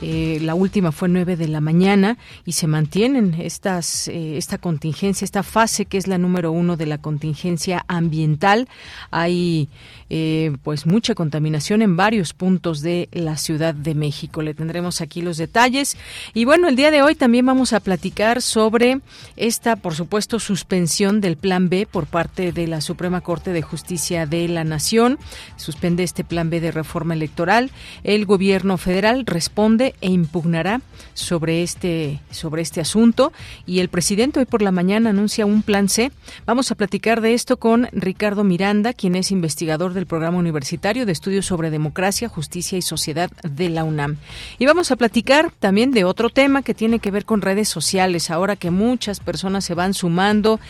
[0.00, 5.24] eh, la última fue 9 de la mañana y se mantienen estas eh, esta contingencia,
[5.24, 8.68] esta fase que es la número uno de la contingencia ambiental.
[9.10, 9.68] Hay
[10.10, 14.42] eh, pues mucha contaminación en varios puntos de la Ciudad de México.
[14.42, 15.96] Le tendremos aquí los detalles.
[16.34, 19.00] Y bueno, el día de hoy también vamos a platicar sobre
[19.36, 24.26] esta, por supuesto, suspensión del Plan B por parte de la Suprema Corte de Justicia
[24.26, 25.18] de la Nación.
[25.56, 27.70] Suspende este Plan B de reforma electoral.
[28.04, 30.80] El gobierno federal responde e impugnará
[31.14, 33.32] sobre este, sobre este asunto.
[33.66, 36.12] Y el presidente hoy por la mañana anuncia un Plan C.
[36.46, 41.12] Vamos a platicar de esto con Ricardo Miranda, quien es investigador del Programa Universitario de
[41.12, 44.16] Estudios sobre Democracia, Justicia y Sociedad de la UNAM.
[44.58, 48.30] Y vamos a platicar también de otro tema que tiene que ver con redes sociales.
[48.30, 50.60] Ahora que muchas personas se van sumando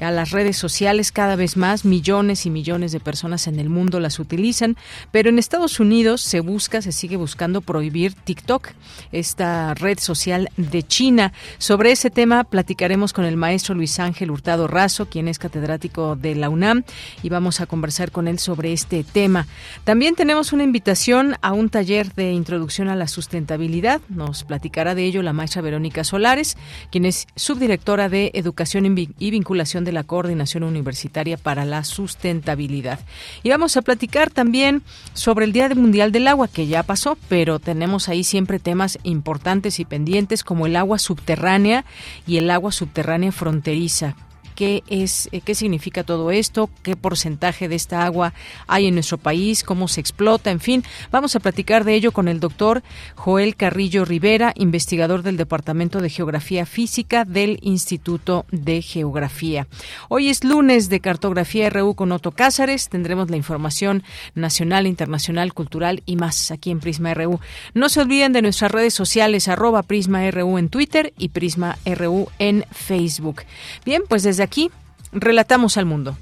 [0.00, 3.98] a las redes sociales cada vez más, millones y millones de personas en el mundo
[3.98, 4.76] las utilizan,
[5.10, 8.68] pero en Estados Unidos se busca, se sigue buscando prohibir TikTok,
[9.10, 11.32] esta red social de China.
[11.58, 16.36] Sobre ese tema platicaremos con el maestro Luis Ángel Hurtado Razo, quien es catedrático de
[16.36, 16.84] la UNAM,
[17.24, 19.46] y vamos a conversar con él sobre este tema.
[19.84, 24.00] También tenemos una invitación a un taller de introducción a la sustentabilidad.
[24.08, 26.56] Nos platicará de ello la maestra Verónica Solares,
[26.92, 33.00] quien es subdirectora de Educación y Vinculación de la Coordinación Universitaria para la Sustentabilidad.
[33.42, 34.82] Y vamos a platicar también
[35.14, 39.80] sobre el Día Mundial del Agua, que ya pasó, pero tenemos ahí siempre temas importantes
[39.80, 41.86] y pendientes como el agua subterránea
[42.26, 44.16] y el agua subterránea fronteriza
[44.56, 48.32] qué es, eh, qué significa todo esto, qué porcentaje de esta agua
[48.66, 50.82] hay en nuestro país, cómo se explota, en fin.
[51.12, 52.82] Vamos a platicar de ello con el doctor
[53.14, 59.68] Joel Carrillo Rivera, investigador del Departamento de Geografía Física del Instituto de Geografía.
[60.08, 62.88] Hoy es lunes de Cartografía RU con Otto Cázares.
[62.88, 64.02] Tendremos la información
[64.34, 67.40] nacional, internacional, cultural y más aquí en Prisma RU.
[67.74, 72.28] No se olviden de nuestras redes sociales, arroba Prisma RU en Twitter y Prisma RU
[72.38, 73.42] en Facebook.
[73.84, 74.70] Bien, pues desde aquí,
[75.12, 76.16] relatamos al mundo.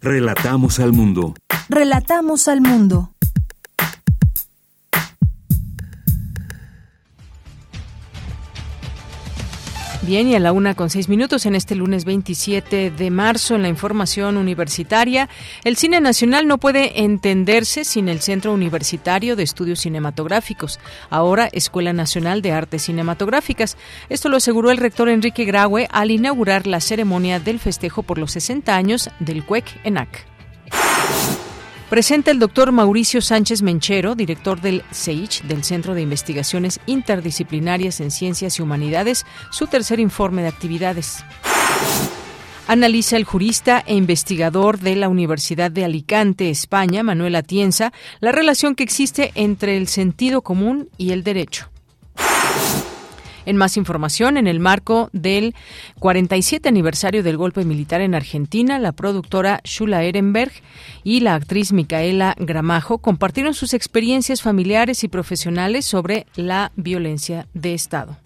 [0.00, 1.34] Relatamos al mundo.
[1.68, 3.10] Relatamos al mundo.
[10.10, 13.62] Bien, y a la una con seis minutos en este lunes 27 de marzo en
[13.62, 15.28] la información universitaria,
[15.62, 21.92] el cine nacional no puede entenderse sin el Centro Universitario de Estudios Cinematográficos, ahora Escuela
[21.92, 23.76] Nacional de Artes Cinematográficas.
[24.08, 28.32] Esto lo aseguró el rector Enrique Graue al inaugurar la ceremonia del festejo por los
[28.32, 30.26] 60 años del CUEC ENAC.
[31.90, 38.12] Presenta el doctor Mauricio Sánchez Menchero, director del CEICH, del Centro de Investigaciones Interdisciplinarias en
[38.12, 41.24] Ciencias y Humanidades, su tercer informe de actividades.
[42.68, 48.76] Analiza el jurista e investigador de la Universidad de Alicante, España, Manuel Atienza, la relación
[48.76, 51.70] que existe entre el sentido común y el derecho.
[53.50, 55.56] En más información, en el marco del
[55.98, 60.52] 47 aniversario del golpe militar en Argentina, la productora Shula Ehrenberg
[61.02, 67.74] y la actriz Micaela Gramajo compartieron sus experiencias familiares y profesionales sobre la violencia de
[67.74, 68.16] Estado.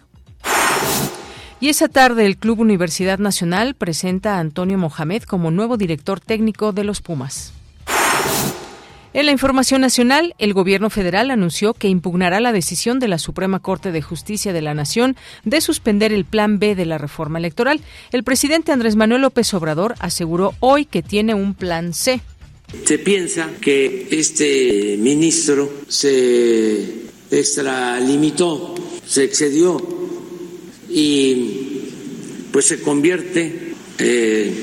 [1.59, 6.71] Y esa tarde el Club Universidad Nacional presenta a Antonio Mohamed como nuevo director técnico
[6.71, 7.51] de los Pumas.
[9.15, 13.61] En la información nacional, el gobierno federal anunció que impugnará la decisión de la Suprema
[13.61, 15.15] Corte de Justicia de la Nación
[15.45, 17.79] de suspender el Plan B de la reforma electoral.
[18.11, 22.19] El presidente Andrés Manuel López Obrador aseguró hoy que tiene un plan C.
[22.83, 28.75] Se piensa que este ministro se extralimitó,
[29.07, 29.81] se excedió
[30.89, 31.83] y
[32.51, 34.53] pues se convierte eh,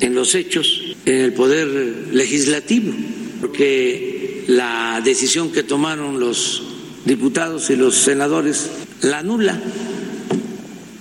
[0.00, 1.68] en los hechos en el poder
[2.14, 2.94] legislativo
[3.40, 6.62] porque la decisión que tomaron los
[7.04, 8.70] diputados y los senadores
[9.02, 9.60] la anula.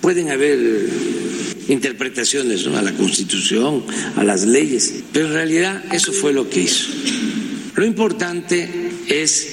[0.01, 0.89] Pueden haber
[1.68, 3.83] interpretaciones a la Constitución,
[4.15, 6.88] a las leyes, pero en realidad eso fue lo que hizo.
[7.75, 8.68] Lo importante
[9.07, 9.47] es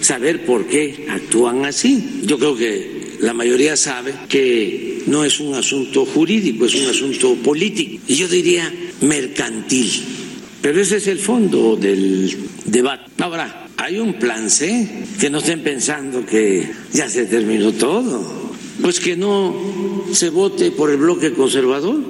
[0.00, 2.20] saber por qué actúan así.
[2.24, 7.34] Yo creo que la mayoría sabe que no es un asunto jurídico, es un asunto
[7.36, 10.25] político y yo diría mercantil
[10.66, 13.04] pero ese es el fondo del debate.
[13.18, 18.20] Ahora, hay un plan C, que no estén pensando que ya se terminó todo.
[18.82, 19.54] Pues que no
[20.10, 22.00] se vote por el bloque conservador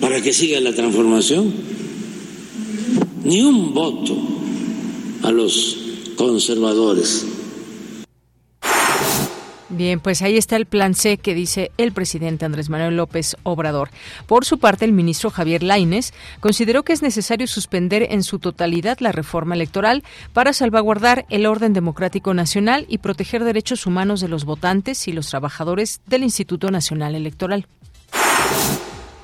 [0.00, 1.54] para que siga la transformación.
[3.22, 4.18] Ni un voto
[5.22, 5.78] a los
[6.16, 7.24] conservadores.
[9.80, 13.88] Bien, pues ahí está el plan C que dice el presidente Andrés Manuel López Obrador.
[14.26, 18.98] Por su parte, el ministro Javier Laines consideró que es necesario suspender en su totalidad
[19.00, 20.04] la reforma electoral
[20.34, 25.28] para salvaguardar el orden democrático nacional y proteger derechos humanos de los votantes y los
[25.28, 27.66] trabajadores del Instituto Nacional Electoral.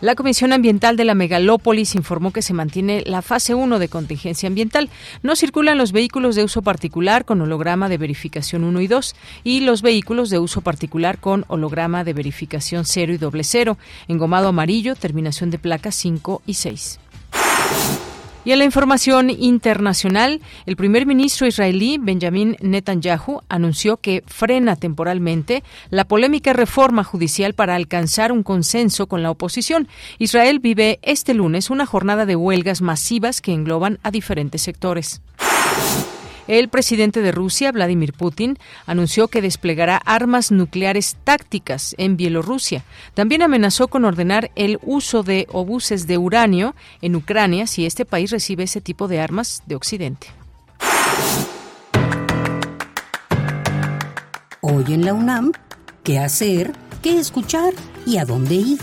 [0.03, 4.47] La Comisión Ambiental de la Megalópolis informó que se mantiene la fase 1 de contingencia
[4.47, 4.91] ambiental.
[5.23, 9.61] No circulan los vehículos de uso particular con holograma de verificación 1 y 2 y
[9.61, 14.97] los vehículos de uso particular con holograma de verificación 0 y doble 0, engomado amarillo,
[14.97, 17.01] terminación de placas 5 y 6.
[18.47, 25.65] Y en la información internacional, el primer ministro israelí Benjamin Netanyahu anunció que frena temporalmente
[25.91, 29.89] la polémica reforma judicial para alcanzar un consenso con la oposición.
[30.19, 35.21] Israel vive este lunes una jornada de huelgas masivas que engloban a diferentes sectores.
[36.49, 42.85] El presidente de Rusia, Vladimir Putin, anunció que desplegará armas nucleares tácticas en Bielorrusia.
[43.15, 48.31] También amenazó con ordenar el uso de obuses de uranio en Ucrania si este país
[48.31, 50.29] recibe ese tipo de armas de Occidente.
[54.61, 55.53] Hoy en la UNAM,
[56.03, 56.73] ¿qué hacer?
[57.03, 57.73] ¿Qué escuchar?
[58.05, 58.79] ¿Y a dónde ir?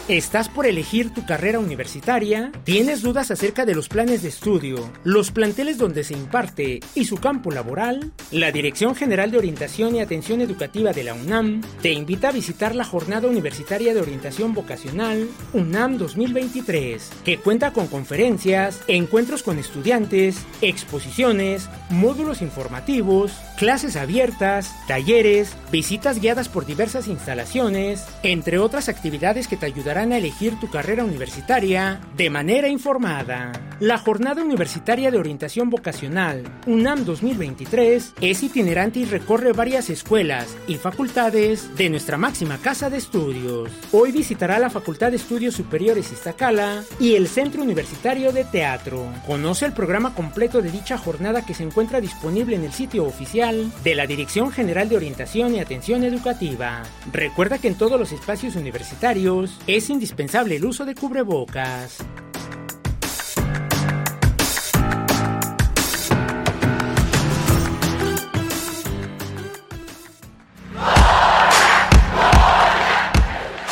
[0.08, 2.50] ¿Estás por elegir tu carrera universitaria?
[2.64, 7.18] ¿Tienes dudas acerca de los planes de estudio, los planteles donde se imparte y su
[7.18, 8.10] campo laboral?
[8.30, 12.74] La Dirección General de Orientación y Atención Educativa de la UNAM te invita a visitar
[12.74, 20.38] la Jornada Universitaria de Orientación Vocacional UNAM 2023, que cuenta con conferencias, encuentros con estudiantes,
[20.62, 29.58] exposiciones, módulos informativos, clases abiertas, talleres, visitas guiadas por diversas instalaciones, entre otras actividades que
[29.58, 33.50] te ayudarán a elegir tu carrera universitaria de manera informada.
[33.80, 40.76] La Jornada Universitaria de Orientación Vocacional, UNAM 2023, es itinerante y recorre varias escuelas y
[40.76, 43.70] facultades de nuestra máxima casa de estudios.
[43.92, 49.06] Hoy visitará la Facultad de Estudios Superiores Iztacala y el Centro Universitario de Teatro.
[49.26, 53.70] Conoce el programa completo de dicha jornada que se encuentra disponible en el sitio oficial
[53.84, 56.82] de la Dirección General de Orientación y Atención Educativa.
[57.12, 61.98] Recuerda que en todos los espacios universitarios es es indispensable el uso de cubrebocas.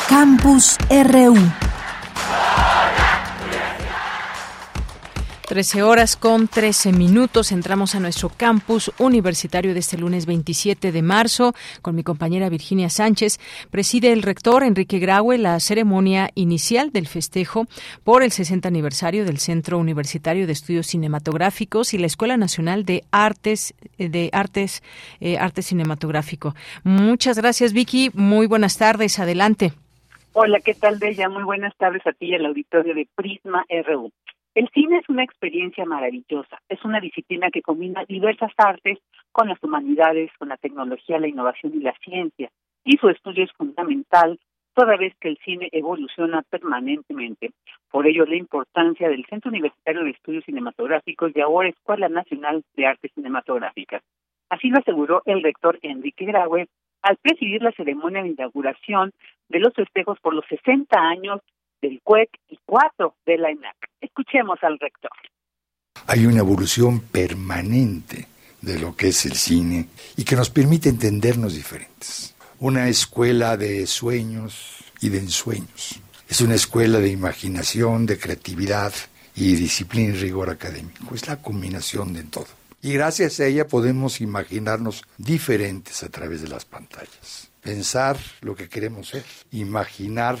[0.09, 1.66] Campus RU
[5.57, 7.51] 13 horas con 13 minutos.
[7.51, 12.91] Entramos a nuestro campus universitario de este lunes 27 de marzo con mi compañera Virginia
[12.91, 13.39] Sánchez.
[13.71, 17.65] Preside el rector Enrique Graue la ceremonia inicial del festejo
[18.03, 23.01] por el 60 aniversario del Centro Universitario de Estudios Cinematográficos y la Escuela Nacional de
[23.09, 24.83] Artes de Artes
[25.21, 26.53] eh, Arte Cinematográfico.
[26.83, 28.11] Muchas gracias, Vicky.
[28.13, 29.17] Muy buenas tardes.
[29.17, 29.73] Adelante.
[30.33, 31.29] Hola, ¿qué tal, Bella?
[31.29, 34.11] Muy buenas tardes a ti y al auditorio de Prisma RU.
[34.57, 38.97] El cine es una experiencia maravillosa, es una disciplina que combina diversas artes
[39.31, 42.49] con las humanidades, con la tecnología, la innovación y la ciencia,
[42.83, 44.39] y su estudio es fundamental
[44.73, 47.51] toda vez que el cine evoluciona permanentemente.
[47.91, 52.87] Por ello, la importancia del Centro Universitario de Estudios Cinematográficos y ahora Escuela Nacional de
[52.87, 54.01] Artes Cinematográficas.
[54.49, 56.67] Así lo aseguró el rector Enrique Graue
[57.03, 59.11] al presidir la ceremonia de inauguración
[59.49, 61.41] de los festejos por los 60 años
[61.81, 63.75] del CUEC y cuatro de la ENAC.
[64.01, 65.11] Escuchemos al rector.
[66.07, 68.27] Hay una evolución permanente
[68.61, 72.35] de lo que es el cine y que nos permite entendernos diferentes.
[72.59, 75.99] Una escuela de sueños y de ensueños.
[76.27, 78.93] Es una escuela de imaginación, de creatividad
[79.35, 81.13] y disciplina y rigor académico.
[81.13, 82.47] Es la combinación de todo.
[82.81, 87.49] Y gracias a ella podemos imaginarnos diferentes a través de las pantallas.
[87.61, 90.37] Pensar lo que queremos ser, imaginar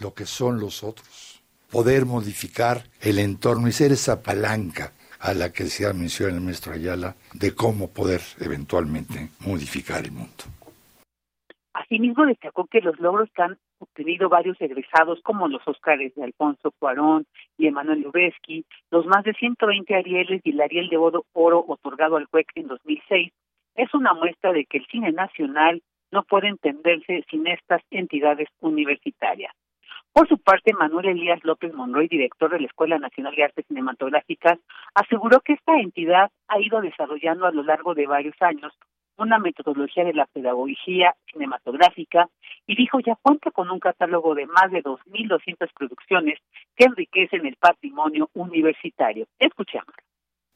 [0.00, 5.52] lo que son los otros, poder modificar el entorno y ser esa palanca a la
[5.52, 10.44] que se ha mencionado el maestro Ayala de cómo poder eventualmente modificar el mundo.
[11.74, 16.72] Asimismo destacó que los logros que han obtenido varios egresados como los Óscares de Alfonso
[16.78, 17.26] Cuarón
[17.56, 22.16] y Emanuel Lubezki, los más de 120 Arieles y el Ariel de Oro, Oro otorgado
[22.16, 23.32] al CUEC en 2006,
[23.76, 29.54] es una muestra de que el cine nacional no puede entenderse sin estas entidades universitarias.
[30.18, 34.58] Por su parte, Manuel Elías López Monroy, director de la Escuela Nacional de Artes Cinematográficas,
[34.92, 38.76] aseguró que esta entidad ha ido desarrollando a lo largo de varios años
[39.16, 42.28] una metodología de la pedagogía cinematográfica
[42.66, 46.40] y dijo ya cuenta con un catálogo de más de 2.200 producciones
[46.74, 49.26] que enriquecen el patrimonio universitario.
[49.38, 49.94] Escuchemos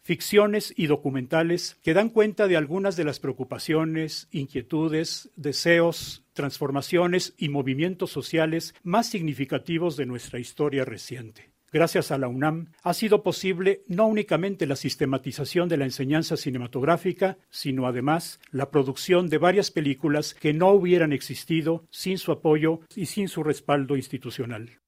[0.03, 7.49] ficciones y documentales que dan cuenta de algunas de las preocupaciones, inquietudes, deseos, transformaciones y
[7.49, 11.53] movimientos sociales más significativos de nuestra historia reciente.
[11.73, 17.39] Gracias a la UNAM ha sido posible no únicamente la sistematización de la enseñanza cinematográfica,
[17.49, 23.07] sino además la producción de varias películas que no hubieran existido sin su apoyo y
[23.07, 24.83] sin su respaldo institucional.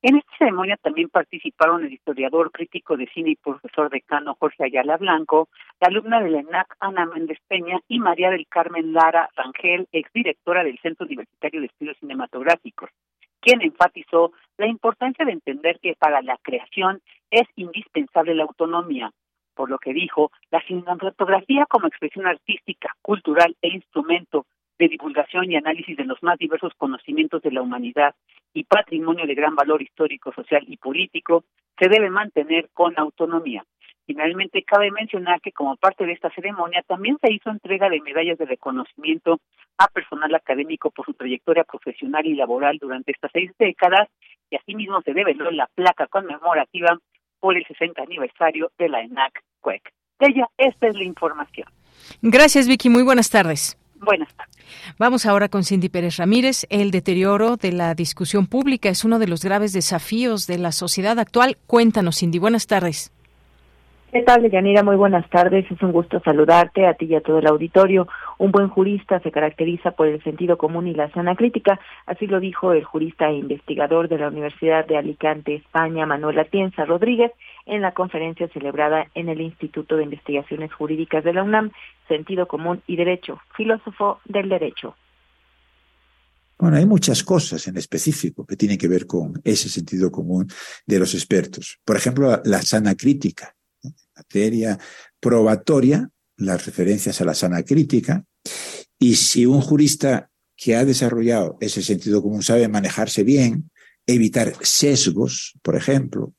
[0.00, 4.96] En esta ceremonia también participaron el historiador, crítico de cine y profesor decano Jorge Ayala
[4.96, 5.48] Blanco,
[5.80, 10.62] la alumna de la ENAC Ana Méndez Peña y María del Carmen Lara Rangel, exdirectora
[10.62, 12.90] del Centro Universitario de Estudios Cinematográficos,
[13.40, 17.00] quien enfatizó la importancia de entender que para la creación
[17.32, 19.10] es indispensable la autonomía,
[19.56, 24.46] por lo que dijo, la cinematografía como expresión artística, cultural e instrumento
[24.78, 28.14] de divulgación y análisis de los más diversos conocimientos de la humanidad
[28.54, 31.44] y patrimonio de gran valor histórico, social y político,
[31.78, 33.64] se debe mantener con autonomía.
[34.06, 38.38] Finalmente, cabe mencionar que como parte de esta ceremonia también se hizo entrega de medallas
[38.38, 39.38] de reconocimiento
[39.76, 44.08] a personal académico por su trayectoria profesional y laboral durante estas seis décadas
[44.50, 46.98] y asimismo se develó la placa conmemorativa
[47.38, 49.92] por el 60 aniversario de la ENAC CUEC.
[50.20, 51.68] ella, esta es la información.
[52.22, 52.88] Gracias, Vicky.
[52.88, 53.78] Muy buenas tardes.
[54.00, 54.56] Buenas tardes.
[54.98, 56.66] Vamos ahora con Cindy Pérez Ramírez.
[56.70, 61.18] El deterioro de la discusión pública es uno de los graves desafíos de la sociedad
[61.18, 61.56] actual.
[61.66, 62.38] Cuéntanos, Cindy.
[62.38, 63.12] Buenas tardes.
[64.10, 64.82] ¿Qué tal, Yanira?
[64.82, 65.70] Muy buenas tardes.
[65.70, 68.08] Es un gusto saludarte a ti y a todo el auditorio.
[68.38, 71.78] Un buen jurista se caracteriza por el sentido común y la sana crítica.
[72.06, 76.86] Así lo dijo el jurista e investigador de la Universidad de Alicante, España, Manuel Atienza
[76.86, 77.32] Rodríguez,
[77.68, 81.70] en la conferencia celebrada en el Instituto de Investigaciones Jurídicas de la UNAM,
[82.08, 84.96] Sentido Común y Derecho, filósofo del derecho.
[86.58, 90.48] Bueno, hay muchas cosas en específico que tienen que ver con ese sentido común
[90.86, 91.78] de los expertos.
[91.84, 93.54] Por ejemplo, la sana crítica
[94.18, 94.78] materia
[95.20, 98.24] probatoria, las referencias a la sana crítica,
[98.98, 103.70] y si un jurista que ha desarrollado ese sentido común sabe manejarse bien,
[104.06, 106.34] evitar sesgos, por ejemplo,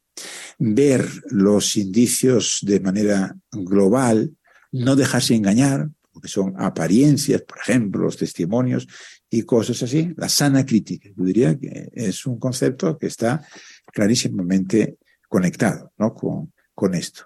[0.59, 4.31] ver los indicios de manera global,
[4.71, 8.87] no dejarse engañar, porque son apariencias, por ejemplo, los testimonios
[9.29, 10.13] y cosas así.
[10.17, 13.41] La sana crítica, yo diría que es un concepto que está
[13.85, 14.97] clarísimamente
[15.29, 16.13] conectado ¿no?
[16.13, 17.23] con, esto.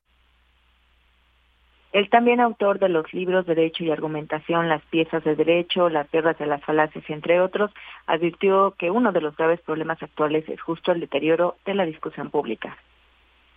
[1.92, 6.38] El también autor de los libros Derecho y Argumentación, Las piezas de derecho, Las guerras
[6.38, 7.72] de las falacias, entre otros,
[8.06, 12.30] advirtió que uno de los graves problemas actuales es justo el deterioro de la discusión
[12.30, 12.78] pública.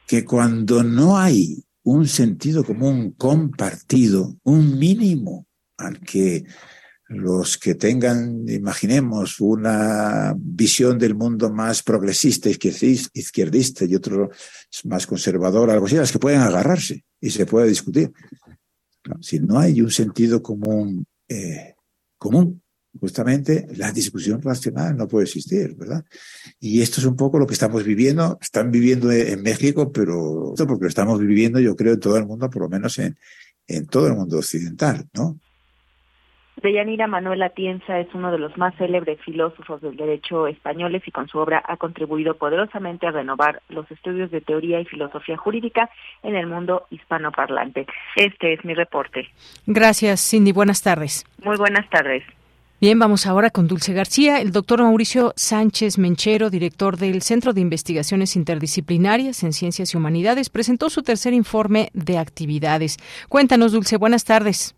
[0.06, 5.46] Que cuando no hay un sentido común compartido, un mínimo
[5.78, 6.44] al que
[7.08, 14.30] los que tengan, imaginemos, una visión del mundo más progresista, izquierdista y otro
[14.84, 18.12] más conservador, algo así, las que pueden agarrarse y se puede discutir.
[19.20, 21.74] Si no hay un sentido común, eh,
[22.18, 22.62] común,
[23.00, 26.04] justamente la discusión racional no puede existir, ¿verdad?
[26.60, 30.66] Y esto es un poco lo que estamos viviendo, están viviendo en México, pero esto
[30.66, 33.16] porque lo estamos viviendo, yo creo, en todo el mundo, por lo menos en,
[33.66, 35.38] en todo el mundo occidental, ¿no?
[36.62, 41.28] Deyanira Manuel Atienza es uno de los más célebres filósofos del derecho españoles y con
[41.28, 45.90] su obra ha contribuido poderosamente a renovar los estudios de teoría y filosofía jurídica
[46.22, 47.86] en el mundo hispanoparlante.
[48.16, 49.28] Este es mi reporte.
[49.66, 50.52] Gracias, Cindy.
[50.52, 51.26] Buenas tardes.
[51.44, 52.22] Muy buenas tardes.
[52.78, 54.38] Bien, vamos ahora con Dulce García.
[54.38, 60.50] El doctor Mauricio Sánchez Menchero, director del Centro de Investigaciones Interdisciplinarias en Ciencias y Humanidades,
[60.50, 62.98] presentó su tercer informe de actividades.
[63.30, 64.76] Cuéntanos, Dulce, buenas tardes.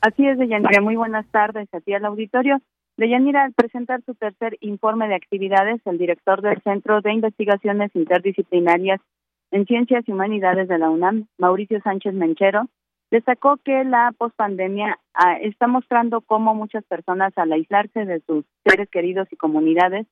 [0.00, 0.80] Así es, Deyanira.
[0.80, 2.60] Muy buenas tardes a ti al auditorio.
[2.96, 9.00] Deyanira, al presentar su tercer informe de actividades, el director del Centro de Investigaciones Interdisciplinarias
[9.50, 12.68] en Ciencias y Humanidades de la UNAM, Mauricio Sánchez Menchero,
[13.12, 18.88] destacó que la pospandemia ah, está mostrando cómo muchas personas al aislarse de sus seres
[18.88, 20.06] queridos y comunidades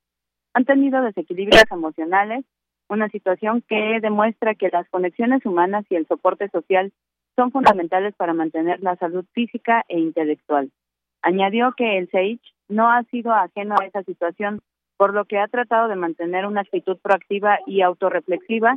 [0.52, 2.44] han tenido desequilibrios emocionales,
[2.90, 6.92] una situación que demuestra que las conexiones humanas y el soporte social
[7.36, 10.70] son fundamentales para mantener la salud física e intelectual.
[11.22, 14.60] Añadió que el SAGE no ha sido ajeno a esa situación,
[14.98, 18.76] por lo que ha tratado de mantener una actitud proactiva y autorreflexiva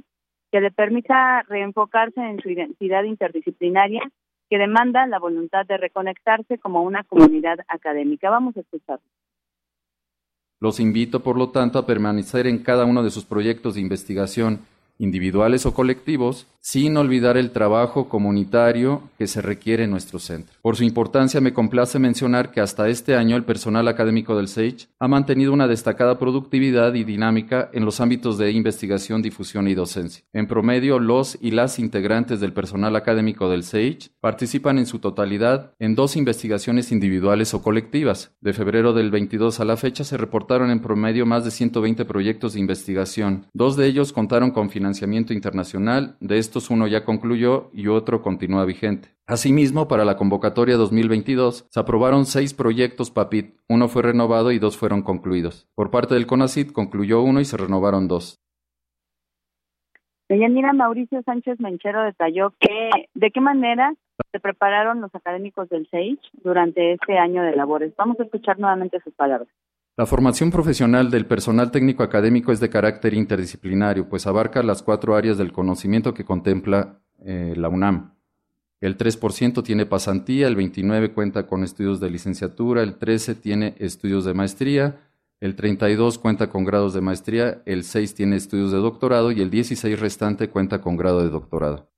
[0.53, 4.03] que le permita reenfocarse en su identidad interdisciplinaria
[4.47, 8.29] que demanda la voluntad de reconectarse como una comunidad académica.
[8.29, 9.03] Vamos a escucharlo.
[10.59, 14.59] Los invito, por lo tanto, a permanecer en cada uno de sus proyectos de investigación
[14.97, 20.55] individuales o colectivos, sin olvidar el trabajo comunitario que se requiere en nuestro centro.
[20.61, 24.87] Por su importancia, me complace mencionar que hasta este año el personal académico del SAGE
[24.97, 30.23] ha mantenido una destacada productividad y dinámica en los ámbitos de investigación, difusión y docencia.
[30.31, 35.73] En promedio, los y las integrantes del personal académico del SAGE participan en su totalidad
[35.79, 38.31] en dos investigaciones individuales o colectivas.
[38.39, 42.53] De febrero del 22 a la fecha se reportaron en promedio más de 120 proyectos
[42.53, 43.47] de investigación.
[43.53, 48.65] Dos de ellos contaron con financiamiento internacional, de estos uno ya concluyó y otro continúa
[48.65, 49.07] vigente.
[49.25, 54.77] Asimismo, para la convocatoria 2022 se aprobaron seis proyectos PAPIT, uno fue renovado y dos
[54.77, 55.69] fueron concluidos.
[55.73, 58.41] Por parte del CONACIT concluyó uno y se renovaron dos.
[60.27, 63.93] Deyanira Mauricio Sánchez Menchero detalló que de qué manera
[64.33, 67.93] se prepararon los académicos del SAGE durante este año de labores.
[67.95, 69.47] Vamos a escuchar nuevamente sus palabras.
[69.95, 75.15] La formación profesional del personal técnico académico es de carácter interdisciplinario, pues abarca las cuatro
[75.15, 78.15] áreas del conocimiento que contempla eh, la UNAM.
[78.81, 84.25] El 3% tiene pasantía, el 29% cuenta con estudios de licenciatura, el 13% tiene estudios
[84.25, 84.99] de maestría,
[85.39, 89.51] el 32% cuenta con grados de maestría, el 6% tiene estudios de doctorado y el
[89.51, 91.92] 16% restante cuenta con grado de doctorado.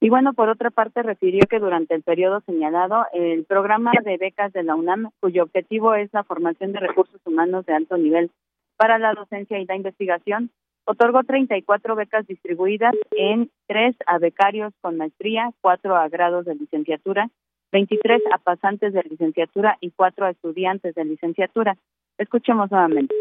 [0.00, 4.52] Y bueno, por otra parte, refirió que durante el periodo señalado, el programa de becas
[4.52, 8.30] de la UNAM, cuyo objetivo es la formación de recursos humanos de alto nivel
[8.76, 10.50] para la docencia y la investigación,
[10.84, 17.28] otorgó 34 becas distribuidas en tres a becarios con maestría, cuatro a grados de licenciatura,
[17.72, 21.76] 23 a pasantes de licenciatura y cuatro a estudiantes de licenciatura.
[22.16, 23.14] Escuchemos nuevamente.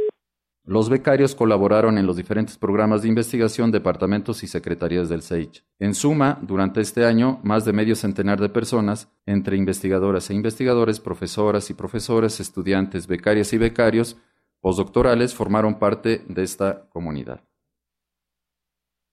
[0.69, 5.63] Los becarios colaboraron en los diferentes programas de investigación, departamentos y secretarías del SAGE.
[5.79, 10.99] En suma, durante este año, más de medio centenar de personas, entre investigadoras e investigadores,
[10.99, 14.21] profesoras y profesores, estudiantes, becarias y becarios,
[14.59, 17.39] postdoctorales, formaron parte de esta comunidad.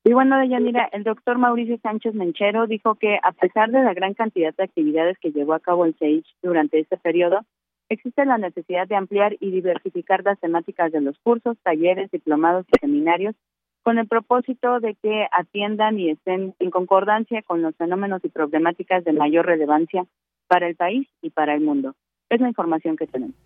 [0.03, 4.15] Y bueno, Deyanira, el doctor Mauricio Sánchez Menchero dijo que a pesar de la gran
[4.15, 7.43] cantidad de actividades que llevó a cabo el SAGE durante este periodo,
[7.89, 12.79] existe la necesidad de ampliar y diversificar las temáticas de los cursos, talleres, diplomados y
[12.79, 13.35] seminarios
[13.83, 19.05] con el propósito de que atiendan y estén en concordancia con los fenómenos y problemáticas
[19.05, 20.07] de mayor relevancia
[20.49, 21.95] para el país y para el mundo.
[22.31, 23.37] Es la información que tenemos.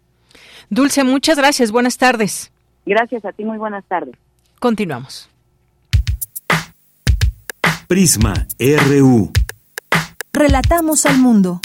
[0.71, 1.73] Dulce, muchas gracias.
[1.73, 2.53] Buenas tardes.
[2.87, 3.45] Gracias a ti.
[3.45, 4.15] Muy buenas tardes.
[4.61, 5.29] Continuamos.
[7.89, 9.33] Prisma RU.
[10.33, 11.61] Relatamos al mundo.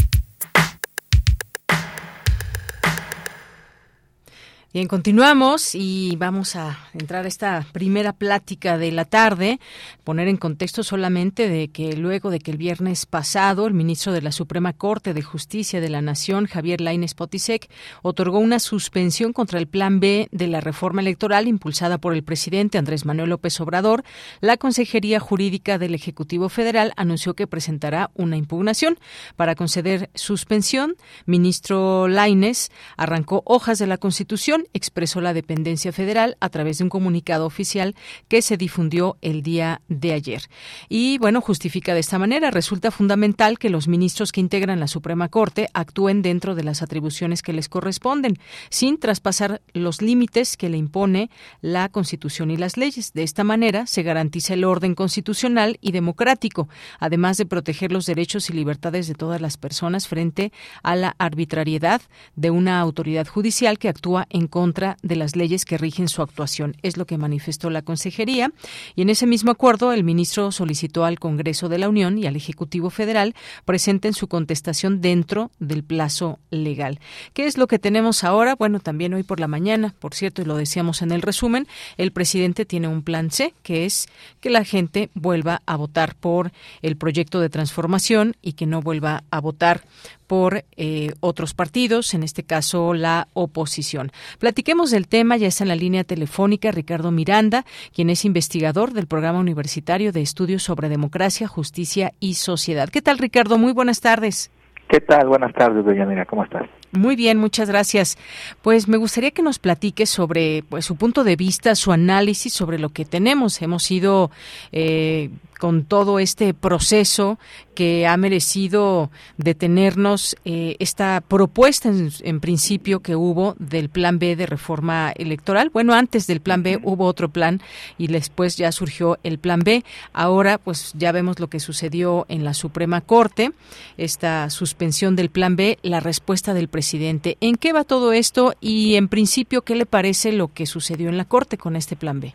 [4.74, 9.60] Bien, continuamos y vamos a entrar a esta primera plática de la tarde,
[10.04, 14.24] poner en contexto solamente de que luego de que el viernes pasado el ministro de
[14.24, 17.70] la Suprema Corte de Justicia de la Nación, Javier Lainez Potisek,
[18.02, 22.80] otorgó una suspensión contra el Plan B de la reforma electoral impulsada por el presidente
[22.80, 24.04] Andrés Manuel López Obrador,
[24.42, 28.98] la Consejería Jurídica del Ejecutivo Federal anunció que presentará una impugnación.
[29.36, 30.96] Para conceder suspensión,
[31.28, 36.90] ministro Lainez arrancó hojas de la Constitución expresó la dependencia federal a través de un
[36.90, 37.96] comunicado oficial
[38.28, 40.44] que se difundió el día de ayer.
[40.90, 45.30] Y bueno, justifica de esta manera, resulta fundamental que los ministros que integran la Suprema
[45.30, 48.38] Corte actúen dentro de las atribuciones que les corresponden,
[48.70, 51.30] sin traspasar los límites que le impone
[51.62, 53.14] la Constitución y las leyes.
[53.14, 58.50] De esta manera se garantiza el orden constitucional y democrático, además de proteger los derechos
[58.50, 62.02] y libertades de todas las personas frente a la arbitrariedad
[62.36, 66.78] de una autoridad judicial que actúa en contra de las leyes que rigen su actuación.
[66.84, 68.52] Es lo que manifestó la Consejería.
[68.96, 72.36] Y en ese mismo acuerdo, el ministro solicitó al Congreso de la Unión y al
[72.36, 73.34] Ejecutivo Federal
[73.66, 77.00] presenten su contestación dentro del plazo legal.
[77.34, 78.54] ¿Qué es lo que tenemos ahora?
[78.54, 81.66] Bueno, también hoy por la mañana, por cierto, y lo decíamos en el resumen,
[81.98, 84.06] el presidente tiene un plan C, que es
[84.40, 86.52] que la gente vuelva a votar por
[86.84, 89.82] el proyecto de transformación y que no vuelva a votar
[90.26, 94.12] por eh, otros partidos, en este caso la oposición.
[94.40, 99.08] Platiquemos del tema, ya está en la línea telefónica Ricardo Miranda, quien es investigador del
[99.08, 102.90] Programa Universitario de Estudios sobre Democracia, Justicia y Sociedad.
[102.90, 103.58] ¿Qué tal, Ricardo?
[103.58, 104.52] Muy buenas tardes.
[104.90, 105.28] ¿Qué tal?
[105.28, 106.70] Buenas tardes, doña Mira, ¿cómo estás?
[106.92, 108.18] Muy bien, muchas gracias.
[108.62, 112.78] Pues me gustaría que nos platique sobre pues, su punto de vista, su análisis sobre
[112.78, 113.60] lo que tenemos.
[113.64, 114.30] Hemos ido
[114.72, 115.32] eh,
[115.64, 117.40] con todo este proceso
[117.74, 124.46] que ha merecido detenernos eh, esta propuesta en, principio que hubo del plan B de
[124.46, 125.70] reforma electoral.
[125.70, 127.62] Bueno, antes del plan B hubo otro plan
[127.98, 129.86] y después ya surgió el plan B.
[130.12, 133.54] Ahora pues ya vemos lo que sucedió en la Suprema Corte,
[133.96, 137.38] esta suspensión del plan B, la respuesta del presidente.
[137.40, 141.16] ¿En qué va todo esto y en principio qué le parece lo que sucedió en
[141.16, 142.34] la Corte con este plan B?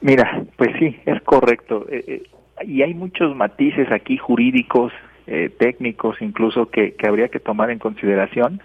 [0.00, 1.86] Mira, pues sí, es correcto.
[1.90, 2.22] Eh, eh,
[2.66, 4.92] y hay muchos matices aquí jurídicos,
[5.26, 8.60] eh, técnicos incluso, que, que, habría que tomar en consideración.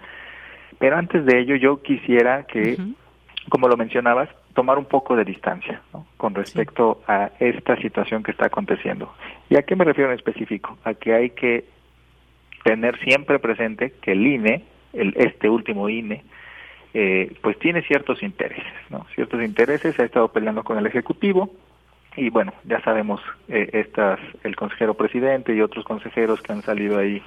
[0.78, 2.76] Pero antes de ello, yo quisiera que,
[3.48, 5.82] como lo mencionabas, tomar un poco de distancia
[6.16, 9.12] con respecto a esta situación que está aconteciendo.
[9.48, 10.78] ¿Y a qué me refiero en específico?
[10.84, 11.64] A que hay que
[12.64, 16.24] tener siempre presente que el INE, el, este último INE,
[16.94, 19.04] eh, pues tiene ciertos intereses, ¿no?
[19.14, 21.50] Ciertos intereses, ha estado peleando con el Ejecutivo
[22.16, 26.98] y bueno, ya sabemos, eh, estas, el consejero presidente y otros consejeros que han salido
[26.98, 27.20] ahí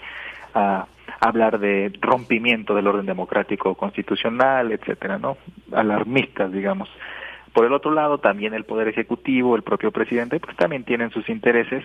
[0.53, 0.87] a
[1.19, 5.37] hablar de rompimiento del orden democrático constitucional, etcétera, ¿no?
[5.73, 6.89] Alarmistas, digamos.
[7.53, 11.27] Por el otro lado, también el Poder Ejecutivo, el propio presidente, pues también tienen sus
[11.27, 11.83] intereses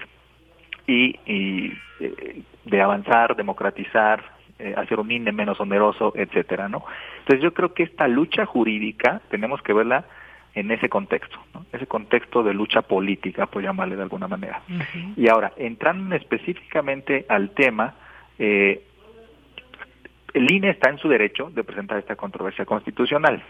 [0.86, 4.22] y, y eh, de avanzar, democratizar,
[4.62, 6.85] eh, hacer un INE menos oneroso, etcétera, ¿no?
[7.18, 10.05] Entonces yo creo que esta lucha jurídica tenemos que verla
[10.55, 11.64] en ese contexto, ¿no?
[11.72, 14.62] ese contexto de lucha política, por llamarle de alguna manera.
[15.16, 17.94] Y ahora, entrando específicamente al tema,
[18.38, 18.85] eh,
[20.35, 23.42] el INE está en su derecho de presentar esta controversia constitucional.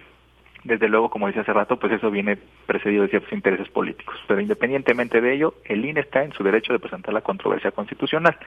[0.64, 4.16] Desde luego, como decía hace rato, pues eso viene precedido de ciertos intereses políticos.
[4.28, 8.38] Pero independientemente de ello, el INE está en su derecho de presentar la controversia constitucional.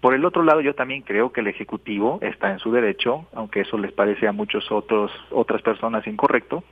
[0.00, 3.60] Por el otro lado, yo también creo que el Ejecutivo está en su derecho, aunque
[3.60, 6.62] eso les parece a muchos otros otras personas incorrecto,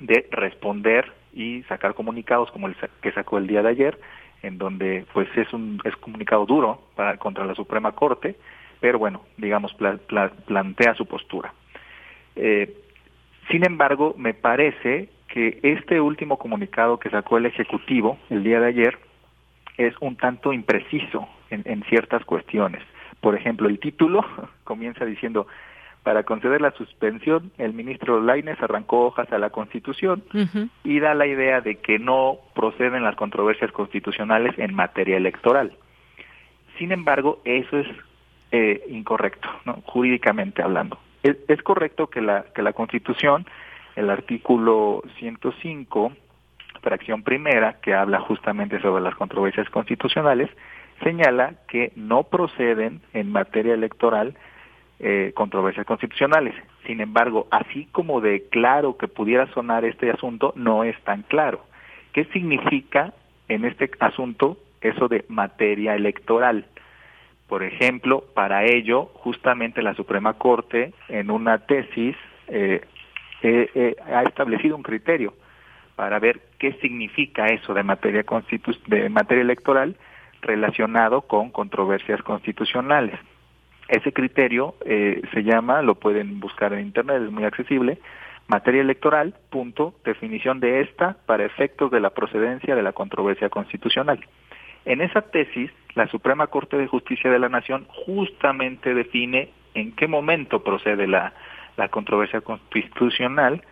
[0.00, 3.98] de responder y sacar comunicados como el que sacó el día de ayer,
[4.42, 8.36] en donde pues es un es comunicado duro para contra la Suprema Corte,
[8.80, 11.52] pero bueno, digamos plantea su postura.
[12.36, 12.74] Eh,
[13.50, 18.68] sin embargo, me parece que este último comunicado que sacó el Ejecutivo el día de
[18.68, 18.98] ayer
[19.76, 22.82] es un tanto impreciso en, ciertas cuestiones.
[23.20, 24.24] Por ejemplo, el título
[24.64, 25.46] comienza diciendo,
[26.02, 30.22] para conceder la suspensión, el ministro Laines arrancó hojas a la Constitución
[30.84, 35.72] y da la idea de que no proceden las controversias constitucionales en materia electoral.
[36.78, 37.86] Sin embargo, eso es
[38.52, 39.82] eh, incorrecto, ¿no?
[39.86, 40.98] jurídicamente hablando.
[41.22, 43.46] Es, es, correcto que la, que la Constitución,
[43.96, 46.12] el artículo 105,
[46.84, 50.48] fracción primera, que habla justamente sobre las controversias constitucionales,
[51.02, 54.36] señala que no proceden en materia electoral
[55.00, 56.54] eh, controversias constitucionales.
[56.86, 61.64] Sin embargo, así como de claro que pudiera sonar este asunto, no es tan claro.
[62.12, 63.12] ¿Qué significa
[63.48, 66.66] en este asunto eso de materia electoral?
[67.48, 72.16] Por ejemplo, para ello, justamente la Suprema Corte, en una tesis,
[72.48, 72.82] eh,
[73.42, 75.34] eh, eh, ha establecido un criterio
[75.96, 78.24] para ver qué significa eso de materia,
[78.86, 79.96] de materia electoral
[80.42, 83.18] relacionado con controversias constitucionales.
[83.88, 87.98] Ese criterio eh, se llama, lo pueden buscar en Internet, es muy accesible,
[88.48, 94.20] materia electoral, punto, definición de esta para efectos de la procedencia de la controversia constitucional.
[94.84, 100.08] En esa tesis, la Suprema Corte de Justicia de la Nación justamente define en qué
[100.08, 101.32] momento procede la,
[101.76, 103.62] la controversia constitucional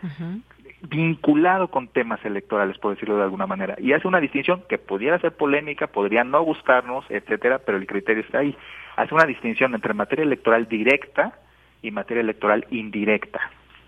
[0.83, 3.77] vinculado con temas electorales, por decirlo de alguna manera.
[3.79, 8.23] Y hace una distinción que pudiera ser polémica, podría no gustarnos, etcétera, pero el criterio
[8.23, 8.57] está ahí.
[8.97, 11.39] Hace una distinción entre materia electoral directa
[11.83, 13.41] y materia electoral indirecta.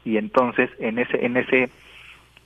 [0.05, 1.71] Y entonces, en ese, en ese,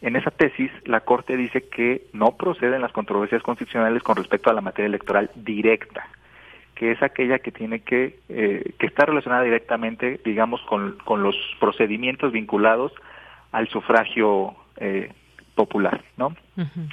[0.01, 4.55] en esa tesis, la Corte dice que no proceden las controversias constitucionales con respecto a
[4.55, 6.09] la materia electoral directa,
[6.75, 11.37] que es aquella que tiene que, eh, que está relacionada directamente, digamos, con, con los
[11.61, 12.93] procedimientos vinculados
[13.53, 15.13] al sufragio eh,
[15.55, 16.37] popular, ¿no?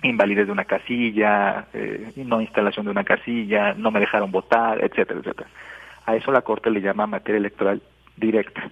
[0.01, 5.19] Invalidez de una casilla, eh, no instalación de una casilla, no me dejaron votar, etcétera,
[5.19, 5.49] etcétera.
[6.05, 7.81] A eso la Corte le llama materia electoral
[8.17, 8.71] directa.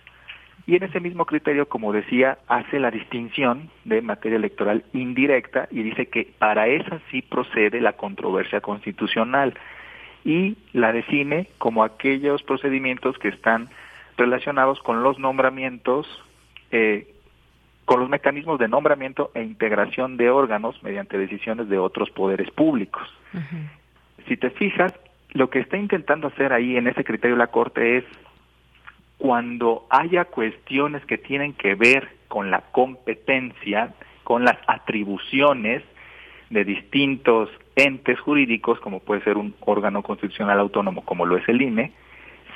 [0.65, 5.83] Y en ese mismo criterio, como decía, hace la distinción de materia electoral indirecta y
[5.83, 9.53] dice que para esa sí procede la controversia constitucional
[10.23, 13.69] y la define como aquellos procedimientos que están
[14.15, 16.07] relacionados con los nombramientos
[16.71, 17.12] eh,
[17.85, 23.07] con los mecanismos de nombramiento e integración de órganos mediante decisiones de otros poderes públicos.
[24.27, 24.93] Si te fijas,
[25.31, 28.05] lo que está intentando hacer ahí en ese criterio la Corte es
[29.17, 33.93] cuando haya cuestiones que tienen que ver con la competencia,
[34.23, 35.83] con las atribuciones
[36.49, 41.61] de distintos entes jurídicos, como puede ser un órgano constitucional autónomo como lo es el
[41.61, 41.91] INE,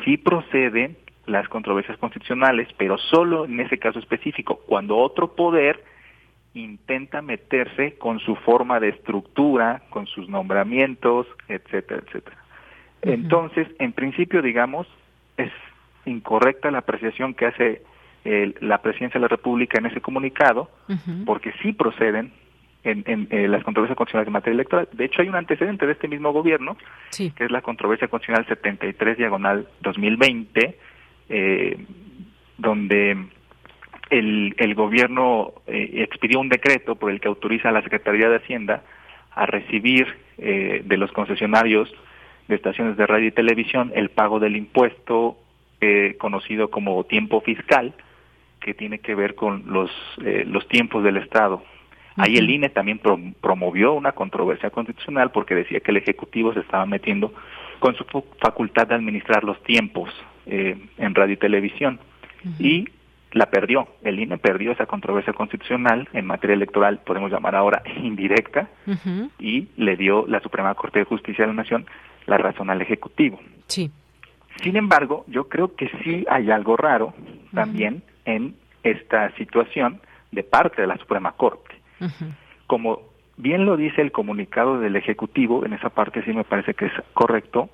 [0.06, 0.96] sí procede
[1.28, 5.84] las controversias constitucionales, pero solo en ese caso específico, cuando otro poder
[6.54, 12.38] intenta meterse con su forma de estructura, con sus nombramientos, etcétera, etcétera.
[13.02, 14.88] Entonces, en principio, digamos,
[15.38, 15.52] es
[16.06, 17.84] incorrecta la apreciación que hace
[18.62, 20.70] la Presidencia de la República en ese comunicado,
[21.26, 22.34] porque sí proceden
[22.84, 24.90] en, en, las controversias constitucionales en materia electoral.
[24.92, 26.78] De hecho, hay un antecedente de este mismo gobierno,
[27.16, 30.78] que es la controversia constitucional 73 diagonal 2020,
[31.30, 31.78] eh,
[32.58, 33.18] donde
[34.10, 38.38] el, el gobierno eh, expidió un decreto por el que autoriza a la Secretaría de
[38.38, 38.84] Hacienda
[39.38, 41.94] a recibir eh, de los concesionarios
[42.48, 45.38] de estaciones de radio y televisión el pago del impuesto
[45.80, 47.94] eh, conocido como tiempo fiscal,
[48.60, 49.92] que tiene que ver con los,
[50.26, 51.64] eh, los tiempos del Estado.
[52.16, 53.00] Ahí el INE también
[53.42, 57.32] promovió una controversia constitucional porque decía que el Ejecutivo se estaba metiendo
[57.78, 58.06] con su
[58.40, 60.10] facultad de administrar los tiempos
[60.48, 62.00] eh, en radio y televisión.
[62.60, 62.88] Y
[63.32, 63.88] la perdió.
[64.04, 68.70] El INE perdió esa controversia constitucional en materia electoral, podemos llamar ahora indirecta,
[69.40, 71.86] y le dio la Suprema Corte de Justicia de la Nación
[72.26, 73.40] la razón al Ejecutivo.
[73.68, 73.92] Sí.
[74.62, 77.14] Sin embargo, yo creo que sí hay algo raro
[77.54, 81.76] también en esta situación de parte de la Suprema Corte.
[82.66, 83.02] Como
[83.38, 86.92] bien lo dice el comunicado del Ejecutivo, en esa parte sí me parece que es
[87.14, 87.70] correcto,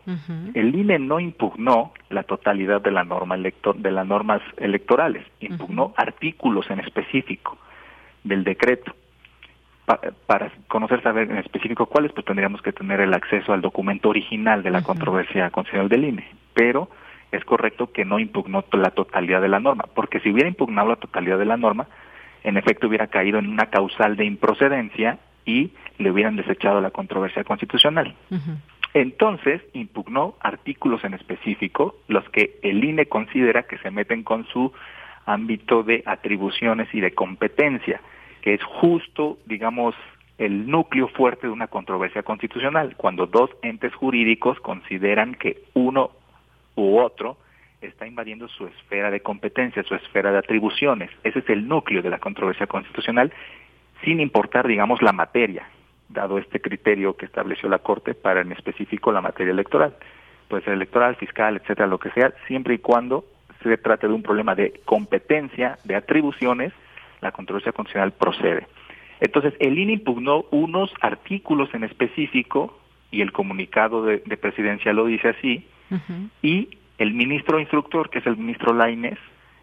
[0.54, 5.94] el INE no impugnó la totalidad de la norma elector de las normas electorales, impugnó
[5.96, 7.58] artículos en específico
[8.24, 8.94] del decreto.
[10.28, 14.64] para conocer, saber en específico cuáles, pues tendríamos que tener el acceso al documento original
[14.64, 16.28] de la controversia constitucional del INE.
[16.54, 16.90] Pero
[17.32, 20.96] es correcto que no impugnó la totalidad de la norma, porque si hubiera impugnado la
[20.98, 21.88] totalidad de la norma,
[22.44, 27.44] en efecto hubiera caído en una causal de improcedencia y le hubieran desechado la controversia
[27.44, 28.16] constitucional.
[28.94, 34.72] Entonces, impugnó artículos en específico, los que el INE considera que se meten con su
[35.26, 38.02] ámbito de atribuciones y de competencia,
[38.42, 39.96] que es justo, digamos,
[40.38, 46.12] el núcleo fuerte de una controversia constitucional, cuando dos entes jurídicos consideran que uno
[46.76, 47.38] u otro
[47.82, 51.10] está invadiendo su esfera de competencia, su esfera de atribuciones.
[51.24, 53.32] Ese es el núcleo de la controversia constitucional
[54.04, 55.68] sin importar, digamos, la materia,
[56.10, 59.96] dado este criterio que estableció la Corte para en específico la materia electoral.
[60.48, 63.26] Puede ser electoral, fiscal, etcétera, lo que sea, siempre y cuando
[63.62, 66.74] se trate de un problema de competencia, de atribuciones,
[67.22, 68.68] la controversia constitucional procede.
[69.22, 72.78] Entonces, el INE impugnó unos artículos en específico,
[73.10, 75.68] y el comunicado de, presidencia lo dice así,
[76.42, 79.20] y el ministro instructor, que es el ministro Laines,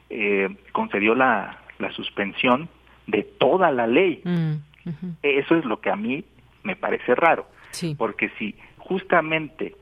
[0.09, 2.69] eh, concedió la, la suspensión
[3.11, 4.21] de toda la ley.
[4.25, 4.55] Mm,
[5.23, 6.25] Eso es lo que a mí
[6.63, 7.47] me parece raro,
[7.97, 9.75] porque si justamente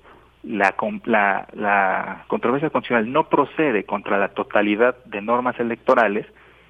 [0.42, 6.26] la, la, la controversia constitucional no procede contra la totalidad de normas electorales,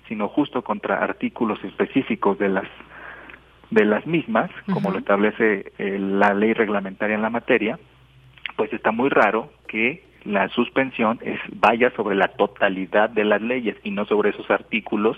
[0.09, 2.69] sino justo contra artículos específicos de las
[3.71, 7.79] de las mismas, como lo establece eh, la ley reglamentaria en la materia,
[8.57, 13.77] pues está muy raro que la suspensión es vaya sobre la totalidad de las leyes
[13.83, 15.17] y no sobre esos artículos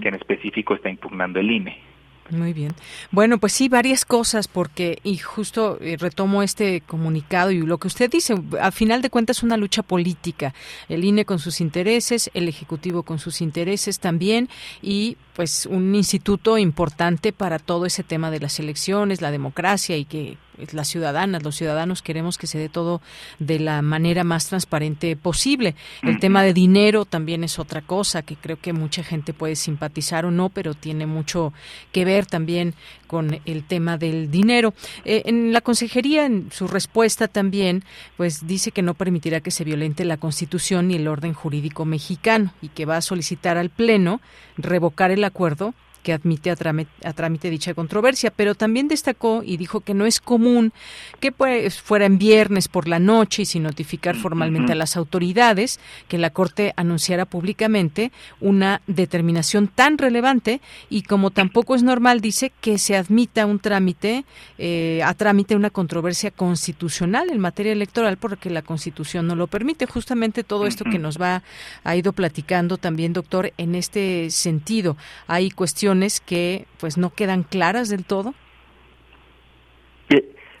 [0.00, 1.94] que en específico está impugnando el INE.
[2.30, 2.72] Muy bien.
[3.10, 7.86] Bueno, pues sí, varias cosas, porque, y justo eh, retomo este comunicado y lo que
[7.86, 10.54] usted dice, a final de cuentas es una lucha política.
[10.88, 14.48] El INE con sus intereses, el Ejecutivo con sus intereses también,
[14.80, 20.06] y pues un instituto importante para todo ese tema de las elecciones, la democracia y
[20.06, 20.38] que
[20.72, 23.00] las ciudadanas, los ciudadanos queremos que se dé todo
[23.38, 25.74] de la manera más transparente posible.
[26.02, 30.24] El tema de dinero también es otra cosa que creo que mucha gente puede simpatizar
[30.26, 31.52] o no, pero tiene mucho
[31.92, 32.74] que ver también
[33.06, 34.74] con el tema del dinero.
[35.04, 37.84] Eh, en la consejería, en su respuesta también,
[38.16, 42.52] pues dice que no permitirá que se violente la Constitución ni el orden jurídico mexicano
[42.60, 44.20] y que va a solicitar al Pleno
[44.56, 49.94] revocar el acuerdo que admite a trámite, dicha controversia, pero también destacó y dijo que
[49.94, 50.72] no es común
[51.18, 55.80] que pues, fuera en viernes por la noche y sin notificar formalmente a las autoridades
[56.06, 62.52] que la Corte anunciara públicamente una determinación tan relevante y como tampoco es normal, dice,
[62.60, 64.26] que se admita un trámite,
[64.58, 69.86] eh, a trámite una controversia constitucional en materia electoral porque la Constitución no lo permite.
[69.86, 71.42] Justamente todo esto que nos va,
[71.82, 74.98] ha ido platicando también, doctor, en este sentido.
[75.26, 78.34] Hay cuestiones que pues no quedan claras del todo?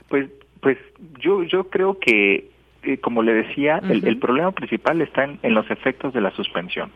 [0.08, 0.78] Pues, pues
[1.18, 2.50] yo, yo creo que,
[2.82, 6.92] eh, como le decía, el, problema principal está en, los efectos de la suspensión.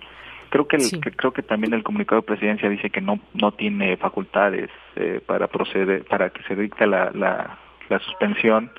[0.51, 0.79] Creo que,
[1.16, 5.48] creo que también el comunicado de presidencia dice que no no tiene facultades eh, para
[5.48, 8.70] proceder para que se dicte la, la, la suspensión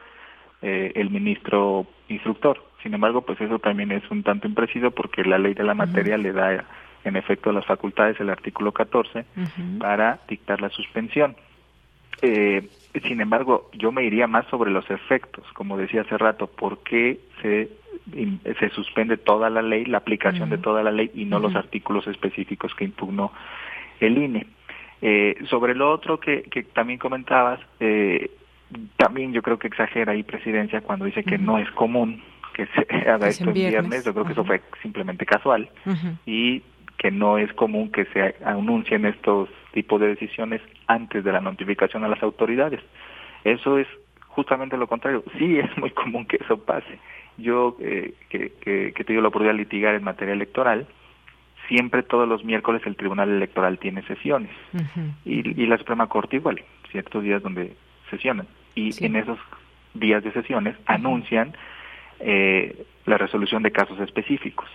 [0.62, 2.62] eh, el ministro instructor.
[2.84, 6.18] Sin embargo, pues eso también es un tanto impreciso porque la ley de la materia
[6.18, 6.66] le da
[7.04, 9.26] en efecto las facultades el artículo 14
[9.80, 11.36] para dictar la suspensión.
[12.22, 12.68] Eh,
[13.08, 17.20] sin embargo, yo me iría más sobre los efectos, como decía hace rato, por qué
[17.42, 17.70] se,
[18.60, 22.08] se suspende toda la ley, la aplicación de toda la ley y no los artículos
[22.08, 23.32] específicos que impugnó
[24.00, 24.48] el INE.
[25.02, 28.32] Eh, sobre lo otro que, que también comentabas, eh,
[28.98, 32.22] también yo creo que exagera ahí presidencia cuando dice que no es común
[32.54, 34.04] que se haga esto en viernes.
[34.04, 35.70] yo creo que eso fue simplemente casual.
[36.26, 36.62] Y
[37.00, 42.04] que no es común que se anuncien estos tipos de decisiones antes de la notificación
[42.04, 42.82] a las autoridades.
[43.44, 43.88] Eso es
[44.28, 45.24] justamente lo contrario.
[45.40, 47.00] Sí es muy común que eso pase.
[47.38, 50.86] Yo, eh, que, que, que tengo la oportunidad de litigar en materia electoral,
[51.70, 54.52] siempre todos los miércoles el Tribunal Electoral tiene sesiones
[55.24, 57.76] y, y, la Suprema Corte igual, ciertos días donde
[58.10, 58.48] sesionan.
[58.76, 59.38] Y en esos
[59.94, 61.54] días de sesiones anuncian
[62.20, 64.68] eh, la resolución de casos específicos.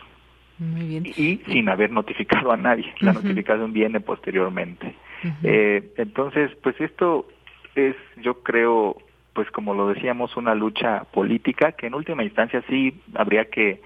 [1.17, 2.93] Y sin haber notificado a nadie.
[3.01, 4.95] La notificación viene posteriormente.
[5.43, 7.27] eh, entonces, pues esto
[7.75, 8.97] es, yo creo,
[9.33, 13.81] pues como lo decíamos, una lucha política que en última instancia sí habría que,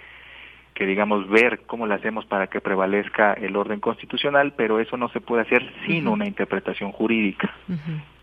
[0.75, 5.09] que digamos, ver cómo la hacemos para que prevalezca el orden constitucional, pero eso no
[5.09, 7.55] se puede hacer sin una interpretación jurídica.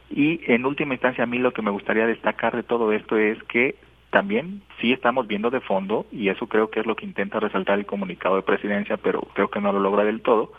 [0.09, 3.41] Y en última instancia, a mí lo que me gustaría destacar de todo esto es
[3.45, 3.75] que
[4.15, 7.77] también sí estamos viendo de fondo, y eso creo que es lo que intenta resaltar
[7.77, 10.53] el comunicado de presidencia, pero creo que no lo logra del todo,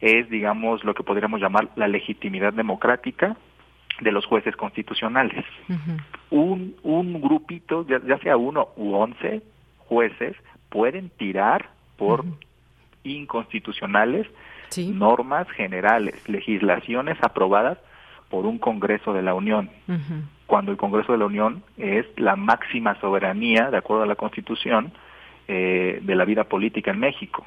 [0.00, 3.36] es, digamos, lo que podríamos llamar la legitimidad democrática
[4.00, 5.44] de los jueces constitucionales.
[6.30, 9.42] un, un grupito, ya, sea uno u once
[9.78, 10.36] jueces,
[10.68, 12.24] pueden tirar por
[13.02, 14.28] inconstitucionales
[14.76, 17.78] normas generales, legislaciones aprobadas
[18.28, 19.70] por un Congreso de la Unión.
[20.46, 24.92] Cuando el Congreso de la Unión es la máxima soberanía, de acuerdo a la Constitución,
[25.46, 27.46] eh, de la vida política en México.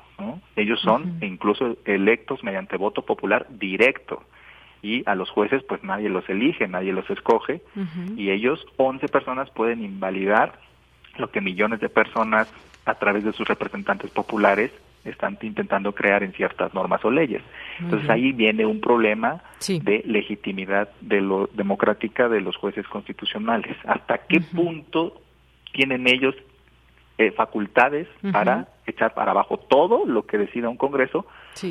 [0.56, 4.24] Ellos son incluso electos mediante voto popular directo.
[4.82, 7.62] Y a los jueces pues nadie los elige, nadie los escoge.
[8.18, 10.60] Y ellos, 11 personas, pueden invalidar
[11.18, 12.52] lo que millones de personas
[12.86, 14.72] a través de sus representantes populares
[15.06, 17.42] están intentando crear en ciertas normas o leyes.
[17.80, 23.76] Entonces ahí viene un problema de legitimidad de lo democrática de los jueces constitucionales.
[23.86, 25.22] ¿Hasta qué punto
[25.72, 26.36] tienen ellos
[27.18, 31.26] eh, facultades para echar para abajo todo lo que decida un Congreso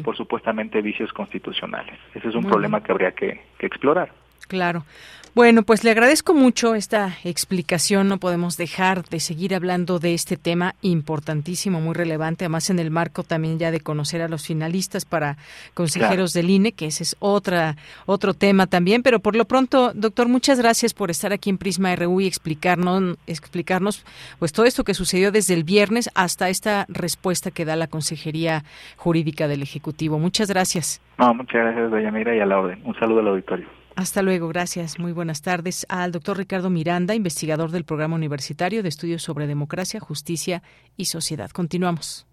[0.04, 1.98] por supuestamente vicios constitucionales?
[2.14, 4.10] Ese es un problema que habría que explorar.
[4.46, 4.84] Claro.
[5.32, 8.08] Bueno, pues le agradezco mucho esta explicación.
[8.08, 12.90] No podemos dejar de seguir hablando de este tema importantísimo, muy relevante, además en el
[12.90, 15.36] marco también ya de conocer a los finalistas para
[15.72, 17.76] consejeros del INE, que ese es otra
[18.06, 19.04] otro tema también.
[19.04, 23.16] Pero por lo pronto, doctor, muchas gracias por estar aquí en Prisma RU y explicarnos,
[23.28, 24.04] explicarnos
[24.40, 28.64] pues todo esto que sucedió desde el viernes hasta esta respuesta que da la Consejería
[28.96, 30.18] Jurídica del Ejecutivo.
[30.18, 31.00] Muchas gracias.
[31.18, 32.80] No, muchas gracias, doña Mira, y a la orden.
[32.84, 33.79] Un saludo al auditorio.
[34.00, 34.98] Hasta luego, gracias.
[34.98, 40.00] Muy buenas tardes al doctor Ricardo Miranda, investigador del Programa Universitario de Estudios sobre Democracia,
[40.00, 40.62] Justicia
[40.96, 41.50] y Sociedad.
[41.50, 42.26] Continuamos.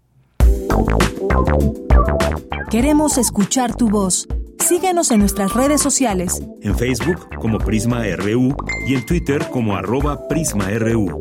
[2.70, 4.26] Queremos escuchar tu voz.
[4.58, 6.42] Síguenos en nuestras redes sociales.
[6.62, 8.56] En Facebook como Prisma RU
[8.86, 11.18] y en Twitter como arroba PrismaRU.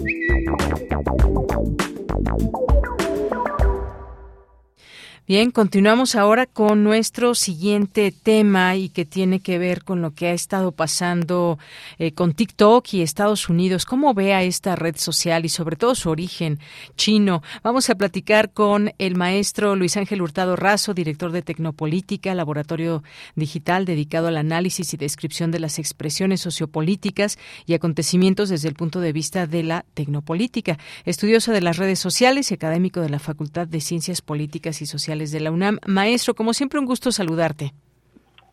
[5.27, 10.27] Bien, continuamos ahora con nuestro siguiente tema y que tiene que ver con lo que
[10.27, 11.59] ha estado pasando
[11.99, 13.83] eh, con TikTok y Estados Unidos.
[13.83, 16.59] ¿Cómo ve a esta red social y sobre todo su origen
[16.95, 17.43] chino?
[17.61, 23.03] Vamos a platicar con el maestro Luis Ángel Hurtado Razo, director de Tecnopolítica, laboratorio
[23.35, 29.01] digital dedicado al análisis y descripción de las expresiones sociopolíticas y acontecimientos desde el punto
[29.01, 33.67] de vista de la tecnopolítica, estudioso de las redes sociales y académico de la Facultad
[33.67, 35.79] de Ciencias Políticas y Sociales de la UNAM.
[35.85, 37.73] Maestro, como siempre, un gusto saludarte.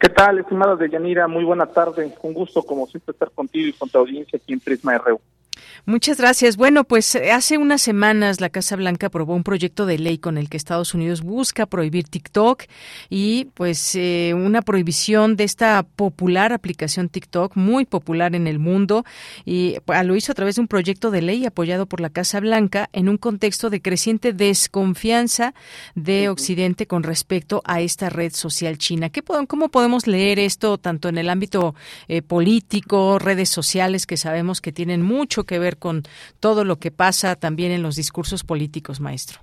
[0.01, 1.29] ¿Qué tal, estimada Deyanira?
[1.29, 2.15] Muy buena tarde.
[2.23, 5.21] Un gusto, como siempre, estar contigo y con tu audiencia aquí en Prisma RU.
[5.87, 6.57] Muchas gracias.
[6.57, 10.39] Bueno, pues eh, hace unas semanas la Casa Blanca aprobó un proyecto de ley con
[10.39, 12.63] el que Estados Unidos busca prohibir TikTok
[13.11, 19.05] y pues eh, una prohibición de esta popular aplicación TikTok, muy popular en el mundo,
[19.45, 22.41] y ah, lo hizo a través de un proyecto de ley apoyado por la Casa
[22.41, 25.53] Blanca en un contexto de creciente desconfianza
[25.95, 29.11] de Occidente con respecto a esta red social china.
[29.11, 31.75] ¿Qué, ¿Cómo podemos leer esto tanto en el ámbito
[32.09, 36.03] eh, político, redes sociales que sabemos que tienen mucho que ver con
[36.41, 39.41] todo lo que pasa también en los discursos políticos, maestro?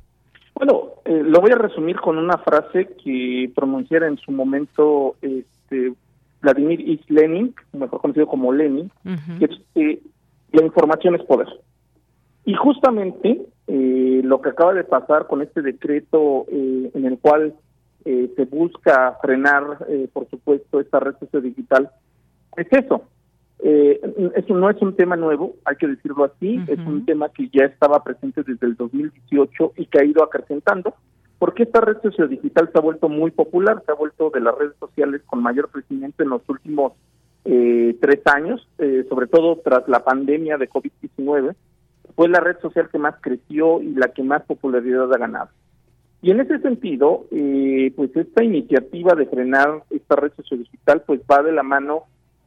[0.56, 5.94] Bueno, eh, lo voy a resumir con una frase que pronunciara en su momento este,
[6.42, 8.92] Vladimir Ilich Lenin, mejor conocido como Lenin,
[9.40, 10.02] que es, eh,
[10.52, 11.48] la información es poder.
[12.46, 17.54] Y justamente eh, lo que acaba de pasar con este decreto en el cual
[18.04, 19.78] se busca frenar,
[20.12, 21.92] por supuesto, esta red social digital,
[22.58, 23.04] es eso,
[23.64, 24.00] eh,
[24.36, 27.66] eso no es un tema nuevo, hay que decirlo así, es un tema que ya
[27.66, 30.96] estaba presente desde el 2018 y que ha ido acrecentando,
[31.38, 34.76] porque esta red sociodigital se ha vuelto muy popular, se ha vuelto de las redes
[34.80, 36.94] sociales con mayor crecimiento en los últimos
[37.46, 41.56] eh, tres años, eh, sobre todo tras la pandemia de COVID-19,
[42.16, 45.50] fue la red social que más creció y la que más popularidad ha ganado.
[46.22, 51.42] Y en ese sentido, eh, pues esta iniciativa de frenar esta red sociodigital, pues va
[51.42, 52.04] de la mano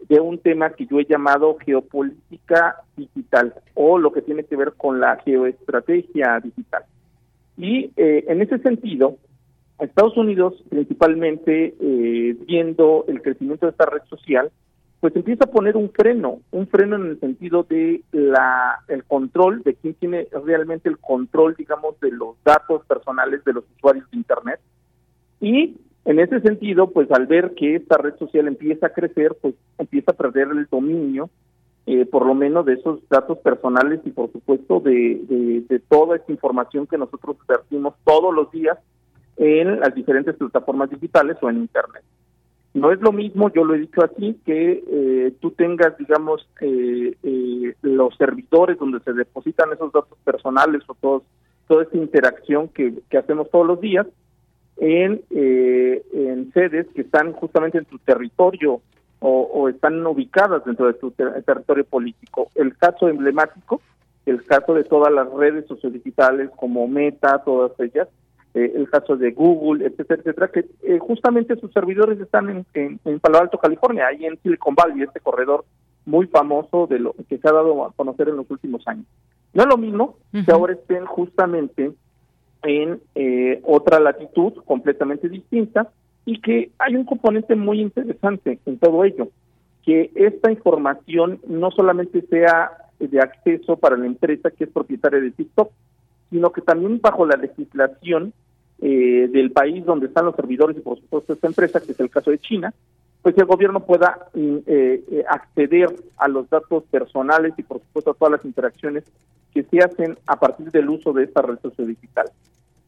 [0.09, 4.72] de un tema que yo he llamado geopolítica digital o lo que tiene que ver
[4.72, 6.84] con la geoestrategia digital.
[7.57, 9.16] Y eh, en ese sentido,
[9.78, 14.50] Estados Unidos, principalmente eh, viendo el crecimiento de esta red social,
[15.00, 19.62] pues empieza a poner un freno, un freno en el sentido de la el control
[19.62, 24.16] de quién tiene realmente el control, digamos, de los datos personales de los usuarios de
[24.16, 24.61] Internet
[25.40, 29.55] y en ese sentido, pues al ver que esta red social empieza a crecer, pues
[29.78, 31.30] empieza a perder el dominio,
[31.86, 36.32] eh, por lo menos de esos datos personales y por supuesto de, de, toda esta
[36.32, 38.78] información que nosotros vertimos todos los días
[39.36, 42.02] en las diferentes plataformas digitales o en Internet.
[42.74, 47.14] No es lo mismo, yo lo he dicho así, que eh, tú tengas, digamos, eh,
[47.82, 51.22] los servidores donde se depositan esos datos personales o todos,
[51.68, 54.07] toda esta interacción que, que hacemos todos los días,
[54.77, 58.81] en, eh, en sedes que están justamente en tu territorio
[59.27, 62.51] o, están ubicadas dentro de tu territorio político.
[62.55, 63.81] El caso emblemático,
[64.27, 68.07] el caso de todas las redes sociodigitales como Meta, todas ellas,
[68.53, 73.20] eh, el caso de Google, etcétera, etcétera, que eh, justamente sus servidores están en, en,
[73.20, 75.64] Palo Alto, California, ahí en Silicon Valley, este corredor
[76.05, 79.07] muy famoso de lo que se ha dado a conocer en los últimos años.
[79.55, 81.93] No es lo mismo que ahora estén justamente
[82.65, 85.91] en eh, otra latitud completamente distinta
[86.25, 89.29] y que hay un componente muy interesante en todo ello,
[89.85, 95.31] que esta información no solamente sea de acceso para la empresa que es propietaria de
[95.31, 95.71] TikTok,
[96.31, 98.33] sino que también bajo la legislación
[98.81, 102.11] eh, del país donde están los servidores y por supuesto esta empresa, que es el
[102.11, 102.73] caso de China,
[103.23, 108.15] pues el gobierno pueda mm, eh, acceder a los datos personales y por supuesto a
[108.15, 109.05] todas las interacciones
[109.53, 112.27] que se hacen a partir del uso de esta red social digital.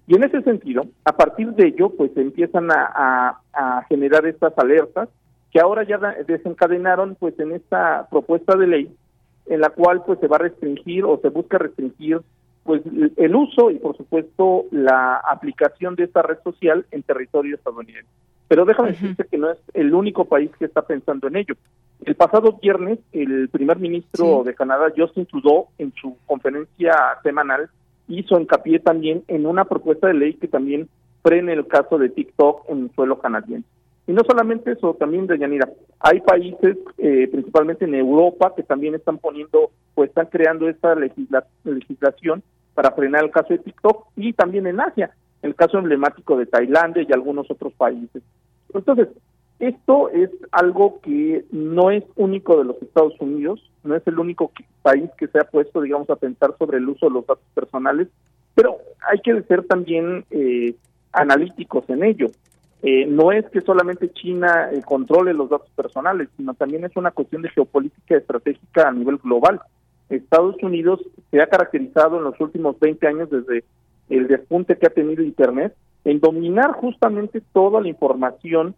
[0.07, 3.41] Y en ese sentido, a partir de ello, pues se empiezan a,
[3.89, 5.09] generar estas alertas
[5.51, 8.97] que ahora ya desencadenaron pues en esta propuesta de ley
[9.47, 12.21] en la cual pues se va a restringir o se busca restringir
[12.65, 12.83] pues
[13.17, 18.11] el uso y por supuesto la aplicación de esta red social en territorio estadounidense.
[18.49, 21.55] Pero déjame decirte que no es el único país que está pensando en ello.
[22.05, 27.69] El pasado viernes, el primer ministro de Canadá, Justin Trudeau, en su conferencia semanal,
[28.09, 30.89] hizo hincapié también en una propuesta de ley que también
[31.23, 33.69] frene el caso de TikTok en el suelo canadiense.
[34.07, 38.95] Y no solamente eso, también de Yanira, hay países, eh, principalmente en Europa, que también
[38.95, 40.95] están poniendo, pues están creando esta
[41.65, 42.43] legislación
[42.75, 45.11] para frenar el caso de TikTok y también en Asia,
[45.43, 48.23] el caso emblemático de Tailandia y algunos otros países.
[48.73, 49.09] Entonces,
[49.59, 54.53] esto es algo que no es único de los Estados Unidos, no es el único
[54.83, 58.09] país que se ha puesto, digamos, a pensar sobre el uso de los datos personales,
[58.55, 58.77] pero
[59.11, 60.75] hay que ser también eh,
[61.13, 62.27] analíticos en ello.
[62.83, 67.11] Eh, no es que solamente China eh, controle los datos personales, sino también es una
[67.11, 69.61] cuestión de geopolítica estratégica a nivel global.
[70.11, 71.01] Estados Unidos
[71.31, 73.65] se ha caracterizado en los últimos 20 años desde
[74.09, 78.77] el despunte que ha tenido Internet en dominar justamente toda la información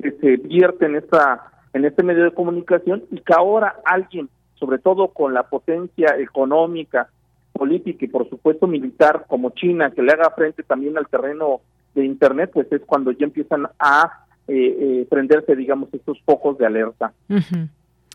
[0.00, 4.78] que se vierte en esta en este medio de comunicación y que ahora alguien, sobre
[4.78, 7.10] todo con la potencia económica,
[7.52, 11.60] política y por supuesto militar como China, que le haga frente también al terreno
[11.94, 16.66] de Internet, pues es cuando ya empiezan a eh, eh, prenderse, digamos, estos focos de
[16.66, 17.12] alerta.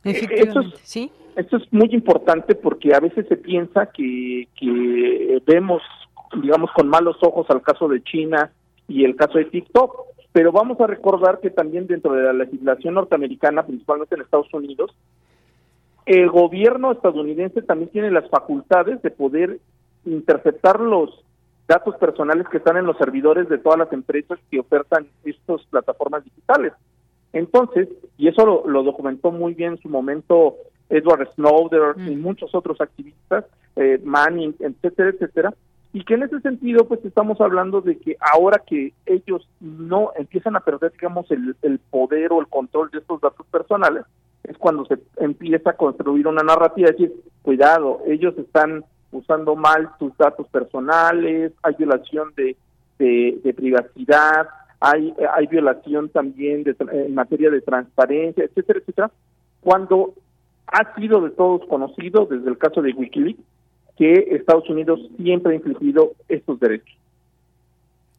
[0.04, 1.12] Esto es, ¿sí?
[1.36, 5.82] Esto es muy importante porque a veces se piensa que, que vemos,
[6.42, 8.52] digamos, con malos ojos al caso de China
[8.88, 12.94] y el caso de TikTok, pero vamos a recordar que también dentro de la legislación
[12.94, 14.96] norteamericana, principalmente en Estados Unidos,
[16.06, 19.60] el gobierno estadounidense también tiene las facultades de poder
[20.06, 21.24] interceptar los
[21.68, 26.24] datos personales que están en los servidores de todas las empresas que ofertan estas plataformas
[26.24, 26.74] digitales.
[27.34, 30.56] Entonces, y eso lo, documentó muy bien en su momento
[30.90, 32.22] Edward Snowden y mm.
[32.22, 35.54] muchos otros activistas, eh, Manning, etcétera, etcétera,
[35.94, 40.56] y que en ese sentido, pues estamos hablando de que ahora que ellos no empiezan
[40.56, 41.56] a perder, digamos, el,
[41.90, 44.06] poder o el control de estos datos personales,
[44.44, 49.90] es cuando se empieza a construir una narrativa, es decir, cuidado, ellos están usando mal
[50.00, 52.56] sus datos personales, hay violación de,
[52.98, 54.48] de privacidad,
[54.82, 59.12] hay, hay violación también de, en materia de transparencia, etcétera, etcétera,
[59.62, 60.14] cuando
[60.68, 63.40] ha sido de todos conocido, desde el caso de Wikileaks,
[64.02, 66.98] que Estados Unidos siempre ha infligido estos derechos.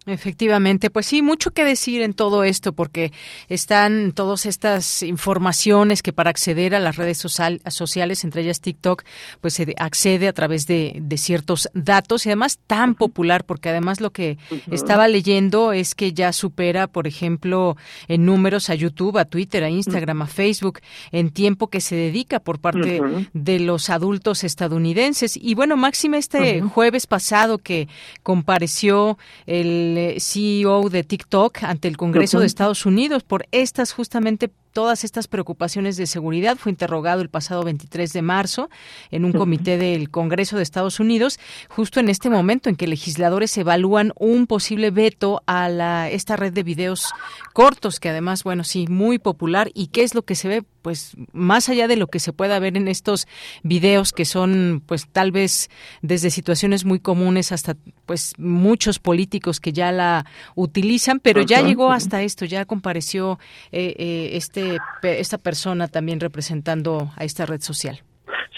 [0.04, 3.12] Efectivamente, pues sí, mucho que decir en todo esto porque
[3.48, 9.04] están todas estas informaciones que para acceder a las redes sociales, entre ellas TikTok,
[9.40, 14.10] pues se accede a través de, ciertos datos y además tan popular porque además lo
[14.10, 14.38] que
[14.72, 17.76] estaba leyendo es que ya supera, por ejemplo,
[18.08, 20.80] en números a YouTube, a Twitter, a Instagram, a Facebook,
[21.12, 23.00] en tiempo que se dedica por parte
[23.34, 25.36] de los adultos estadounidenses.
[25.36, 27.86] Y bueno, Máxima, este jueves pasado que
[28.24, 34.50] compareció el el CEO de TikTok ante el Congreso de Estados Unidos por estas justamente
[34.72, 36.56] todas estas preocupaciones de seguridad.
[36.56, 38.70] Fue interrogado el pasado 23 de marzo
[39.10, 43.56] en un comité del Congreso de Estados Unidos, justo en este momento en que legisladores
[43.58, 47.10] evalúan un posible veto a la, esta red de videos
[47.52, 49.70] cortos, que además, bueno, sí, muy popular.
[49.74, 50.64] ¿Y qué es lo que se ve?
[50.82, 53.28] Pues más allá de lo que se pueda ver en estos
[53.62, 55.70] videos que son, pues tal vez
[56.00, 61.92] desde situaciones muy comunes hasta, pues muchos políticos que ya la utilizan, pero ya llegó
[61.92, 63.38] hasta esto, ya compareció
[63.70, 68.00] eh, eh, este este, esta persona también representando a esta red social?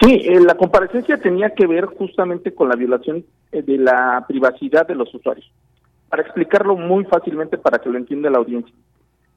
[0.01, 4.87] Sí, eh, la comparecencia tenía que ver justamente con la violación eh, de la privacidad
[4.87, 5.51] de los usuarios.
[6.09, 8.75] Para explicarlo muy fácilmente para que lo entienda la audiencia.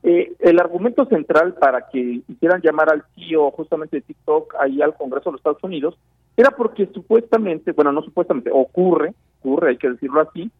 [0.03, 4.95] Eh, el argumento central para que hicieran llamar al CEO justamente de TikTok ahí al
[4.95, 5.97] Congreso de los Estados Unidos
[6.35, 10.51] era porque supuestamente, bueno, no supuestamente, ocurre, ocurre, hay que decirlo así,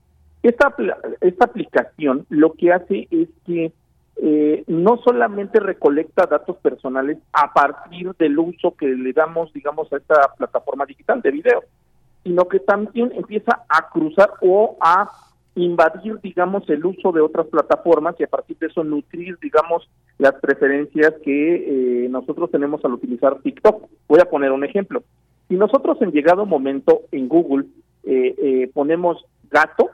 [0.41, 0.74] esta,
[1.22, 3.72] esta aplicación lo que hace es que
[4.20, 9.97] eh, no solamente recolecta datos personales a partir del uso que le damos, digamos, a
[9.97, 11.63] esta plataforma digital de video,
[12.24, 15.11] sino que también empieza a cruzar o a
[15.53, 19.88] invadir, digamos, el uso de otras plataformas y a partir de eso nutrir, digamos,
[20.18, 23.88] las preferencias que eh, nosotros tenemos al utilizar TikTok.
[24.07, 25.03] Voy a poner un ejemplo.
[25.47, 27.65] Si nosotros en llegado momento en Google
[28.03, 29.91] eh, ponemos gato,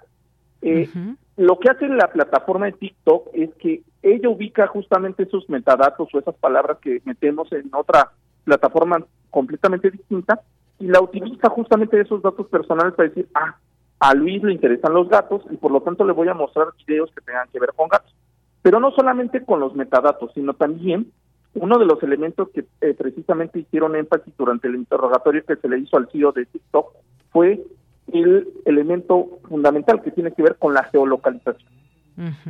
[1.36, 6.20] lo que hace la plataforma de TikTok es que ella ubica justamente esos metadatos o
[6.20, 8.12] esas palabras que metemos en otra
[8.43, 10.41] plataforma completamente distinta
[10.80, 13.56] y la utiliza justamente esos datos personales para decir, ah,
[13.99, 17.10] a Luis le interesan los gatos y por lo tanto le voy a mostrar videos
[17.16, 18.14] que tengan que ver con gatos.
[18.62, 21.12] Pero no solamente con los metadatos, sino también
[21.54, 25.80] uno de los elementos que eh, precisamente hicieron énfasis durante el interrogatorio que se le
[25.80, 26.93] hizo al CEO de TikTok
[27.32, 27.64] fue
[28.12, 31.72] el elemento fundamental que tiene que ver con la geolocalización.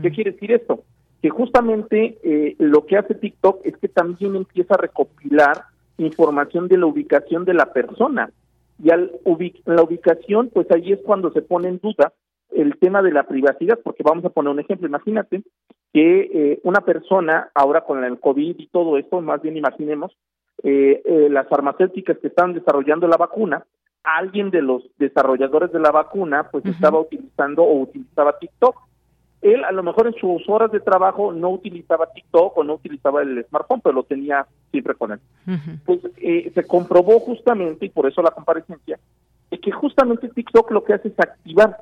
[0.02, 0.84] ¿Qué quiere decir esto?
[1.24, 5.64] Que justamente eh, lo que hace TikTok es que también empieza a recopilar
[5.98, 8.30] información de la ubicación de la persona.
[8.84, 9.12] Y al
[9.66, 12.14] la ubicación, pues ahí es cuando se pone en duda
[12.52, 15.42] el tema de la privacidad, porque vamos a poner un ejemplo, imagínate
[15.92, 20.16] que eh, una persona, ahora con el COVID y todo esto, más bien imaginemos,
[20.64, 23.66] eh, eh, las farmacéuticas que están desarrollando la vacuna,
[24.04, 28.76] alguien de los desarrolladores de la vacuna, pues estaba utilizando o utilizaba TikTok.
[29.44, 33.22] Él, a lo mejor en sus horas de trabajo, no utilizaba TikTok o no utilizaba
[33.22, 35.20] el smartphone, pero lo tenía siempre con él.
[35.86, 36.00] Pues
[36.54, 38.98] se comprobó justamente, y por eso la comparecencia,
[39.52, 41.78] es que justamente TikTok lo que hace es activar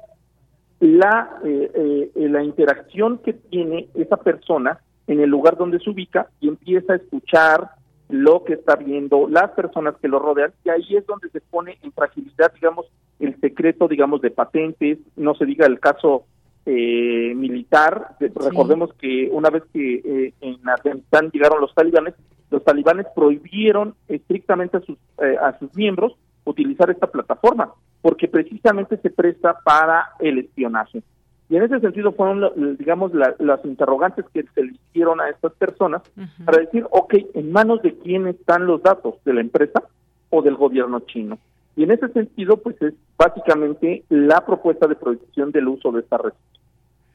[0.79, 6.27] la, eh, eh, la interacción que tiene esa persona en el lugar donde se ubica
[6.39, 7.69] y empieza a escuchar
[8.09, 11.77] lo que está viendo, las personas que lo rodean, y ahí es donde se pone
[11.81, 12.87] en fragilidad, digamos,
[13.19, 16.25] el secreto, digamos, de patentes, no se diga el caso
[16.65, 22.13] eh, militar, recordemos que una vez que en Afganistán llegaron los talibanes,
[22.49, 24.97] los talibanes prohibieron estrictamente a sus,
[25.41, 31.03] a sus miembros utilizar esta plataforma, porque precisamente se presta para el espionaje.
[31.49, 36.01] Y en ese sentido fueron, digamos, las interrogantes que se le hicieron a estas personas
[36.45, 39.15] para decir, ok, ¿en manos de quién están los datos?
[39.25, 39.83] ¿De la empresa
[40.29, 41.37] o del gobierno chino?
[41.75, 46.19] Y en ese sentido, pues es básicamente la propuesta de prohibición del uso de esta
[46.19, 46.31] red.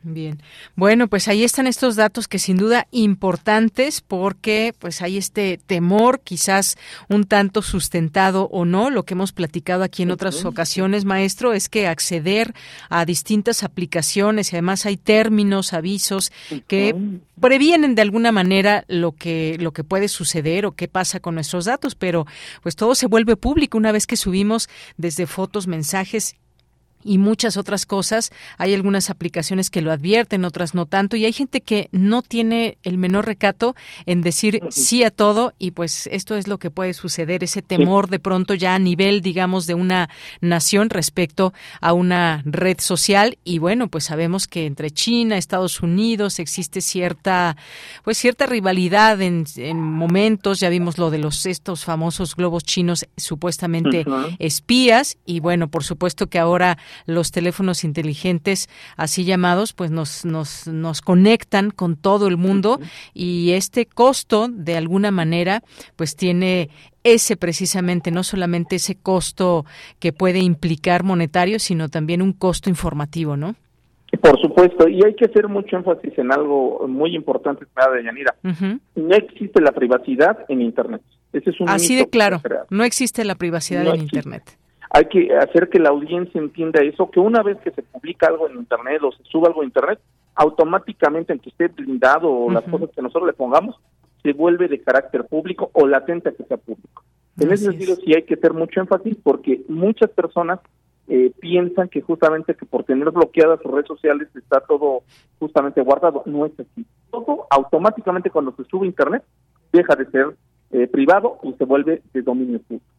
[0.09, 0.41] Bien.
[0.77, 6.21] Bueno, pues ahí están estos datos que sin duda importantes porque pues hay este temor
[6.21, 6.77] quizás
[7.09, 8.89] un tanto sustentado o no.
[8.91, 12.55] Lo que hemos platicado aquí en otras ocasiones, maestro, es que acceder
[12.89, 16.31] a distintas aplicaciones y además hay términos, avisos
[16.69, 16.95] que
[17.41, 21.65] previenen de alguna manera lo que lo que puede suceder o qué pasa con nuestros
[21.65, 22.29] datos, pero
[22.63, 26.37] pues todo se vuelve público una vez que subimos desde fotos, mensajes
[27.07, 28.31] y muchas otras cosas.
[28.59, 32.79] Hay algunas aplicaciones que lo advierten, otras no tanto, y hay gente que no tiene
[32.83, 36.93] el menor recato en decir sí a todo, y pues esto es lo que puede
[36.95, 42.43] suceder, ese temor de pronto ya a nivel, digamos, de una nación respecto a una
[42.45, 43.39] red social.
[43.45, 47.57] Y bueno, pues sabemos que entre China, Estados Unidos existe cierta,
[48.03, 49.47] pues cierta rivalidad en,
[49.77, 50.61] momentos.
[50.61, 54.05] Ya vimos lo de los estos famosos globos chinos supuestamente
[54.39, 60.67] espías, y bueno, por supuesto que ahora los teléfonos inteligentes así llamados pues nos, nos,
[60.67, 62.81] nos conectan con todo el mundo
[63.13, 65.63] y este costo de alguna manera
[65.97, 66.71] pues tiene
[67.07, 69.65] ese precisamente, no solamente ese costo
[70.01, 73.55] que puede implicar monetario, sino también un costo informativo, ¿no?
[74.21, 78.35] Por supuesto, y hay que hacer mucho énfasis en algo muy importante, de Yanira.
[78.95, 81.03] No existe la privacidad en Internet.
[81.33, 82.41] Ese es un Así de claro,
[82.71, 84.57] no existe la privacidad en Internet
[84.97, 88.49] hay que hacer que la audiencia entienda eso, que una vez que se publica algo
[88.49, 90.01] en Internet o se sube algo a Internet,
[90.35, 93.77] automáticamente, aunque esté blindado o las cosas que nosotros le pongamos,
[94.23, 97.05] se vuelve de carácter público o latente a que sea público.
[97.39, 100.61] En ese sentido sí hay que hacer mucho énfasis porque muchas personas
[101.09, 105.03] eh, piensan que justamente que por tener bloqueadas sus redes sociales está todo
[105.39, 106.23] justamente guardado.
[106.25, 106.87] No es así.
[107.11, 109.25] Todo automáticamente cuando se sube a Internet
[109.75, 110.37] deja de ser
[110.71, 112.96] eh, privado y se vuelve de dominio público.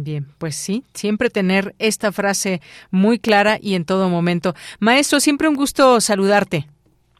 [0.00, 2.60] Bien, pues sí, siempre tener esta frase
[2.92, 4.54] muy clara y en todo momento.
[4.78, 6.66] Maestro, siempre un gusto saludarte.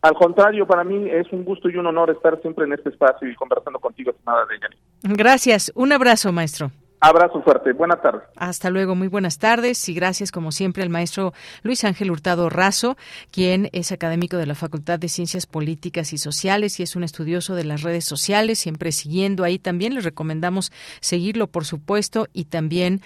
[0.01, 3.29] Al contrario, para mí es un gusto y un honor estar siempre en este espacio
[3.29, 4.81] y conversando contigo, estimada Deyanira.
[5.03, 6.70] Gracias, un abrazo, maestro.
[7.01, 7.72] Abrazo fuerte.
[7.72, 8.22] Buenas tardes.
[8.36, 8.94] Hasta luego.
[8.94, 11.32] Muy buenas tardes y gracias como siempre al maestro
[11.62, 12.96] Luis Ángel Hurtado Razo,
[13.30, 17.55] quien es académico de la Facultad de Ciencias Políticas y Sociales y es un estudioso
[17.55, 19.94] de las redes sociales, siempre siguiendo ahí también.
[19.94, 23.01] Les recomendamos seguirlo, por supuesto, y también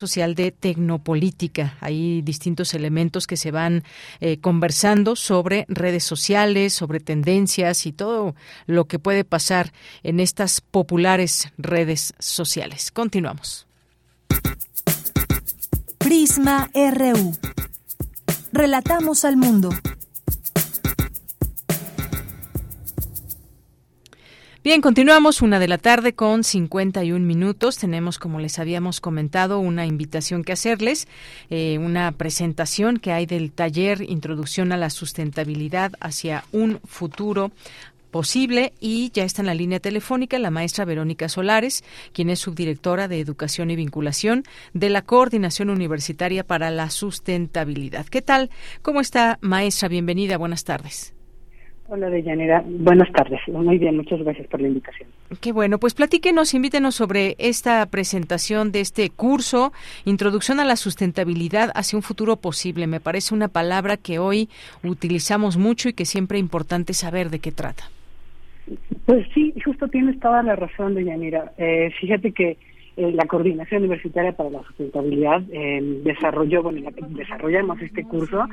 [0.00, 1.76] social de tecnopolítica.
[1.80, 3.84] Hay distintos elementos que se van
[4.20, 8.34] eh, conversando sobre redes sociales, sobre tendencias y todo
[8.66, 12.90] lo que puede pasar en estas populares redes sociales.
[12.90, 13.66] Continuamos.
[15.98, 17.36] Prisma RU.
[18.52, 19.68] Relatamos al mundo.
[24.62, 27.78] Bien, continuamos una de la tarde con 51 minutos.
[27.78, 31.08] Tenemos, como les habíamos comentado, una invitación que hacerles,
[31.48, 37.52] eh, una presentación que hay del taller Introducción a la Sustentabilidad hacia un futuro
[38.10, 41.82] posible y ya está en la línea telefónica la maestra Verónica Solares,
[42.12, 44.44] quien es subdirectora de Educación y Vinculación
[44.74, 48.04] de la Coordinación Universitaria para la Sustentabilidad.
[48.04, 48.50] ¿Qué tal?
[48.82, 49.88] ¿Cómo está, maestra?
[49.88, 50.36] Bienvenida.
[50.36, 51.14] Buenas tardes.
[51.92, 52.62] Hola, Deyanira.
[52.64, 53.40] Buenas tardes.
[53.48, 55.08] Muy bien, muchas gracias por la invitación.
[55.40, 59.72] Qué bueno, pues platíquenos, invítenos sobre esta presentación de este curso,
[60.04, 62.86] Introducción a la Sustentabilidad hacia un futuro posible.
[62.86, 64.48] Me parece una palabra que hoy
[64.84, 67.82] utilizamos mucho y que siempre es importante saber de qué trata.
[69.04, 71.52] Pues sí, justo tienes toda la razón, Deyanira.
[71.58, 72.56] Eh, fíjate que
[72.96, 78.46] eh, la Coordinación Universitaria para la Sustentabilidad eh, desarrolló, bueno, desarrollamos este curso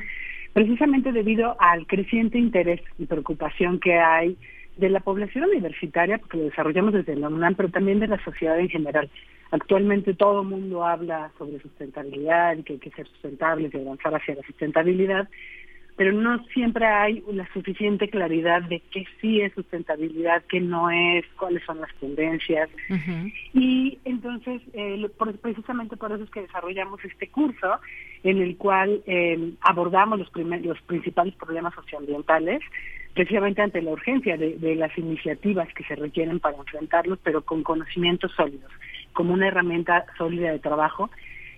[0.57, 4.35] precisamente debido al creciente interés y preocupación que hay
[4.77, 8.59] de la población universitaria, porque lo desarrollamos desde la UNAM, pero también de la sociedad
[8.59, 9.07] en general.
[9.51, 14.15] Actualmente todo el mundo habla sobre sustentabilidad y que hay que ser sustentables y avanzar
[14.15, 15.29] hacia la sustentabilidad,
[15.97, 21.25] pero no siempre hay la suficiente claridad de qué sí es sustentabilidad, qué no es,
[21.39, 22.69] cuáles son las tendencias.
[23.53, 25.09] Y entonces, eh,
[25.41, 27.79] precisamente por eso es que desarrollamos este curso
[28.23, 32.61] en el cual eh, abordamos los, los principales problemas socioambientales,
[33.15, 37.63] precisamente ante la urgencia de, de las iniciativas que se requieren para enfrentarlos, pero con
[37.63, 38.71] conocimientos sólidos,
[39.13, 41.09] como una herramienta sólida de trabajo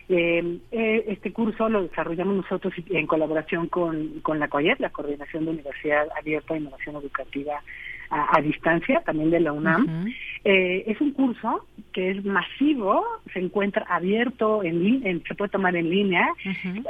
[0.09, 5.45] eh, eh, este curso lo desarrollamos nosotros en colaboración con, con la COIET, la Coordinación
[5.45, 7.61] de Universidad Abierta de Innovación Educativa
[8.09, 10.07] a, distancia, también de la UNAM.
[10.43, 15.75] eh, es un curso que es masivo, se encuentra abierto, en, en se puede tomar
[15.75, 16.27] en línea,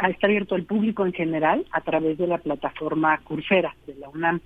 [0.10, 4.40] está abierto al público en general a través de la plataforma Coursera de la UNAM.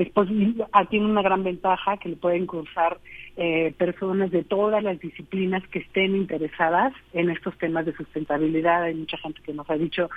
[0.00, 2.98] Es posible, ah, tiene una gran ventaja que le pueden cursar
[3.36, 8.84] eh, personas de todas las disciplinas que estén interesadas en estos temas de sustentabilidad.
[8.84, 10.08] Hay mucha gente que nos ha dicho,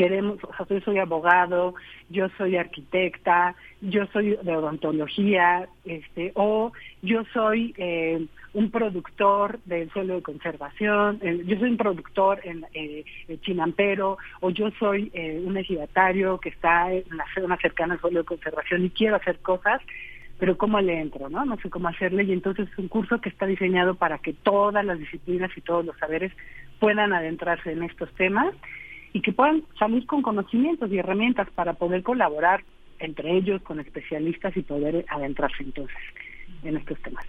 [0.00, 1.74] queremos, o sea, yo soy abogado,
[2.08, 6.72] yo soy arquitecta, yo soy de odontología, este, o
[7.02, 8.24] yo soy eh,
[8.54, 13.04] un productor del suelo de conservación, eh, yo soy un productor en eh,
[13.42, 18.20] chinampero, o yo soy eh, un ejidatario que está en la zona cercana al suelo
[18.20, 19.82] de conservación y quiero hacer cosas
[20.38, 21.28] pero ¿cómo le entro?
[21.28, 21.44] ¿no?
[21.44, 24.82] no sé cómo hacerle y entonces es un curso que está diseñado para que todas
[24.82, 26.32] las disciplinas y todos los saberes
[26.78, 28.54] puedan adentrarse en estos temas
[29.12, 32.62] y que puedan salir con conocimientos y herramientas para poder colaborar
[32.98, 35.96] entre ellos con especialistas y poder adentrarse entonces
[36.62, 37.24] en estos temas.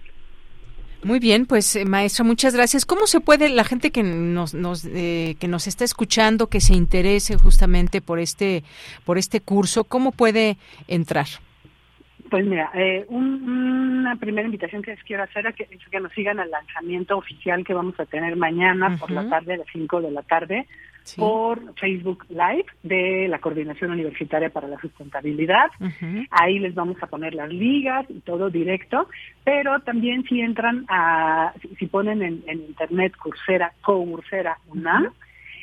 [1.04, 2.86] Muy bien, pues eh, maestra, muchas gracias.
[2.86, 6.74] ¿Cómo se puede la gente que nos, nos eh, que nos está escuchando, que se
[6.74, 8.62] interese justamente por este
[9.04, 11.26] por este curso, cómo puede entrar?
[12.30, 16.38] Pues mira, eh, una primera invitación que les quiero hacer es que, que, nos sigan
[16.38, 20.10] al lanzamiento oficial que vamos a tener mañana por la tarde, a las 5 de
[20.12, 20.66] la tarde,
[21.16, 25.70] por Facebook Live de la Coordinación Universitaria para la Sustentabilidad.
[26.30, 29.08] Ahí les vamos a poner las ligas y todo directo,
[29.44, 35.10] pero también si entran a, si ponen en, internet Coursera, Coursera UNAM,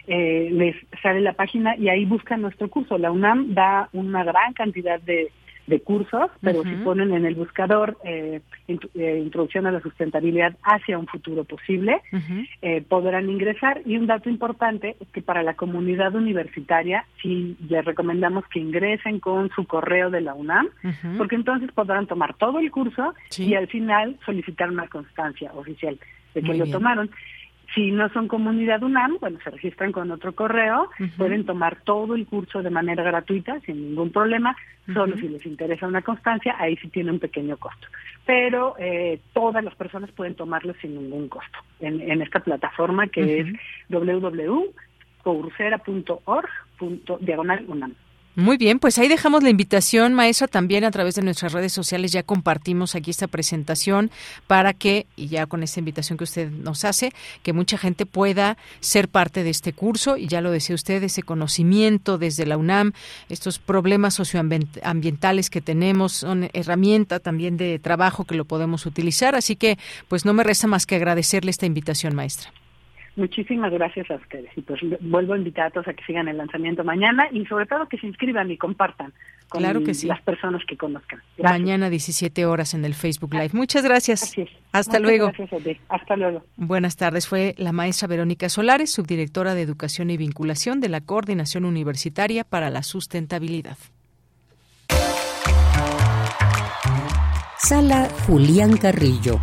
[0.08, 2.98] eh, les sale la página y ahí buscan nuestro curso.
[2.98, 5.32] La UNAM da una gran cantidad de
[5.70, 10.98] de cursos, pero si ponen en el buscador eh, eh, Introducción a la Sustentabilidad hacia
[10.98, 12.02] un futuro posible,
[12.62, 13.82] eh, podrán ingresar.
[13.86, 19.20] Y un dato importante es que para la comunidad universitaria, sí les recomendamos que ingresen
[19.20, 20.70] con su correo de la UNAM,
[21.18, 26.00] porque entonces podrán tomar todo el curso y al final solicitar una constancia oficial
[26.34, 27.12] de que lo tomaron.
[27.76, 32.26] Si no son comunidad UNAM, bueno, se registran con otro correo, pueden tomar todo el
[32.26, 34.56] curso de manera gratuita, sin ningún problema,
[34.94, 37.88] solo si les interesa una constancia, ahí sí tiene un pequeño costo.
[38.26, 43.48] Pero eh, todas las personas pueden tomarlo sin ningún costo en, esta plataforma que es
[43.90, 46.50] www.coursera.org
[47.20, 47.94] diagonal UNAM.
[48.36, 52.12] Muy bien, pues ahí dejamos la invitación, maestra, también a través de nuestras redes sociales
[52.12, 54.12] ya compartimos aquí esta presentación
[54.48, 57.12] para que, y ya con esta invitación que usted nos hace,
[57.44, 61.24] que mucha gente pueda ser parte de este curso, y ya lo decía usted, ese
[61.24, 62.94] conocimiento desde la UNAM,
[63.28, 69.58] estos problemas socioambientales que tenemos, son herramienta también de trabajo que lo podemos utilizar, así
[69.58, 69.78] que
[70.08, 72.54] pues no me resta más que agradecerle esta invitación, maestra.
[73.20, 74.50] Muchísimas gracias a ustedes.
[74.56, 77.66] Y pues vuelvo a invitar a todos a que sigan el lanzamiento mañana y sobre
[77.66, 79.14] todo que se inscriban y compartan
[79.50, 80.08] con claro que sí.
[80.08, 81.22] las personas que conozcan.
[81.38, 83.50] Mañana 17 horas en el Facebook Live.
[83.52, 84.34] Muchas gracias.
[84.72, 85.32] Hasta luego.
[85.90, 86.46] Hasta luego.
[86.56, 87.28] Buenas tardes.
[87.28, 92.70] Fue la maestra Verónica Solares, subdirectora de Educación y Vinculación de la Coordinación Universitaria para
[92.70, 93.78] la Sustentabilidad.
[97.58, 99.42] Sala Julián Carrillo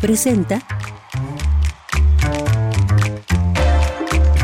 [0.00, 0.60] presenta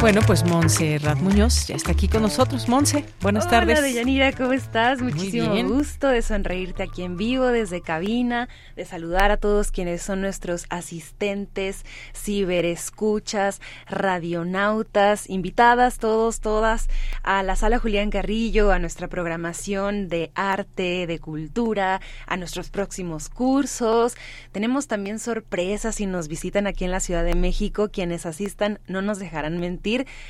[0.00, 2.68] Bueno, pues Monse Rat Muñoz ya está aquí con nosotros.
[2.68, 3.80] Monse, buenas tardes.
[3.80, 5.02] Hola, Deyanira, ¿cómo estás?
[5.02, 10.20] Muchísimo gusto de sonreírte aquí en vivo desde cabina, de saludar a todos quienes son
[10.20, 11.84] nuestros asistentes,
[12.14, 16.88] ciberescuchas, radionautas, invitadas todos, todas
[17.24, 23.28] a la sala Julián Carrillo, a nuestra programación de arte, de cultura, a nuestros próximos
[23.28, 24.14] cursos.
[24.52, 27.88] Tenemos también sorpresas si nos visitan aquí en la Ciudad de México.
[27.88, 29.87] Quienes asistan no nos dejarán mentir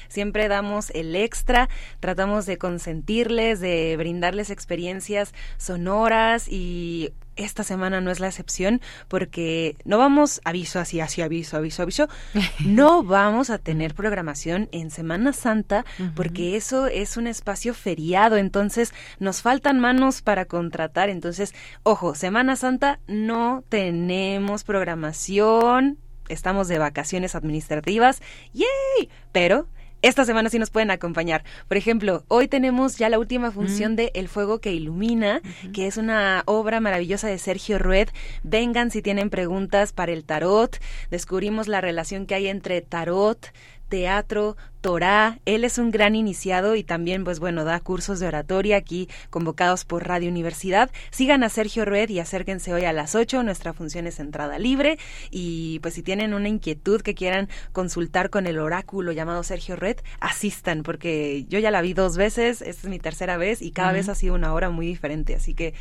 [0.09, 1.69] siempre damos el extra,
[2.01, 9.77] tratamos de consentirles, de brindarles experiencias sonoras y esta semana no es la excepción porque
[9.85, 12.09] no vamos, aviso así, así, aviso, aviso, aviso,
[12.65, 15.85] no vamos a tener programación en Semana Santa
[16.15, 22.57] porque eso es un espacio feriado, entonces nos faltan manos para contratar, entonces, ojo, Semana
[22.57, 25.99] Santa no tenemos programación,
[26.29, 28.23] estamos de vacaciones administrativas,
[28.53, 29.09] ¡yay!
[29.33, 29.67] Pero
[30.01, 31.43] esta semana sí nos pueden acompañar.
[31.67, 35.41] Por ejemplo, hoy tenemos ya la última función de El Fuego que Ilumina,
[35.75, 38.09] que es una obra maravillosa de Sergio Rued.
[38.45, 40.79] Vengan si tienen preguntas para el tarot.
[41.11, 43.53] Descubrimos la relación que hay entre tarot,
[43.89, 45.41] teatro, Torá.
[45.45, 49.85] Él es un gran iniciado y también, pues bueno, da cursos de oratoria aquí convocados
[49.85, 50.91] por Radio Universidad.
[51.11, 53.43] Sigan a Sergio Rued y acérquense hoy a las 8.
[53.43, 54.99] Nuestra función es entrada libre.
[55.31, 59.97] Y pues si tienen una inquietud que quieran consultar con el oráculo llamado Sergio Rued,
[60.21, 63.93] asistan, porque yo ya la vi dos veces, esta es mi tercera vez y cada
[63.93, 65.35] vez ha sido una hora muy diferente.
[65.35, 65.75] Así que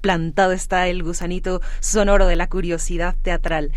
[0.00, 3.72] plantado está el gusanito sonoro de la curiosidad teatral.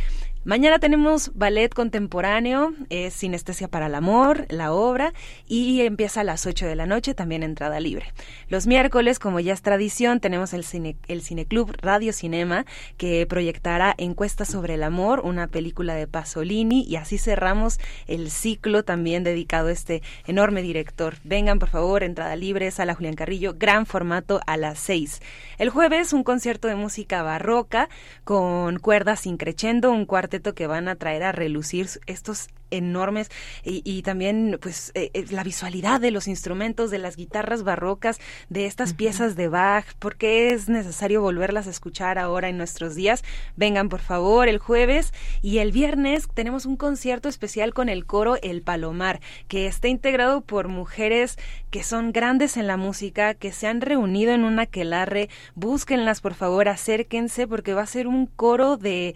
[0.46, 5.14] Mañana tenemos ballet contemporáneo, es Sinestesia para el Amor, la obra,
[5.48, 8.14] y empieza a las 8 de la noche, también entrada libre.
[8.48, 12.66] Los miércoles, como ya es tradición, tenemos el, cine, Cineclub Radio Cinema,
[12.96, 17.78] que proyectará Encuesta sobre el Amor, una película de Pasolini, y así cerramos
[18.08, 21.18] el ciclo también dedicado a este enorme director.
[21.26, 25.22] Vengan, por favor, entrada libre, sala Julián Carrillo, gran formato a las 6.
[25.58, 27.90] El jueves, un concierto de música barroca
[28.24, 33.30] con cuerdas increchendo, un cuarto que van a traer a relucir estos enormes
[33.64, 38.20] y, también pues eh, eh, la visualidad de los instrumentos de las guitarras barrocas
[38.50, 39.86] de estas piezas de Bach.
[40.00, 43.24] Porque es necesario volverlas a escuchar ahora en nuestros días
[43.56, 48.38] vengan por favor el jueves y el viernes tenemos un concierto especial con el coro
[48.42, 51.38] El Palomar que está integrado por mujeres
[51.72, 55.30] que son grandes en la música que se han reunido en una aquelarre.
[55.56, 59.16] Búsquenlas por favor acérquense porque va a ser un coro de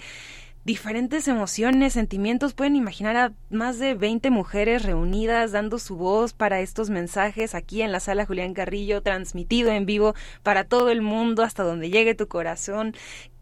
[0.65, 2.53] diferentes emociones, sentimientos.
[2.53, 7.81] Pueden imaginar a más de 20 mujeres reunidas dando su voz para estos mensajes aquí
[7.81, 12.15] en la sala Julián Carrillo, transmitido en vivo para todo el mundo, hasta donde llegue
[12.15, 12.95] tu corazón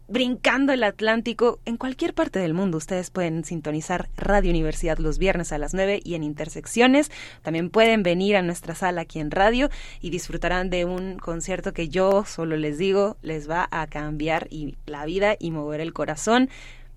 [0.08, 2.76] brincando el Atlántico en cualquier parte del mundo.
[2.76, 7.10] Ustedes pueden sintonizar Radio Universidad los viernes a las 9 y en intersecciones.
[7.40, 9.70] También pueden venir a nuestra sala aquí en radio
[10.02, 14.48] y disfrutarán de un concierto que yo solo les digo les va a cambiar
[14.84, 16.50] la vida y mover el corazón.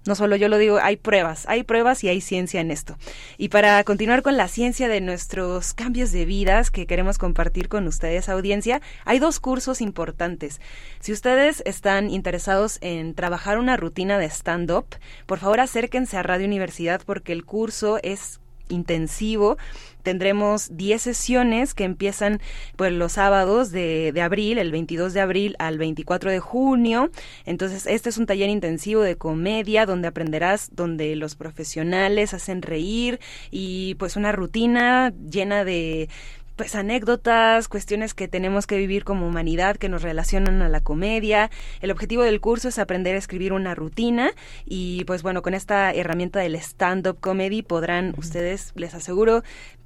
[0.05, 2.95] No solo yo lo digo, hay pruebas, hay pruebas y hay ciencia en esto.
[3.37, 7.87] Y para continuar con la ciencia de nuestros cambios de vidas que queremos compartir con
[7.87, 10.61] ustedes, audiencia, hay dos cursos importantes.
[10.99, 14.85] Si ustedes están interesados en trabajar una rutina de stand-up,
[15.25, 18.39] por favor acérquense a Radio Universidad porque el curso es
[18.69, 19.57] intensivo
[20.05, 22.39] tendremos 10 sesiones que empiezan
[22.77, 27.09] pues los sábados de, de, abril, el 22 de abril al 24 de junio.
[27.45, 33.19] Entonces, este es un taller intensivo de comedia donde aprenderás, donde los profesionales hacen reír
[33.51, 36.07] y pues una rutina llena de
[36.55, 41.51] pues anécdotas, cuestiones que tenemos que vivir como humanidad que nos relacionan a la comedia.
[41.81, 44.31] El objetivo del curso es aprender a escribir una rutina
[44.65, 49.43] y pues bueno, con esta herramienta del stand-up comedy podrán ustedes, les aseguro,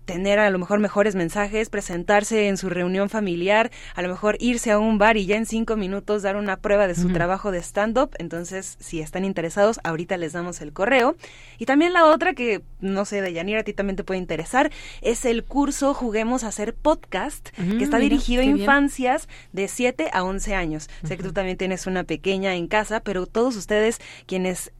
[0.10, 4.72] tener a lo mejor mejores mensajes, presentarse en su reunión familiar, a lo mejor irse
[4.72, 7.60] a un bar y ya en cinco minutos dar una prueba de su trabajo de
[7.60, 8.16] stand-up.
[8.18, 11.16] Entonces, si están interesados, ahorita les damos el correo.
[11.60, 14.72] Y también la otra que, no sé, de Yanira, a ti también te puede interesar,
[15.02, 20.10] es el curso Juguemos a hacer podcast, que mm, está dirigido a infancias de 7
[20.12, 20.90] a 11 años.
[21.04, 24.72] Sé que tú también tienes una pequeña en casa, pero todos ustedes quienes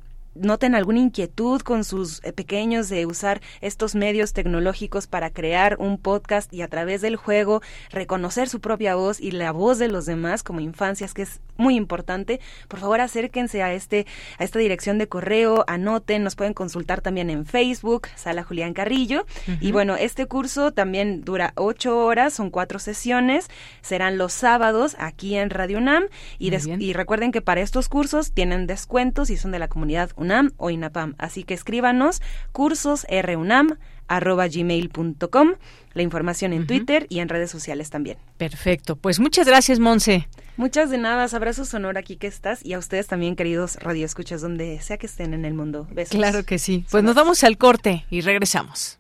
[0.42, 5.98] noten alguna inquietud con sus eh, pequeños de usar estos medios tecnológicos para crear un
[5.98, 7.62] podcast y a través del juego
[7.92, 11.76] reconocer su propia voz y la voz de los demás como infancias, que es muy
[11.76, 17.02] importante, por favor acérquense a este a esta dirección de correo, anoten, nos pueden consultar
[17.02, 19.26] también en Facebook, Sala Julián Carrillo.
[19.60, 23.48] Y bueno, este curso también dura ocho horas, son cuatro sesiones,
[23.82, 26.06] serán los sábados aquí en Radio UNAM
[26.38, 30.29] y, y recuerden que para estos cursos tienen descuentos y son de la comunidad UNAM
[30.30, 31.16] UNAM o INAPAM.
[31.18, 32.22] Así que escríbanos
[32.52, 33.78] cursosrunam
[34.08, 35.50] arroba gmail.com,
[35.94, 38.18] la información en Twitter y en redes sociales también.
[38.38, 40.28] Perfecto, pues muchas gracias, Monse.
[40.58, 44.82] Muchas de nada, abrazo sonoro aquí que estás y a ustedes también, queridos radioescuchas, donde
[44.82, 45.88] sea que estén en el mundo.
[45.92, 46.18] Besos.
[46.18, 46.86] Claro que sí.
[46.92, 49.00] Pues nos vamos al corte y regresamos.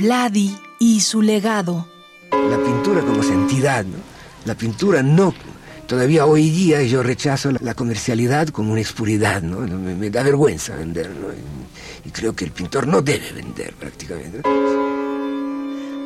[0.00, 1.86] Vladi y su legado.
[2.30, 3.98] La pintura como santidad, ¿no?
[4.46, 5.34] La pintura no.
[5.86, 9.58] Todavía hoy día yo rechazo la comercialidad como una expuridad, ¿no?
[9.58, 11.26] Me, me da vergüenza vender, ¿no?
[11.28, 14.40] Y, y, creo que el pintor no debe vender prácticamente.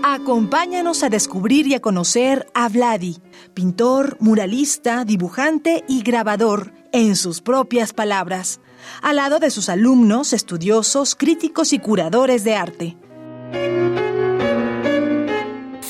[0.03, 3.19] Acompáñanos a descubrir y a conocer a Vladi,
[3.55, 8.59] pintor, muralista, dibujante y grabador, en sus propias palabras,
[9.03, 12.97] al lado de sus alumnos, estudiosos, críticos y curadores de arte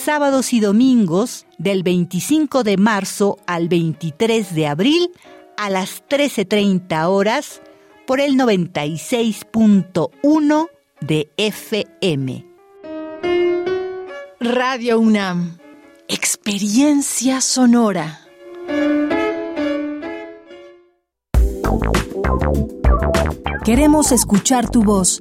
[0.04, 5.10] sábados y domingos del 25 de marzo al 23 de abril
[5.56, 7.62] a las 13.30 horas
[8.06, 10.68] por el 96.1
[11.00, 12.46] de FM.
[14.38, 15.58] Radio UNAM,
[16.06, 18.20] experiencia sonora.
[23.64, 25.20] Queremos escuchar tu voz.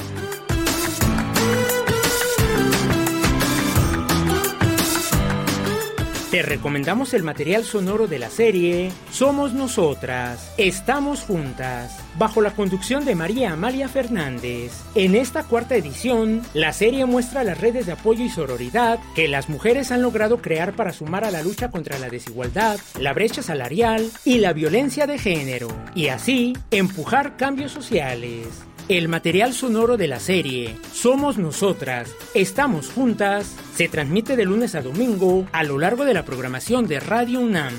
[6.31, 13.03] Te recomendamos el material sonoro de la serie Somos Nosotras, Estamos Juntas, bajo la conducción
[13.03, 14.71] de María Amalia Fernández.
[14.95, 19.49] En esta cuarta edición, la serie muestra las redes de apoyo y sororidad que las
[19.49, 24.09] mujeres han logrado crear para sumar a la lucha contra la desigualdad, la brecha salarial
[24.23, 28.47] y la violencia de género, y así empujar cambios sociales.
[28.91, 34.81] El material sonoro de la serie Somos Nosotras, Estamos Juntas se transmite de lunes a
[34.81, 37.73] domingo a lo largo de la programación de Radio UNAM.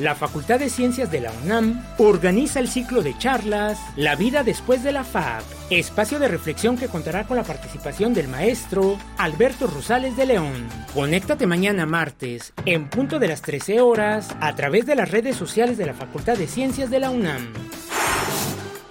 [0.00, 4.82] La Facultad de Ciencias de la UNAM organiza el ciclo de charlas La vida después
[4.82, 10.16] de la FAB, espacio de reflexión que contará con la participación del maestro Alberto Rosales
[10.16, 10.68] de León.
[10.94, 15.76] Conéctate mañana martes, en punto de las 13 horas, a través de las redes sociales
[15.76, 17.52] de la Facultad de Ciencias de la UNAM.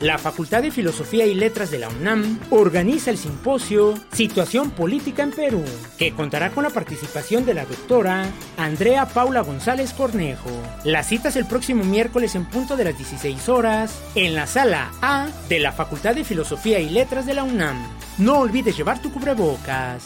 [0.01, 5.31] La Facultad de Filosofía y Letras de la UNAM organiza el simposio Situación Política en
[5.31, 5.63] Perú,
[5.97, 8.25] que contará con la participación de la doctora
[8.57, 10.51] Andrea Paula González Cornejo.
[10.83, 14.91] La cita es el próximo miércoles en punto de las 16 horas en la sala
[15.01, 17.81] A de la Facultad de Filosofía y Letras de la UNAM.
[18.17, 20.03] No olvides llevar tu cubrebocas.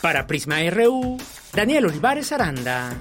[0.00, 1.18] Para Prisma RU,
[1.52, 2.92] Daniel Olivares Aranda.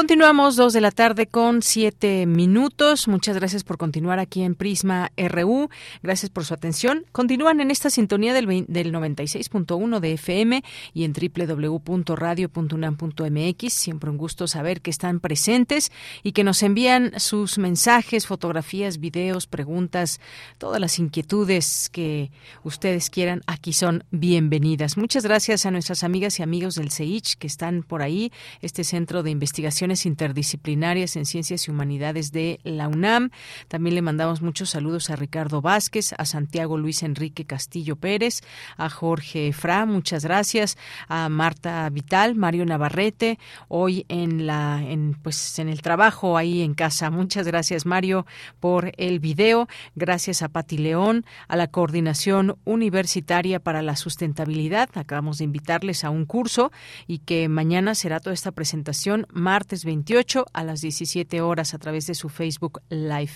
[0.00, 3.06] Continuamos dos de la tarde con siete minutos.
[3.06, 5.68] Muchas gracias por continuar aquí en Prisma RU.
[6.02, 7.04] Gracias por su atención.
[7.12, 13.72] Continúan en esta sintonía del, del 96.1 de FM y en www.radio.unam.mx.
[13.74, 15.92] Siempre un gusto saber que están presentes
[16.22, 20.18] y que nos envían sus mensajes, fotografías, videos, preguntas,
[20.56, 22.30] todas las inquietudes que
[22.64, 23.42] ustedes quieran.
[23.46, 24.96] Aquí son bienvenidas.
[24.96, 28.32] Muchas gracias a nuestras amigas y amigos del CEICH que están por ahí,
[28.62, 33.30] este centro de investigación interdisciplinarias en ciencias y humanidades de la UNAM.
[33.68, 38.42] También le mandamos muchos saludos a Ricardo Vázquez, a Santiago Luis Enrique Castillo Pérez,
[38.76, 40.78] a Jorge Fra, muchas gracias,
[41.08, 43.38] a Marta Vital, Mario Navarrete,
[43.68, 47.10] hoy en la en pues en el trabajo ahí en casa.
[47.10, 48.26] Muchas gracias Mario
[48.60, 54.90] por el video, gracias a Pati León, a la Coordinación Universitaria para la Sustentabilidad.
[54.94, 56.72] Acabamos de invitarles a un curso
[57.06, 62.06] y que mañana será toda esta presentación martes 28 a las 17 horas a través
[62.06, 63.32] de su Facebook Live.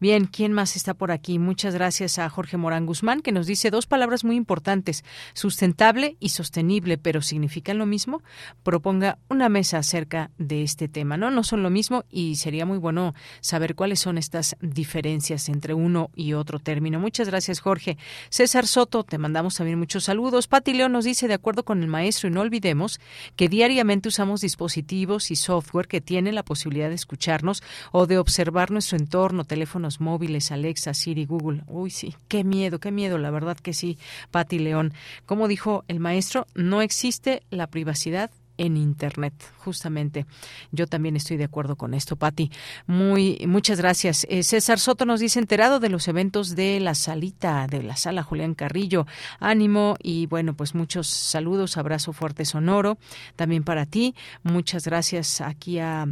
[0.00, 1.38] Bien, ¿quién más está por aquí?
[1.38, 6.30] Muchas gracias a Jorge Morán Guzmán, que nos dice dos palabras muy importantes, sustentable y
[6.30, 8.22] sostenible, pero ¿significan lo mismo?
[8.62, 11.30] Proponga una mesa acerca de este tema, ¿no?
[11.30, 16.10] No son lo mismo y sería muy bueno saber cuáles son estas diferencias entre uno
[16.14, 17.00] y otro término.
[17.00, 17.98] Muchas gracias, Jorge.
[18.30, 20.48] César Soto, te mandamos también muchos saludos.
[20.48, 23.00] Pati León nos dice, de acuerdo con el maestro, y no olvidemos
[23.36, 27.62] que diariamente usamos dispositivos y software que tiene la posibilidad de escucharnos
[27.92, 31.62] o de observar nuestro entorno, teléfonos móviles, Alexa, Siri, Google.
[31.66, 33.98] Uy, sí, qué miedo, qué miedo, la verdad que sí,
[34.30, 34.92] Pati León.
[35.24, 40.26] Como dijo el maestro, no existe la privacidad en Internet, justamente.
[40.72, 42.50] Yo también estoy de acuerdo con esto, Patti.
[42.86, 44.26] Muy, muchas gracias.
[44.28, 48.22] Eh, César Soto nos dice enterado de los eventos de la salita, de la sala
[48.22, 49.06] Julián Carrillo.
[49.40, 52.98] Ánimo y bueno, pues muchos saludos, abrazo fuerte sonoro
[53.36, 54.14] también para ti.
[54.42, 56.06] Muchas gracias aquí a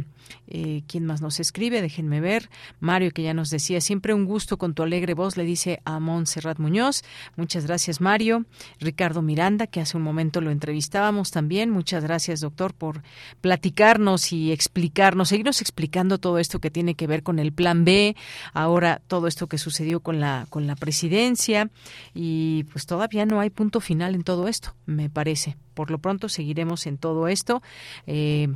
[0.47, 1.81] eh, ¿Quién más nos escribe?
[1.81, 2.49] Déjenme ver.
[2.79, 5.99] Mario, que ya nos decía, siempre un gusto con tu alegre voz, le dice a
[5.99, 7.03] Montserrat Muñoz.
[7.35, 8.45] Muchas gracias, Mario.
[8.79, 11.71] Ricardo Miranda, que hace un momento lo entrevistábamos también.
[11.71, 13.01] Muchas gracias, doctor, por
[13.41, 18.15] platicarnos y explicarnos, seguirnos explicando todo esto que tiene que ver con el plan B,
[18.53, 21.69] ahora todo esto que sucedió con la, con la presidencia.
[22.13, 25.57] Y pues todavía no hay punto final en todo esto, me parece.
[25.73, 27.61] Por lo pronto seguiremos en todo esto.
[28.07, 28.47] Eh,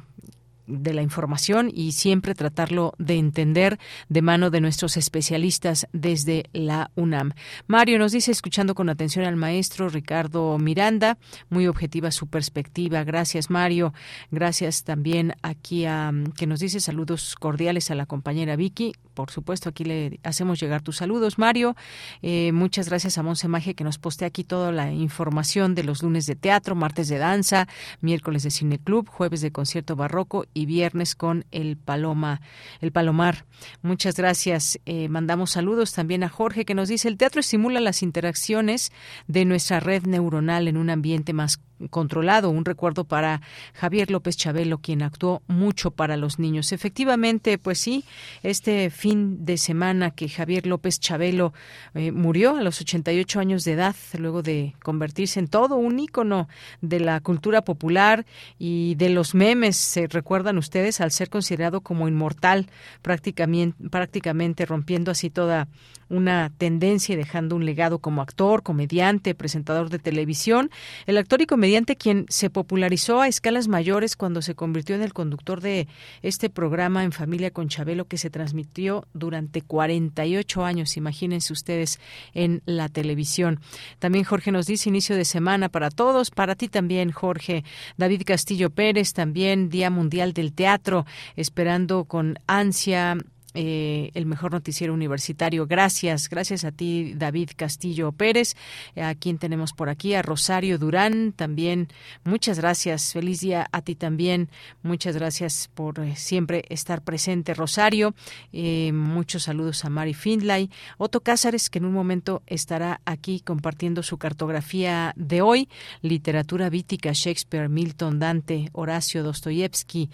[0.70, 6.92] de la información y siempre tratarlo de entender de mano de nuestros especialistas desde la
[6.96, 7.34] UNAM.
[7.68, 11.18] Mario nos dice, escuchando con atención al maestro Ricardo Miranda,
[11.50, 13.04] muy objetiva su perspectiva.
[13.04, 13.94] Gracias, Mario.
[14.32, 18.94] Gracias también aquí a que nos dice saludos cordiales a la compañera Vicky.
[19.20, 21.76] Por supuesto, aquí le hacemos llegar tus saludos, Mario.
[22.22, 26.04] Eh, muchas gracias a Monse Maje que nos postea aquí toda la información de los
[26.04, 27.68] lunes de teatro, martes de danza,
[28.00, 32.40] miércoles de cine club, jueves de concierto barroco y viernes con el Paloma,
[32.80, 33.44] el Palomar.
[33.82, 34.80] Muchas gracias.
[34.86, 38.94] Eh, mandamos saludos también a Jorge que nos dice el teatro estimula las interacciones
[39.28, 41.60] de nuestra red neuronal en un ambiente más
[41.90, 42.50] controlado.
[42.50, 43.42] Un recuerdo para
[43.74, 46.72] Javier López Chabelo, quien actuó mucho para los niños.
[46.72, 48.04] Efectivamente, pues sí,
[48.44, 51.54] este fin de semana que Javier López Chabelo
[51.94, 56.48] eh, murió a los 88 años de edad, luego de convertirse en todo un ícono
[56.82, 58.26] de la cultura popular
[58.58, 62.68] y de los memes, se recuerdan ustedes, al ser considerado como inmortal,
[63.02, 65.68] prácticamente, prácticamente rompiendo así toda
[66.10, 70.72] una tendencia y dejando un legado como actor, comediante, presentador de televisión.
[71.06, 75.14] El actor y comediante quien se popularizó a escalas mayores cuando se convirtió en el
[75.14, 75.88] conductor de
[76.22, 82.00] este programa En Familia con Chabelo que se transmitió durante 48 años, imagínense ustedes,
[82.34, 83.60] en la televisión.
[84.00, 87.64] También Jorge nos dice inicio de semana para todos, para ti también, Jorge.
[87.98, 91.06] David Castillo Pérez, también Día Mundial del Teatro,
[91.36, 93.18] esperando con ansia
[93.56, 95.66] eh, el mejor noticiero universitario.
[95.66, 98.56] Gracias, gracias a ti, David Castillo Pérez,
[98.96, 101.88] a quien tenemos por aquí, a Rosario Durán, también
[102.24, 103.12] muchas gracias.
[103.12, 104.50] Feliz día a ti también.
[104.84, 108.14] Muchas gracias por eh, siempre estar presente, Rosario.
[108.54, 110.70] Eh, muchos saludos a Mari Findlay.
[111.00, 115.70] Otto Cázares, que en un momento estará aquí compartiendo su cartografía de hoy,
[116.02, 120.10] literatura vítica, Shakespeare, Milton, Dante, Horacio, Dostoyevsky.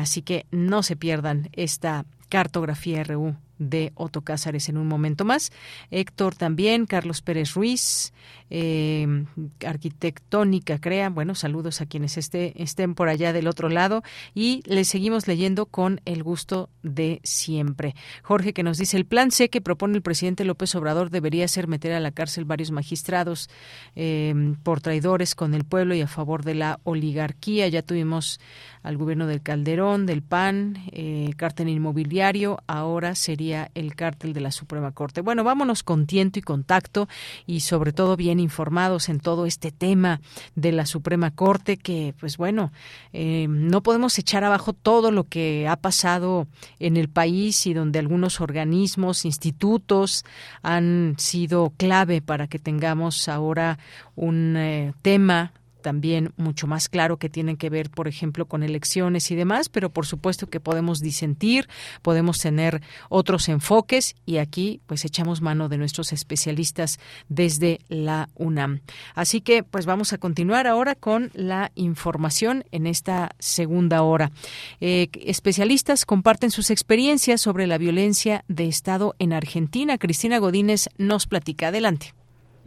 [0.00, 5.50] así que no se pierdan esta cartografía RU de Otto Cázares en un momento más.
[5.90, 8.12] Héctor también, Carlos Pérez Ruiz,
[8.50, 9.24] eh,
[9.66, 11.10] Arquitectónica Crea.
[11.10, 14.02] Bueno, saludos a quienes esté, estén por allá del otro lado
[14.34, 17.94] y les seguimos leyendo con el gusto de siempre.
[18.22, 21.66] Jorge que nos dice, el plan C que propone el presidente López Obrador debería ser
[21.66, 23.48] meter a la cárcel varios magistrados
[23.94, 27.68] eh, por traidores con el pueblo y a favor de la oligarquía.
[27.68, 28.40] Ya tuvimos
[28.82, 34.50] al gobierno del Calderón, del PAN, eh, cártel inmobiliario, ahora sería el cártel de la
[34.50, 35.20] Suprema Corte.
[35.20, 37.08] Bueno, vámonos con tiento y contacto
[37.46, 40.20] y sobre todo bien informados en todo este tema
[40.54, 42.72] de la Suprema Corte que, pues bueno,
[43.12, 46.46] eh, no podemos echar abajo todo lo que ha pasado
[46.78, 50.24] en el país y donde algunos organismos, institutos
[50.62, 53.78] han sido clave para que tengamos ahora
[54.14, 55.52] un eh, tema
[55.86, 59.88] también mucho más claro que tienen que ver, por ejemplo, con elecciones y demás, pero
[59.88, 61.68] por supuesto que podemos disentir,
[62.02, 66.98] podemos tener otros enfoques y aquí pues echamos mano de nuestros especialistas
[67.28, 68.80] desde la UNAM.
[69.14, 74.32] Así que pues vamos a continuar ahora con la información en esta segunda hora.
[74.80, 79.98] Eh, especialistas comparten sus experiencias sobre la violencia de Estado en Argentina.
[79.98, 81.68] Cristina Godínez nos platica.
[81.68, 82.12] Adelante.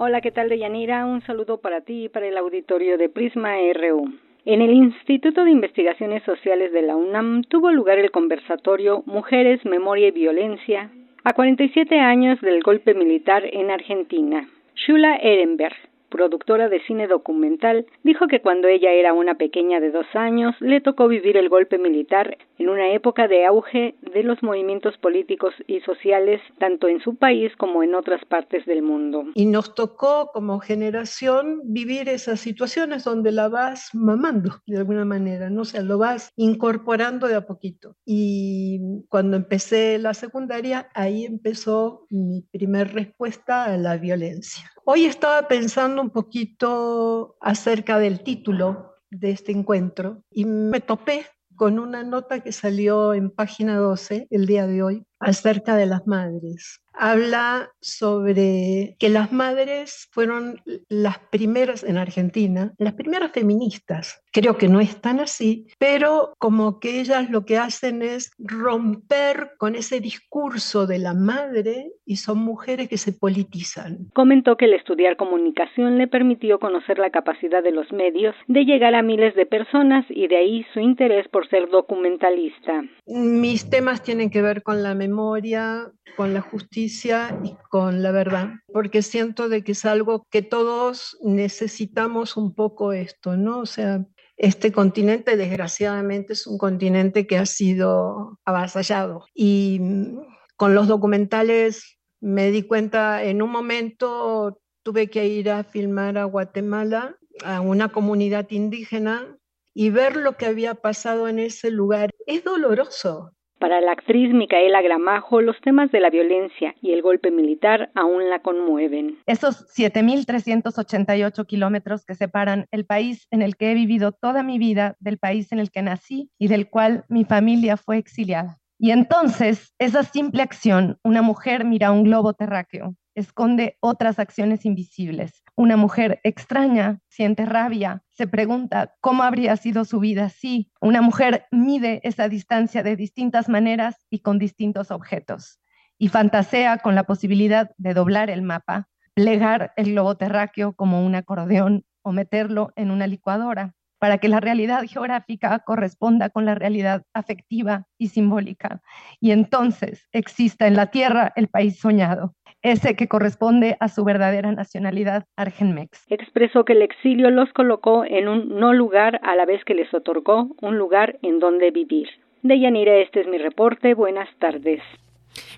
[0.01, 1.05] Hola, ¿qué tal, Deyanira?
[1.05, 4.13] Un saludo para ti y para el auditorio de Prisma RU.
[4.45, 10.07] En el Instituto de Investigaciones Sociales de la UNAM tuvo lugar el conversatorio Mujeres, Memoria
[10.07, 10.89] y Violencia
[11.25, 14.47] a 47 años del golpe militar en Argentina.
[14.73, 15.75] Shula Ehrenberg,
[16.07, 20.79] productora de cine documental, dijo que cuando ella era una pequeña de dos años le
[20.79, 25.79] tocó vivir el golpe militar en una época de auge de los movimientos políticos y
[25.81, 29.23] sociales tanto en su país como en otras partes del mundo.
[29.33, 35.49] Y nos tocó como generación vivir esas situaciones donde la vas mamando de alguna manera,
[35.49, 35.61] ¿no?
[35.61, 37.95] O sea, lo vas incorporando de a poquito.
[38.05, 44.69] Y cuando empecé la secundaria, ahí empezó mi primer respuesta a la violencia.
[44.83, 51.25] Hoy estaba pensando un poquito acerca del título de este encuentro y me topé
[51.59, 56.07] con una nota que salió en página 12 el día de hoy acerca de las
[56.07, 64.23] madres habla sobre que las madres fueron las primeras en Argentina, las primeras feministas.
[64.31, 69.51] Creo que no es tan así, pero como que ellas lo que hacen es romper
[69.57, 74.09] con ese discurso de la madre y son mujeres que se politizan.
[74.13, 78.95] Comentó que el estudiar comunicación le permitió conocer la capacidad de los medios de llegar
[78.95, 82.83] a miles de personas y de ahí su interés por ser documentalista.
[83.07, 88.51] Mis temas tienen que ver con la memoria, con la justicia y con la verdad,
[88.71, 93.59] porque siento de que es algo que todos necesitamos un poco esto, ¿no?
[93.59, 94.05] O sea,
[94.37, 100.19] este continente desgraciadamente es un continente que ha sido avasallado y mm,
[100.55, 106.23] con los documentales me di cuenta en un momento tuve que ir a filmar a
[106.23, 109.37] Guatemala a una comunidad indígena
[109.73, 114.81] y ver lo que había pasado en ese lugar es doloroso, para la actriz Micaela
[114.81, 119.19] Gramajo, los temas de la violencia y el golpe militar aún la conmueven.
[119.25, 124.95] Esos 7.388 kilómetros que separan el país en el que he vivido toda mi vida
[124.99, 128.59] del país en el que nací y del cual mi familia fue exiliada.
[128.81, 135.43] Y entonces, esa simple acción, una mujer mira un globo terráqueo, esconde otras acciones invisibles.
[135.57, 141.45] Una mujer extraña siente rabia, se pregunta cómo habría sido su vida si una mujer
[141.51, 145.59] mide esa distancia de distintas maneras y con distintos objetos
[145.97, 151.15] y fantasea con la posibilidad de doblar el mapa, plegar el globo terráqueo como un
[151.15, 157.03] acordeón o meterlo en una licuadora para que la realidad geográfica corresponda con la realidad
[157.13, 158.81] afectiva y simbólica.
[159.19, 164.51] Y entonces exista en la tierra el país soñado, ese que corresponde a su verdadera
[164.51, 166.05] nacionalidad argenmex.
[166.09, 169.93] Expresó que el exilio los colocó en un no lugar a la vez que les
[169.93, 172.07] otorgó un lugar en donde vivir.
[172.41, 173.93] De Yanira, este es mi reporte.
[173.93, 174.81] Buenas tardes.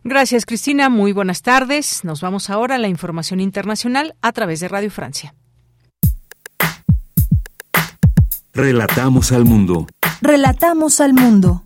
[0.04, 0.90] Gracias, Cristina.
[0.90, 2.04] Muy buenas tardes.
[2.04, 5.34] Nos vamos ahora a la información internacional a través de Radio Francia.
[8.54, 9.88] Relatamos al mundo.
[10.22, 11.64] Relatamos al mundo.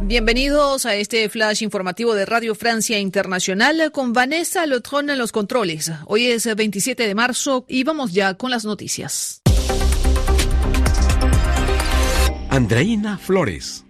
[0.00, 5.92] Bienvenidos a este flash informativo de Radio Francia Internacional con Vanessa Lotron en los controles.
[6.06, 9.42] Hoy es 27 de marzo y vamos ya con las noticias.
[12.48, 13.84] Andreina Flores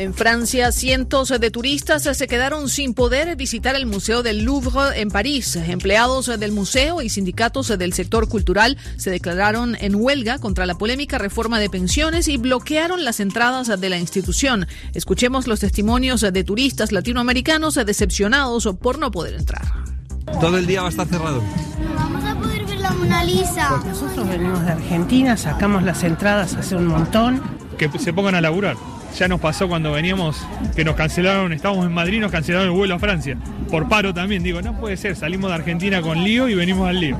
[0.00, 5.10] en Francia, cientos de turistas se quedaron sin poder visitar el Museo del Louvre en
[5.10, 5.56] París.
[5.56, 11.18] Empleados del museo y sindicatos del sector cultural se declararon en huelga contra la polémica
[11.18, 14.66] reforma de pensiones y bloquearon las entradas de la institución.
[14.94, 19.66] Escuchemos los testimonios de turistas latinoamericanos decepcionados por no poder entrar.
[20.40, 21.42] Todo el día va a estar cerrado.
[21.94, 23.82] Vamos a poder ver la Mona Lisa.
[23.84, 27.42] Nosotros venimos de Argentina, sacamos las entradas hace un montón.
[27.76, 28.78] Que se pongan a laburar.
[29.18, 30.36] Ya nos pasó cuando veníamos
[30.74, 33.36] que nos cancelaron, estábamos en Madrid, nos cancelaron el vuelo a Francia.
[33.70, 37.00] Por paro también, digo, no puede ser, salimos de Argentina con lío y venimos al
[37.00, 37.18] lío.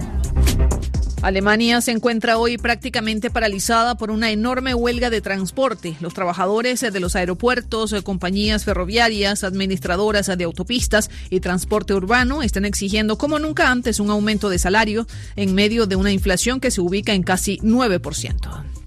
[1.22, 5.96] Alemania se encuentra hoy prácticamente paralizada por una enorme huelga de transporte.
[6.00, 13.18] Los trabajadores de los aeropuertos, compañías ferroviarias, administradoras de autopistas y transporte urbano están exigiendo
[13.18, 15.06] como nunca antes un aumento de salario
[15.36, 18.79] en medio de una inflación que se ubica en casi 9%.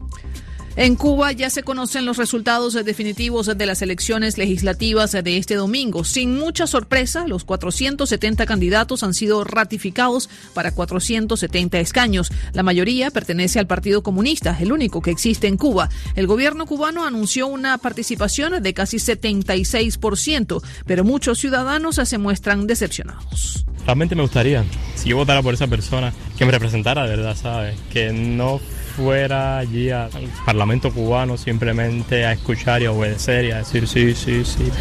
[0.76, 6.04] En Cuba ya se conocen los resultados definitivos de las elecciones legislativas de este domingo.
[6.04, 12.32] Sin mucha sorpresa, los 470 candidatos han sido ratificados para 470 escaños.
[12.54, 15.90] La mayoría pertenece al Partido Comunista, el único que existe en Cuba.
[16.16, 23.64] El gobierno cubano anunció una participación de casi 76%, pero muchos ciudadanos se muestran decepcionados.
[23.86, 27.76] Realmente me gustaría, si yo votara por esa persona, que me representara de verdad, ¿sabes?
[27.92, 28.60] Que no
[28.96, 30.10] fuera allí al
[30.46, 34.72] Parlamento cubano simplemente a escuchar y a obedecer y a decir sí, sí, sí.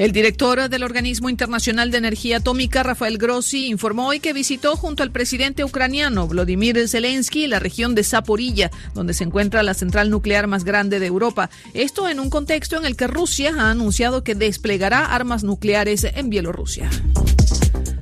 [0.00, 5.02] El director del Organismo Internacional de Energía Atómica, Rafael Grossi, informó hoy que visitó junto
[5.02, 10.46] al presidente ucraniano Vladimir Zelensky la región de Zaporilla, donde se encuentra la central nuclear
[10.46, 11.50] más grande de Europa.
[11.74, 16.30] Esto en un contexto en el que Rusia ha anunciado que desplegará armas nucleares en
[16.30, 16.88] Bielorrusia.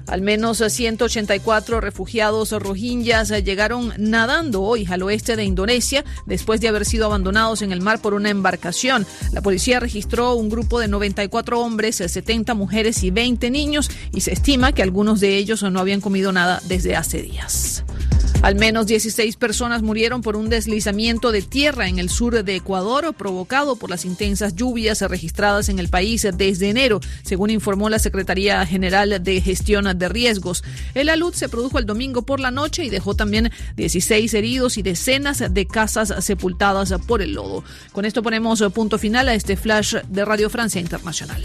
[0.08, 6.86] Al menos 184 refugiados rohingyas llegaron nadando hoy al oeste de Indonesia después de haber
[6.86, 9.06] sido abandonados en el mar por una embarcación.
[9.32, 14.32] La policía registró un grupo de 94 hombres, 70 mujeres y 20 niños y se
[14.32, 17.84] estima que algunos de ellos no habían comido nada desde hace días.
[18.40, 23.12] Al menos 16 personas murieron por un deslizamiento de tierra en el sur de Ecuador
[23.14, 28.64] provocado por las intensas lluvias registradas en el país desde enero, según informó la Secretaría
[28.64, 30.62] General de Gestión de Riesgos.
[30.94, 34.82] El alud se produjo el domingo por la noche y dejó también 16 heridos y
[34.82, 37.64] decenas de casas sepultadas por el lodo.
[37.90, 41.44] Con esto ponemos punto final a este flash de Radio Francia Internacional.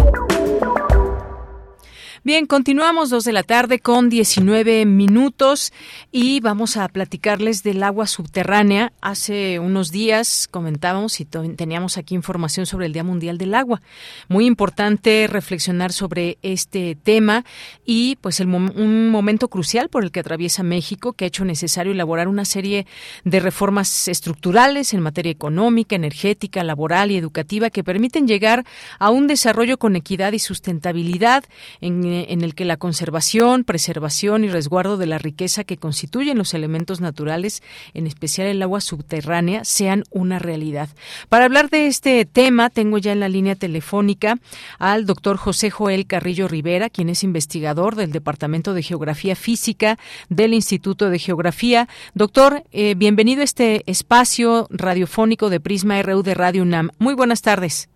[2.23, 5.73] Bien, continuamos dos de la tarde con 19 minutos
[6.11, 8.93] y vamos a platicarles del agua subterránea.
[9.01, 13.81] Hace unos días comentábamos y teníamos aquí información sobre el Día Mundial del Agua.
[14.27, 17.43] Muy importante reflexionar sobre este tema
[17.85, 21.91] y pues el un momento crucial por el que atraviesa México que ha hecho necesario
[21.91, 22.85] elaborar una serie
[23.23, 28.63] de reformas estructurales en materia económica, energética, laboral y educativa que permiten llegar
[28.99, 31.45] a un desarrollo con equidad y sustentabilidad
[31.79, 36.53] en en el que la conservación, preservación y resguardo de la riqueza que constituyen los
[36.53, 37.63] elementos naturales,
[37.93, 40.89] en especial el agua subterránea, sean una realidad.
[41.29, 44.37] Para hablar de este tema, tengo ya en la línea telefónica
[44.79, 49.97] al doctor José Joel Carrillo Rivera, quien es investigador del Departamento de Geografía Física
[50.29, 51.87] del Instituto de Geografía.
[52.13, 56.89] Doctor, eh, bienvenido a este espacio radiofónico de Prisma RU de Radio UNAM.
[56.99, 57.89] Muy buenas tardes.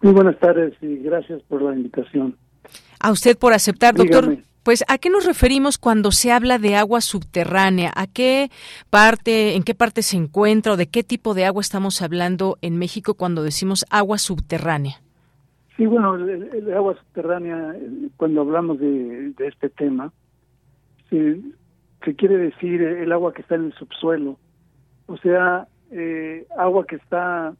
[0.00, 2.36] Muy buenas tardes y gracias por la invitación
[3.00, 4.38] a usted por aceptar, doctor.
[4.68, 7.90] Pues, ¿a qué nos referimos cuando se habla de agua subterránea?
[7.96, 8.50] ¿A qué
[8.90, 12.76] parte, en qué parte se encuentra o de qué tipo de agua estamos hablando en
[12.78, 14.96] México cuando decimos agua subterránea?
[15.74, 17.76] Sí, bueno, el, agua subterránea,
[18.18, 20.12] cuando hablamos de, este tema,
[21.08, 21.40] se,
[22.16, 24.38] quiere decir el agua que está en el subsuelo,
[25.06, 27.54] o sea, eh, agua que está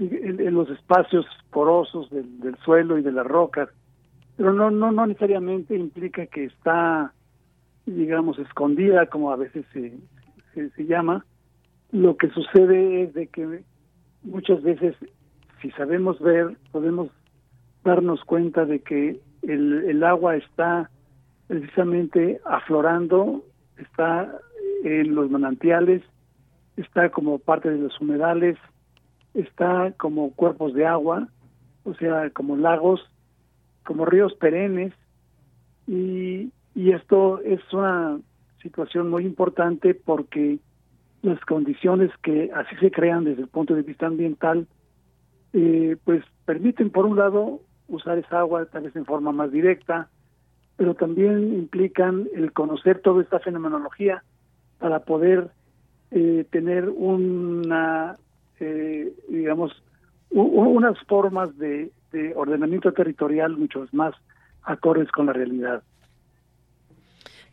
[0.00, 3.68] en, los espacios porosos del, del suelo y de las rocas
[4.36, 7.12] pero no, no, no necesariamente implica que está,
[7.86, 9.92] digamos, escondida, como a veces se,
[10.54, 11.24] se, llama.
[11.92, 13.62] Lo que sucede es de que
[14.22, 14.96] muchas veces,
[15.62, 17.08] si sabemos ver, podemos
[17.84, 20.90] darnos cuenta de que el, el agua está
[21.46, 23.44] precisamente aflorando,
[23.76, 24.32] está
[24.82, 26.02] en los manantiales,
[26.76, 28.58] está como parte de los humedales,
[29.34, 31.28] está como cuerpos de agua,
[31.84, 33.00] o sea, como lagos,
[33.84, 34.92] como ríos perennes,
[35.86, 38.18] y, y esto es una
[38.62, 40.58] situación muy importante porque
[41.22, 44.66] las condiciones que así se crean desde el punto de vista ambiental,
[45.52, 50.08] eh, pues permiten, por un lado, usar esa agua tal vez en forma más directa,
[50.76, 54.22] pero también implican el conocer toda esta fenomenología
[54.78, 55.50] para poder
[56.10, 58.16] eh, tener una,
[58.60, 59.72] eh, digamos,
[60.30, 64.14] unas formas de, de ordenamiento territorial mucho más
[64.62, 65.82] acordes con la realidad.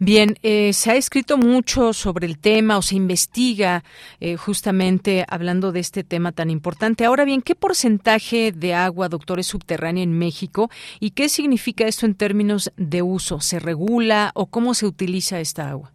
[0.03, 3.83] Bien, eh, se ha escrito mucho sobre el tema o se investiga
[4.19, 7.05] eh, justamente hablando de este tema tan importante.
[7.05, 10.69] Ahora bien, ¿qué porcentaje de agua, doctor, es subterránea en México
[10.99, 13.41] y qué significa esto en términos de uso?
[13.41, 15.91] ¿Se regula o cómo se utiliza esta agua?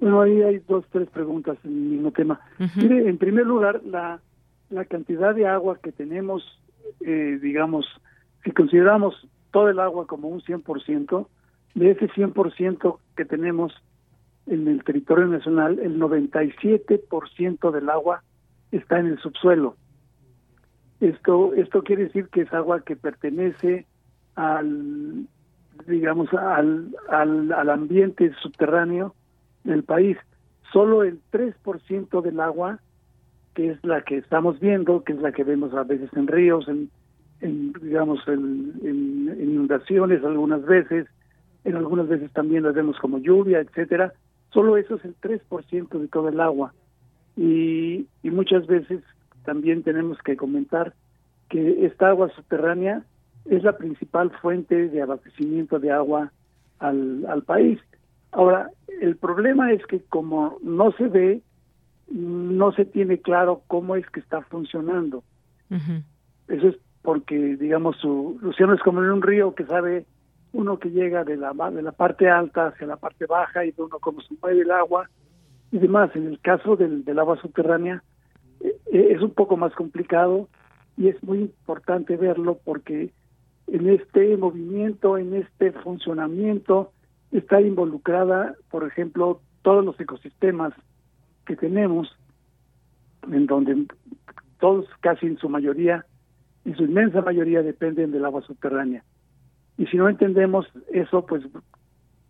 [0.00, 2.40] Bueno, ahí hay dos, tres preguntas en el mismo tema.
[2.76, 4.22] Mire, en primer lugar, la,
[4.70, 6.42] la cantidad de agua que tenemos,
[7.00, 7.86] eh, digamos,
[8.44, 11.26] si consideramos todo el agua como un 100%,
[11.74, 13.72] de ese 100% que tenemos
[14.46, 18.22] en el territorio nacional, el 97% del agua
[18.72, 19.76] está en el subsuelo.
[21.00, 23.86] Esto, esto quiere decir que es agua que pertenece
[24.34, 25.26] al,
[25.86, 29.14] digamos, al, al, al ambiente subterráneo
[29.64, 30.16] del país.
[30.72, 32.80] Solo el 3% del agua,
[33.58, 36.68] que es la que estamos viendo, que es la que vemos a veces en ríos,
[36.68, 36.88] en,
[37.40, 41.08] en digamos, en, en inundaciones algunas veces,
[41.64, 44.12] en algunas veces también las vemos como lluvia, etcétera.
[44.52, 46.72] Solo eso es el 3% de todo el agua.
[47.36, 49.02] Y, y muchas veces
[49.44, 50.94] también tenemos que comentar
[51.48, 53.02] que esta agua subterránea
[53.46, 56.30] es la principal fuente de abastecimiento de agua
[56.78, 57.80] al, al país.
[58.30, 58.70] Ahora,
[59.00, 61.42] el problema es que como no se ve,
[62.10, 65.22] no se tiene claro cómo es que está funcionando.
[66.48, 70.06] Eso es porque, digamos, su océano es como en un río que sabe
[70.52, 73.82] uno que llega de la, de la parte alta hacia la parte baja y de
[73.82, 75.08] uno como se mueve el agua
[75.70, 76.10] y demás.
[76.14, 78.02] En el caso del, del agua subterránea
[78.60, 80.48] eh, eh, es un poco más complicado
[80.96, 83.12] y es muy importante verlo porque
[83.66, 86.92] en este movimiento, en este funcionamiento,
[87.30, 90.72] está involucrada, por ejemplo, todos los ecosistemas
[91.48, 92.14] que tenemos,
[93.32, 93.86] en donde
[94.60, 96.04] todos, casi en su mayoría,
[96.66, 99.02] en su inmensa mayoría, dependen del agua subterránea.
[99.78, 101.42] Y si no entendemos eso, pues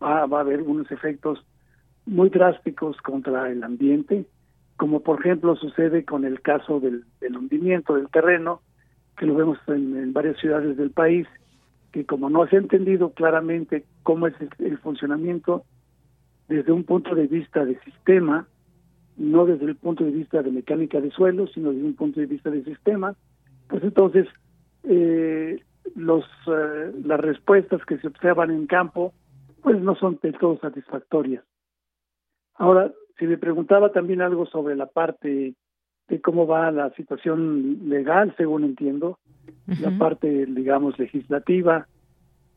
[0.01, 1.45] va, a haber unos efectos
[2.05, 4.25] muy drásticos contra el ambiente,
[4.77, 8.61] como por ejemplo sucede con el caso del, hundimiento del terreno,
[9.17, 11.27] que lo vemos en, varias ciudades del país,
[11.91, 15.65] que como no se ha entendido claramente cómo es el, funcionamiento
[16.47, 18.47] desde un punto de vista de sistema,
[19.19, 22.25] no desde el punto de vista de mecánica de suelo, sino desde un punto de
[22.25, 23.15] vista de sistema,
[23.67, 24.27] pues entonces
[24.83, 25.61] eh,
[25.95, 29.13] los eh, las respuestas que se observan en campo
[29.61, 31.43] pues no son del todo satisfactorias.
[32.55, 35.53] Ahora, si me preguntaba también algo sobre la parte
[36.07, 39.19] de cómo va la situación legal, según entiendo,
[39.81, 41.87] la parte, digamos, legislativa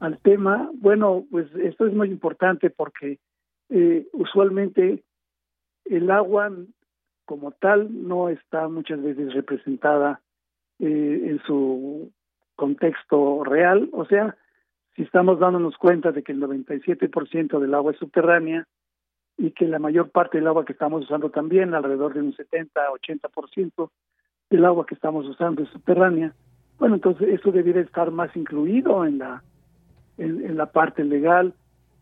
[0.01, 3.19] al tema, bueno, pues esto es muy importante porque
[3.69, 5.03] eh, usualmente
[5.85, 6.51] el agua
[7.25, 10.21] como tal no está muchas veces representada
[10.79, 12.11] eh, en su
[12.57, 14.37] contexto real, o sea,
[14.95, 18.67] si estamos dándonos cuenta de que el 97% del agua es subterránea
[19.39, 23.91] y que la mayor parte del agua que estamos usando también, alrededor de un 70-80%
[24.51, 26.35] del agua que estamos usando es subterránea,
[26.79, 29.43] bueno, entonces eso debería estar más incluido en la
[30.19, 31.55] en, la parte legal.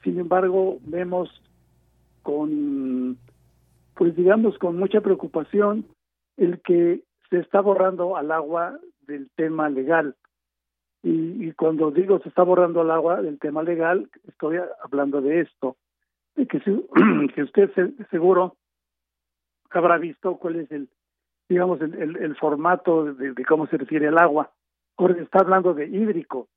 [0.02, 1.28] Sin embargo, vemos
[2.22, 3.18] con
[4.00, 5.84] pues digamos con mucha preocupación
[6.38, 10.16] el que se está borrando al agua del tema legal.
[11.02, 15.76] Y, cuando digo se está borrando el agua del tema legal, estoy hablando de esto,
[16.34, 16.60] de que,
[17.34, 17.70] que usted
[18.10, 18.56] seguro
[19.68, 20.88] habrá visto cuál es el,
[21.46, 24.50] digamos, el, el, formato de, cómo se refiere al agua.
[24.96, 26.48] Ahora está hablando de hídrico,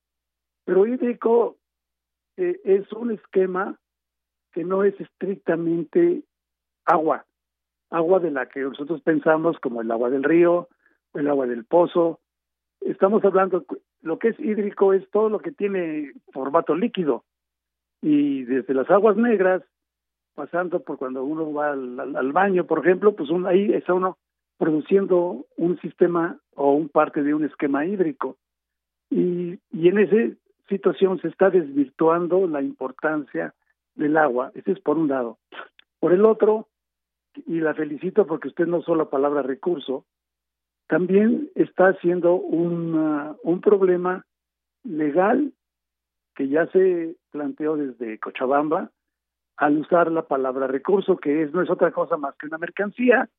[0.63, 1.57] pero hídrico
[2.37, 3.77] eh, es un esquema
[4.53, 6.23] que no es estrictamente
[6.85, 7.25] agua,
[7.93, 10.67] agua de la que nosotros pensamos como el agua del río,
[11.13, 12.19] el agua del pozo.
[12.81, 13.65] Estamos hablando
[14.01, 17.23] lo que es hídrico es todo lo que tiene formato líquido.
[18.01, 19.61] Y desde las aguas negras,
[20.33, 24.17] pasando por cuando uno va al, baño, por ejemplo, pues ahí está uno
[24.57, 28.37] produciendo un sistema o un parte de un esquema hídrico.
[29.11, 30.35] Y, y en esa
[30.67, 33.53] situación se está desvirtuando la importancia
[33.93, 34.51] del agua.
[34.55, 35.37] Ese es por un lado.
[35.99, 36.67] Por el otro,
[37.45, 40.05] y la felicito porque usted no solo palabra recurso,
[40.87, 44.25] también está siendo un, un problema
[44.83, 45.53] legal
[46.35, 48.91] que ya se planteó desde Cochabamba
[49.57, 53.29] al usar la palabra recurso, que es, no es otra cosa más que una mercancía,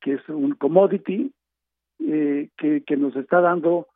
[0.00, 1.32] que es un commodity,
[2.00, 3.88] eh, que, que nos está dando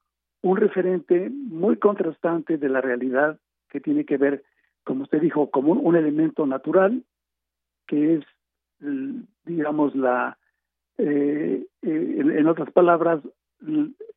[0.42, 3.38] un referente muy contrastante de la realidad
[3.68, 4.42] que tiene que ver,
[4.84, 7.04] como usted dijo, como un, elemento natural,
[7.86, 8.24] que es,
[9.44, 10.38] digamos, la,
[10.98, 13.20] eh, eh, en, otras palabras,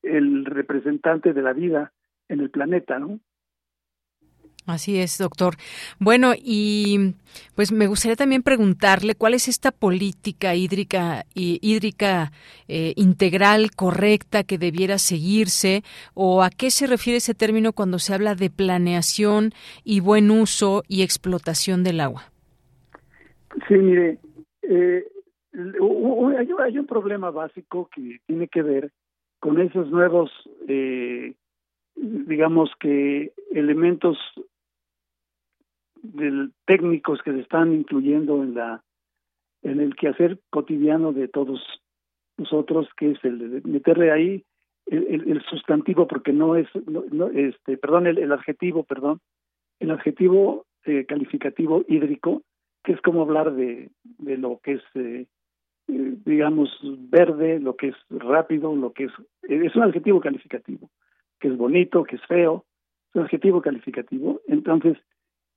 [0.03, 1.94] el representante de la vida
[2.30, 3.19] en el planeta, ¿no?
[4.65, 5.56] Así es, doctor.
[5.99, 7.15] Bueno, y
[7.53, 12.31] pues me gustaría también preguntarle cuál es esta política hídrica y hídrica
[12.69, 15.84] eh, integral correcta que debiera seguirse
[16.14, 19.52] o a qué se refiere ese término cuando se habla de planeación
[19.84, 22.31] y buen uso y explotación del agua.
[23.68, 24.18] Sí, mire,
[24.64, 25.06] eh,
[26.60, 28.91] hay, un problema básico que tiene que ver
[29.40, 30.31] con esos nuevos,
[30.68, 31.34] eh,
[31.95, 34.18] digamos que elementos
[36.02, 38.84] del técnicos que se están incluyendo en la
[39.61, 41.61] en el quehacer cotidiano de todos
[42.38, 44.44] nosotros que es el de meterle ahí
[44.85, 49.22] el, sustantivo porque no es no, este perdón el, adjetivo perdón
[49.80, 52.41] el adjetivo eh, calificativo hídrico
[52.84, 55.26] que es como hablar de, de lo que es eh,
[55.88, 56.69] eh, digamos
[57.10, 59.11] verde lo que es rápido lo que es
[59.43, 60.89] es un adjetivo calificativo
[61.39, 62.65] que es bonito que es feo
[63.10, 64.97] es un adjetivo calificativo entonces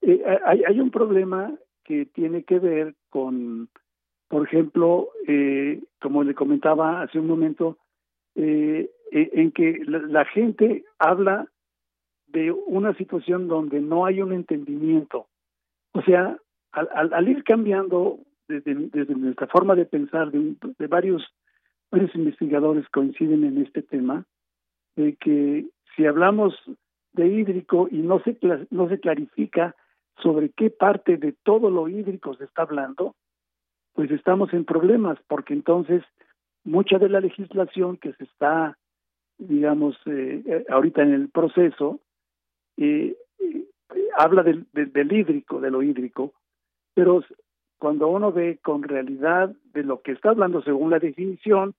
[0.02, 1.52] eh, hay, hay, un problema
[1.84, 3.68] que tiene que ver con,
[4.28, 7.78] por ejemplo, eh, como le comentaba hace un momento,
[8.34, 11.48] eh, e, en que la, gente habla
[12.26, 15.28] de una situación donde no hay un entendimiento.
[15.92, 16.36] O sea,
[16.76, 21.24] al, al, ir cambiando desde, nuestra forma de pensar, de, de varios,
[21.90, 24.24] varios investigadores coinciden en este tema,
[24.94, 26.54] de que si hablamos
[27.12, 28.38] de hídrico y no se,
[28.70, 29.74] no se clarifica
[30.22, 33.14] sobre qué parte de todo lo hídrico se está hablando,
[33.94, 36.02] pues estamos en problemas, porque entonces
[36.64, 38.76] mucha de la legislación que se está,
[39.38, 42.00] digamos, eh, eh, ahorita en el proceso,
[42.76, 43.16] eh,
[44.18, 46.34] habla del, del hídrico, de lo hídrico,
[46.96, 47.22] pero
[47.78, 51.74] cuando uno ve con realidad de lo que está hablando según la definición,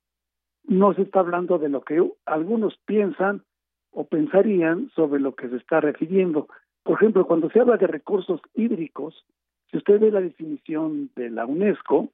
[0.63, 3.43] no se está hablando de lo que algunos piensan
[3.89, 6.47] o pensarían sobre lo que se está refiriendo.
[6.83, 9.25] Por ejemplo, cuando se habla de recursos hídricos,
[9.71, 12.09] si usted ve la definición de la UNESCO,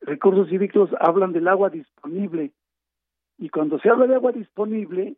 [0.00, 2.52] recursos hídricos hablan del agua disponible.
[3.36, 5.16] Y cuando se habla de agua disponible,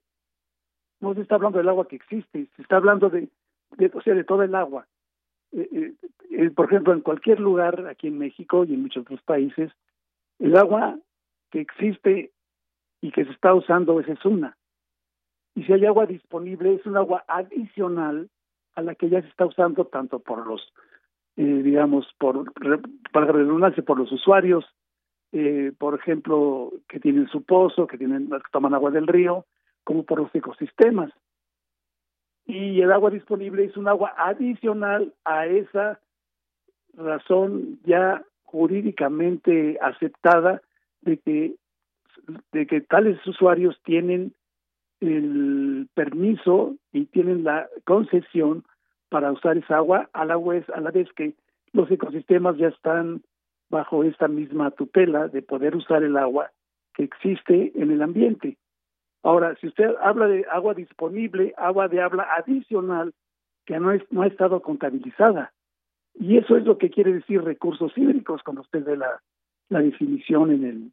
[0.98, 3.28] no se está hablando del agua que existe, se está hablando de,
[3.94, 4.88] o sea, de toda el agua.
[5.52, 5.94] Eh,
[6.30, 9.70] eh, por ejemplo, en cualquier lugar aquí en México y en muchos otros países,
[10.38, 10.98] el agua
[11.50, 12.32] que existe
[13.00, 14.56] y que se está usando esa es una.
[15.54, 18.28] Y si hay agua disponible es un agua adicional
[18.74, 20.72] a la que ya se está usando tanto por los
[21.36, 22.52] eh, digamos por
[23.12, 24.64] para redundancia por los usuarios
[25.32, 29.46] eh, por ejemplo que tienen su pozo que tienen toman agua del río
[29.82, 31.10] como por los ecosistemas
[32.46, 36.00] y el agua disponible es un agua adicional a esa
[36.96, 40.62] razón ya jurídicamente aceptada
[41.02, 41.54] de que
[42.52, 44.32] de que tales usuarios tienen
[45.00, 48.64] el permiso y tienen la concesión
[49.08, 51.34] para usar esa agua a la vez, a la vez que
[51.72, 53.22] los ecosistemas ya están
[53.68, 56.50] bajo esta misma tutela de poder usar el agua
[56.94, 58.56] que existe en el ambiente.
[59.26, 63.12] Ahora, si usted habla de agua disponible, agua de habla adicional
[63.64, 65.52] que no, es, no ha estado contabilizada.
[66.14, 69.20] Y eso es lo que quiere decir recursos hídricos cuando usted ve la,
[69.68, 70.92] la definición en, el,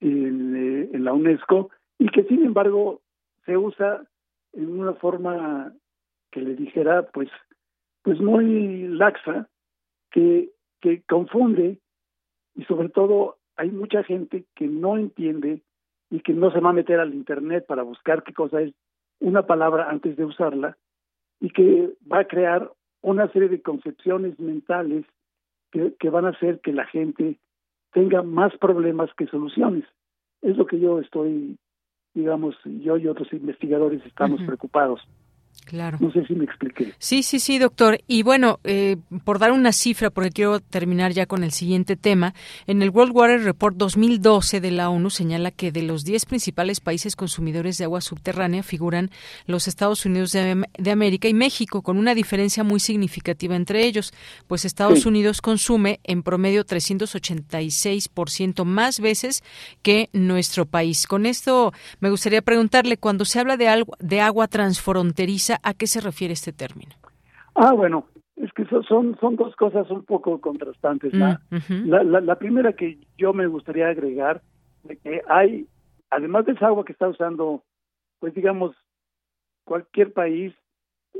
[0.00, 3.00] en, eh, en la UNESCO y que sin embargo
[3.46, 4.02] se usa
[4.52, 5.72] en una forma
[6.30, 7.30] que le dijera pues
[8.02, 9.48] pues muy laxa
[10.10, 10.50] que
[10.82, 11.78] que confunde
[12.54, 15.62] y sobre todo hay mucha gente que no entiende
[16.12, 18.72] y que no se va a meter al internet para buscar qué cosa es
[19.18, 20.76] una palabra antes de usarla
[21.40, 22.70] y que va a crear
[23.00, 25.04] una serie de concepciones mentales
[25.72, 27.38] que, que van a hacer que la gente
[27.92, 29.84] tenga más problemas que soluciones.
[30.42, 31.56] Es lo que yo estoy
[32.14, 35.00] digamos, yo y otros investigadores estamos preocupados.
[35.64, 35.98] Claro.
[36.00, 36.92] No sé si me expliqué.
[36.98, 38.00] Sí, sí, sí, doctor.
[38.06, 42.34] Y bueno, eh, por dar una cifra, porque quiero terminar ya con el siguiente tema,
[42.66, 46.80] en el World Water Report 2012 de la ONU señala que de los 10 principales
[46.80, 49.10] países consumidores de agua subterránea figuran
[49.46, 54.12] los Estados Unidos de, América y México, con una diferencia muy significativa entre ellos,
[54.46, 59.42] pues Estados Unidos consume en promedio 386% más veces
[59.82, 61.06] que nuestro país.
[61.06, 66.00] Con esto me gustaría preguntarle, cuando se habla de, de agua transfronteriza, ¿A qué se
[66.00, 66.92] refiere este término?
[67.54, 68.06] Ah, bueno,
[68.36, 71.12] es que son, son dos cosas un poco contrastantes.
[71.12, 74.42] La, mm, la, primera que yo me gustaría agregar,
[74.84, 75.66] de que hay,
[76.10, 77.62] además de esa agua que está usando,
[78.18, 78.74] pues digamos,
[79.64, 80.54] cualquier país,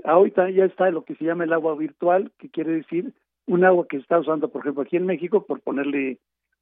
[0.04, 3.12] ahorita ya está lo que se llama el agua virtual, que quiere decir
[3.46, 6.18] un agua que está usando, por ejemplo, aquí en México, por ponerle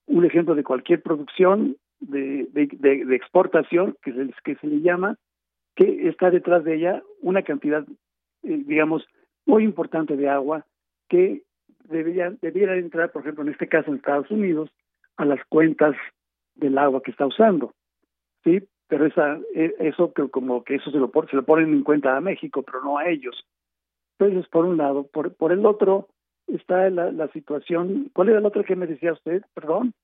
[0.06, 2.66] un ejemplo de cualquier producción de, de,
[3.06, 5.16] de, exportación, que se, que se le llama,
[5.74, 7.84] que está detrás de ella una cantidad,
[8.42, 9.06] eh, digamos,
[9.47, 10.66] muy importante de agua
[11.09, 11.42] que
[11.84, 14.70] debería, debiera entrar, por ejemplo, en este caso en Estados Unidos,
[15.16, 15.94] a las cuentas
[16.55, 17.74] del agua que está usando.
[18.44, 21.82] Sí, pero esa, e, eso que como que eso se lo, se lo ponen en
[21.82, 23.44] cuenta a México, pero no a ellos.
[24.18, 25.06] Entonces, por un lado.
[25.06, 26.09] Por, por el otro
[26.47, 28.10] está la, la situación.
[28.12, 29.42] ¿Cuál era el otro que me decía usted?
[29.55, 29.94] Perdón.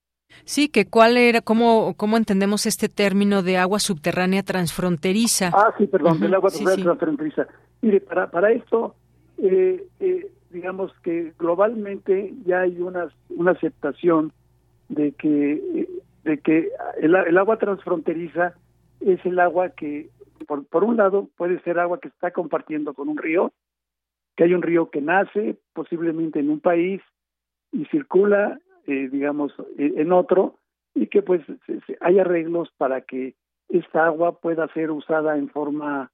[0.45, 5.51] Sí, que cuál era, cómo, cómo entendemos este término de agua subterránea transfronteriza.
[5.53, 7.47] Ah, sí, perdón, del agua subterránea transfronteriza.
[7.83, 8.95] Mire, para, para esto,
[9.39, 14.33] eh, eh, digamos que globalmente ya hay una, una aceptación
[14.89, 15.89] de que,
[16.25, 16.71] de que
[17.01, 18.55] el, el agua transfronteriza
[19.01, 20.11] es el agua que,
[20.47, 23.53] por, por un lado, puede ser agua que está compartiendo con un río,
[24.37, 27.01] que hay un río que nace posiblemente en un país
[27.73, 30.59] y circula eh, digamos, eh, en otro,
[30.95, 31.43] y que pues
[32.01, 33.35] hay arreglos para que
[33.69, 36.11] esta agua pueda ser usada en forma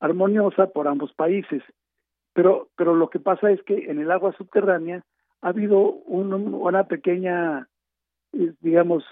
[0.00, 1.62] armoniosa por ambos países.
[2.34, 5.04] Pero, pero lo que pasa es que en el agua subterránea
[5.40, 7.68] ha habido una pequeña,
[8.32, 9.04] eh, digamos,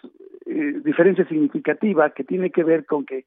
[0.46, 3.24] diferencia significativa que tiene que ver con que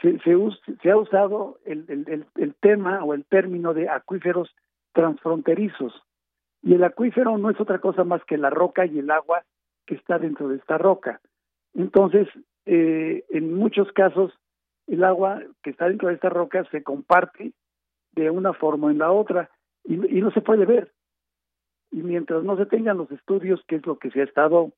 [0.00, 0.36] se, se,
[0.82, 4.54] se ha usado el, el, el, tema o el término de acuíferos
[4.92, 5.92] transfronterizos.
[6.62, 9.44] Y el acuífero no es otra cosa más que la roca y el agua
[9.86, 11.20] que está dentro de esta roca.
[11.74, 12.28] Entonces,
[12.66, 14.32] eh, en muchos casos,
[14.86, 17.52] el agua que está dentro de esta roca se comparte
[18.12, 19.50] de una forma o en la otra
[19.84, 20.92] y, no se puede ver.
[21.90, 24.72] Y mientras no se tengan los estudios, que es lo que se ha estado,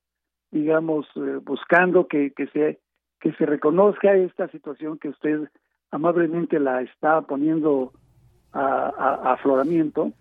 [0.51, 2.79] digamos, eh, buscando, que, que, se,
[3.19, 5.49] que se reconozca esta situación que usted
[5.91, 7.91] amablemente la está poniendo
[8.51, 10.13] a, a, afloramiento,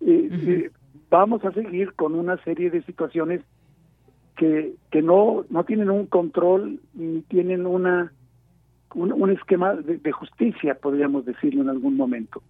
[0.00, 0.70] eh,
[1.10, 3.42] vamos a seguir con una serie de situaciones
[4.36, 8.12] que, que no, no tienen un control ni tienen una
[8.94, 12.42] un, esquema de, justicia, podríamos decirlo en algún momento.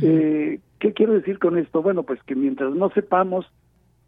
[0.00, 1.82] eh, ¿Qué quiero decir con esto?
[1.82, 3.50] Bueno, pues que mientras no sepamos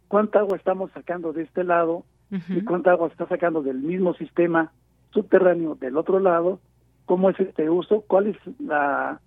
[0.07, 2.05] cuánta agua estamos sacando de este lado
[2.49, 4.71] y cuánta agua está sacando del mismo sistema
[5.11, 6.59] subterráneo del otro lado,
[7.05, 9.19] cómo es este uso, cuál es la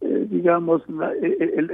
[0.00, 0.82] eh, digamos,
[1.22, 1.70] eh, el,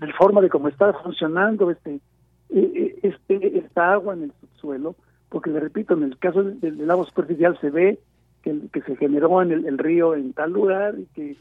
[0.00, 2.00] el, forma de cómo está funcionando este,
[2.48, 4.96] eh, este esta agua en el subsuelo,
[5.28, 7.98] porque le repito, en el caso del, agua superficial se ve
[8.42, 11.36] que, que se generó en el, río en tal lugar y que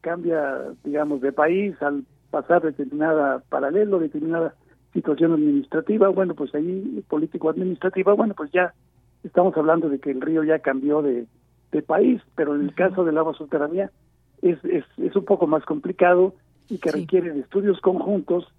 [0.00, 4.54] cambia, digamos, de país al pasar determinada paralelo, determinada
[4.92, 8.74] situación administrativa, bueno, pues ahí político-administrativa, bueno, pues ya
[9.22, 11.26] estamos hablando de que el río ya cambió de,
[11.70, 13.90] de país, pero en el caso del agua subterránea
[14.42, 16.34] es, es, es un poco más complicado
[16.68, 18.52] y que requiere de estudios conjuntos,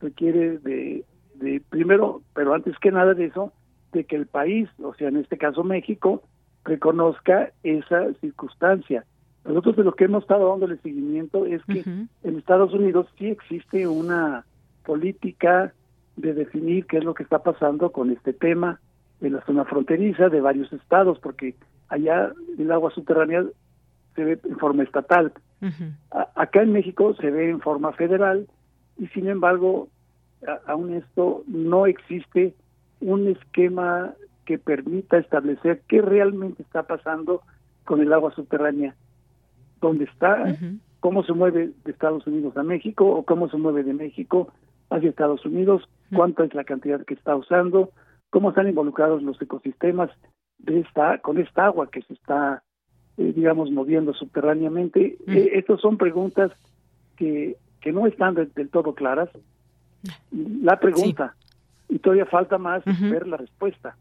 [0.00, 1.04] requiere de,
[1.34, 3.52] de, primero, pero antes que nada de eso,
[3.92, 6.22] de que el país, o sea, en este caso México,
[6.64, 9.04] reconozca esa circunstancia.
[9.44, 13.86] Nosotros de lo que hemos estado dándole seguimiento es que en Estados Unidos sí existe
[13.86, 14.46] una
[14.84, 15.74] política
[16.16, 18.80] de definir qué es lo que está pasando con este tema
[19.20, 21.54] en la zona fronteriza de varios estados, porque
[21.88, 23.44] allá el agua subterránea
[24.14, 25.32] se ve en forma estatal.
[26.34, 28.46] acá en México se ve en forma federal
[28.98, 29.88] y sin embargo,
[30.66, 32.54] aún esto no existe
[33.00, 34.14] un esquema
[34.44, 37.42] que permita establecer qué realmente está pasando
[37.84, 38.94] con el agua subterránea,
[39.80, 40.56] dónde está,
[41.00, 44.52] cómo se mueve de Estados Unidos a México o cómo se mueve de México
[44.90, 45.82] hacia Estados Unidos,
[46.14, 47.90] cuánta es la cantidad que está usando,
[48.30, 50.10] cómo están involucrados los ecosistemas
[50.58, 52.62] de esta con esta agua que se está
[53.16, 55.16] eh, digamos, moviendo subterráneamente.
[55.26, 56.52] Eh, estas son preguntas
[57.16, 59.28] que, que no están del todo claras.
[60.30, 61.34] La pregunta,
[61.88, 63.96] y todavía falta más ver la respuesta.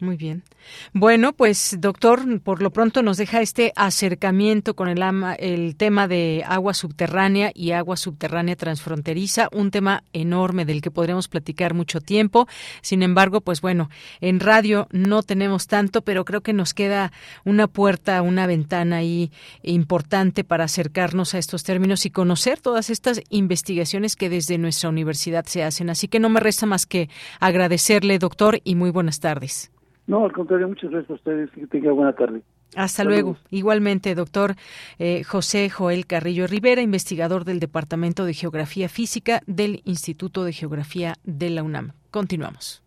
[0.00, 0.44] Muy bien.
[0.92, 5.02] Bueno, pues doctor, por lo pronto nos deja este acercamiento con el,
[5.40, 11.26] el tema de agua subterránea y agua subterránea transfronteriza, un tema enorme del que podremos
[11.26, 12.46] platicar mucho tiempo.
[12.80, 17.10] Sin embargo, pues bueno, en radio no tenemos tanto, pero creo que nos queda
[17.44, 19.32] una puerta, una ventana ahí
[19.64, 25.44] importante para acercarnos a estos términos y conocer todas estas investigaciones que desde nuestra universidad
[25.46, 25.90] se hacen.
[25.90, 27.08] Así que no me resta más que
[27.40, 29.72] agradecerle, doctor, y muy buenas tardes.
[30.08, 31.50] No, al contrario, muchas gracias a ustedes.
[31.50, 32.42] Que tengan buena tarde.
[32.74, 33.36] Hasta luego.
[33.50, 34.54] Igualmente, doctor
[34.98, 41.14] eh, José Joel Carrillo Rivera, investigador del Departamento de Geografía Física del Instituto de Geografía
[41.24, 41.92] de la UNAM.
[42.10, 42.82] Continuamos.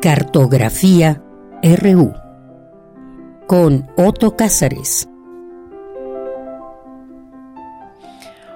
[0.00, 1.22] Cartografía
[1.62, 2.12] RU
[3.46, 5.11] con Otto Cázares.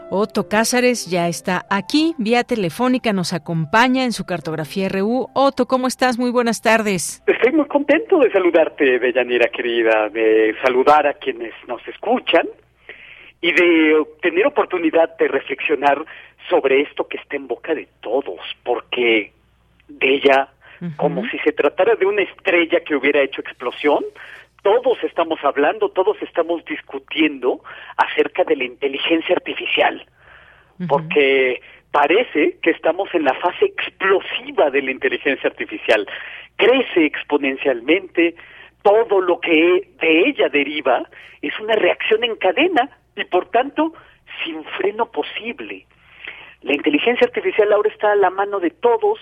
[0.09, 5.29] Otto Cázares ya está aquí, vía telefónica, nos acompaña en su cartografía RU.
[5.35, 6.17] Otto, ¿cómo estás?
[6.17, 7.25] Muy buenas tardes.
[7.27, 12.47] Estoy muy contento de saludarte, Deyanira querida, de saludar a quienes nos escuchan
[13.41, 16.05] y de tener oportunidad de reflexionar
[16.49, 19.33] sobre esto que está en boca de todos, porque
[19.89, 20.49] de ella,
[20.97, 24.05] como si se tratara de una estrella que hubiera hecho explosión,
[24.67, 27.61] todos estamos hablando, todos estamos discutiendo
[27.97, 30.05] acerca de la inteligencia artificial,
[30.89, 31.61] porque
[31.93, 36.05] parece que estamos en la fase explosiva de la inteligencia artificial.
[36.57, 38.35] Crece exponencialmente,
[38.83, 41.09] todo lo que de ella deriva
[41.43, 43.93] es una reacción en cadena y por tanto
[44.43, 45.87] sin freno posible.
[46.63, 49.21] La inteligencia artificial ahora está a la mano de todos,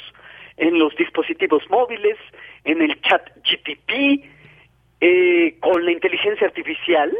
[0.56, 2.16] en los dispositivos móviles,
[2.64, 4.32] en el chat GTP,
[5.00, 7.12] eh, con la inteligencia artificial,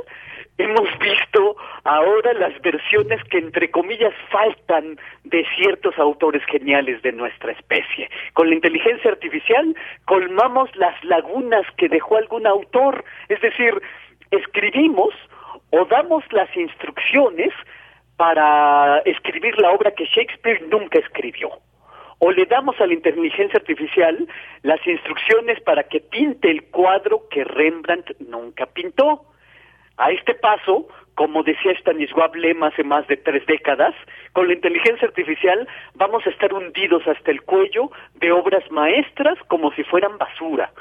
[0.58, 7.52] hemos visto ahora las versiones que entre comillas faltan de ciertos autores geniales de nuestra
[7.52, 8.08] especie.
[8.32, 9.74] Con la inteligencia artificial
[10.04, 13.74] colmamos las lagunas que dejó algún autor, es decir,
[14.30, 15.14] escribimos
[15.70, 17.52] o damos las instrucciones
[18.16, 21.50] para escribir la obra que Shakespeare nunca escribió
[22.24, 24.26] o le damos a la inteligencia artificial
[24.62, 29.26] las instrucciones para que pinte el cuadro que Rembrandt nunca pintó.
[29.98, 33.94] A este paso, como decía Stanisław Lem hace más de tres décadas,
[34.32, 39.70] con la inteligencia artificial vamos a estar hundidos hasta el cuello de obras maestras como
[39.72, 40.72] si fueran basura.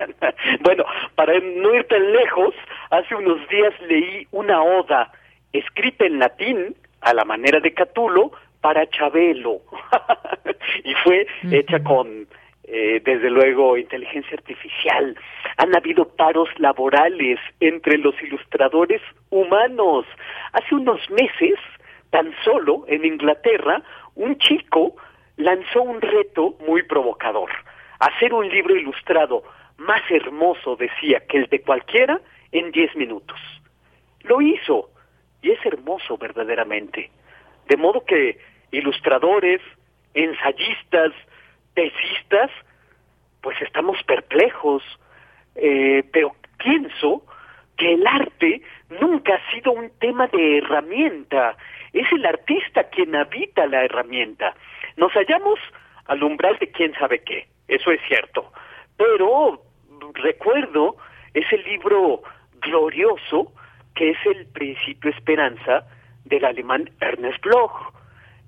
[0.62, 0.86] bueno,
[1.16, 2.54] para no ir tan lejos,
[2.88, 5.12] hace unos días leí una oda
[5.52, 8.32] escrita en latín, a la manera de Catulo,
[8.62, 9.60] para Chabelo
[10.84, 12.26] y fue hecha con
[12.64, 15.14] eh, desde luego inteligencia artificial.
[15.58, 20.06] Han habido paros laborales entre los ilustradores humanos.
[20.52, 21.58] Hace unos meses,
[22.10, 23.82] tan solo en Inglaterra,
[24.14, 24.94] un chico
[25.36, 27.50] lanzó un reto muy provocador.
[27.98, 29.42] Hacer un libro ilustrado
[29.76, 32.20] más hermoso, decía, que el de cualquiera
[32.52, 33.38] en diez minutos.
[34.22, 34.90] Lo hizo
[35.42, 37.10] y es hermoso verdaderamente.
[37.68, 38.38] De modo que
[38.72, 39.60] ilustradores,
[40.14, 41.12] ensayistas,
[41.74, 42.50] tesistas,
[43.40, 44.82] pues estamos perplejos,
[45.54, 47.24] eh, pero pienso
[47.76, 48.62] que el arte
[49.00, 51.56] nunca ha sido un tema de herramienta,
[51.92, 54.54] es el artista quien habita la herramienta.
[54.96, 55.58] Nos hallamos
[56.06, 58.52] al umbral de quién sabe qué, eso es cierto,
[58.96, 59.62] pero
[60.14, 60.96] recuerdo
[61.34, 62.22] ese libro
[62.60, 63.52] glorioso
[63.94, 65.84] que es el Principio Esperanza
[66.24, 67.92] del alemán Ernest Bloch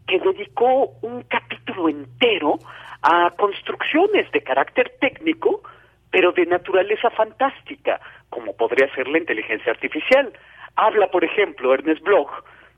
[0.07, 2.59] que dedicó un capítulo entero
[3.03, 5.63] a construcciones de carácter técnico,
[6.11, 8.01] pero de naturaleza fantástica,
[8.31, 10.33] como podría ser la inteligencia artificial.
[10.77, 12.31] Habla, por ejemplo, Ernest Bloch,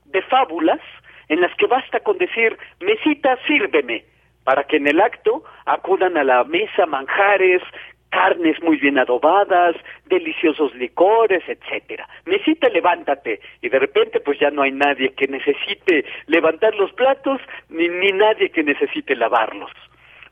[0.05, 0.81] de fábulas
[1.29, 4.05] en las que basta con decir, mesita, sírveme,
[4.43, 7.61] para que en el acto acudan a la mesa manjares,
[8.09, 9.75] carnes muy bien adobadas,
[10.05, 12.07] deliciosos licores, etcétera.
[12.25, 13.39] Mesita, levántate.
[13.61, 18.11] Y de repente pues ya no hay nadie que necesite levantar los platos, ni, ni
[18.11, 19.71] nadie que necesite lavarlos.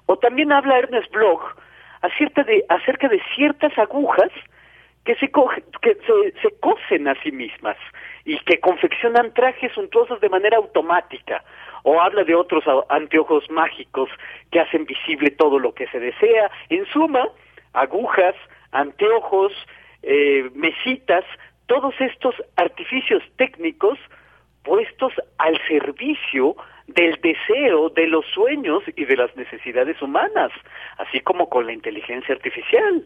[0.06, 1.44] O también habla Ernest Bloch
[2.02, 4.32] acerca de, acerca de ciertas agujas
[5.04, 5.30] que, se,
[5.82, 7.78] que se, se cosen a sí mismas
[8.26, 11.44] y que confeccionan trajes suntuosos de manera automática
[11.84, 14.10] o habla de otros anteojos mágicos
[14.52, 16.50] que hacen visible todo lo que se desea.
[16.70, 17.28] En suma,
[17.76, 18.36] agujas,
[18.72, 19.54] anteojos,
[20.04, 21.26] eh, mesitas,
[21.68, 23.98] todos estos artificios técnicos
[24.64, 26.56] puestos al servicio
[26.88, 30.52] del deseo, de los sueños y de las necesidades humanas,
[30.98, 33.06] así como con la inteligencia artificial.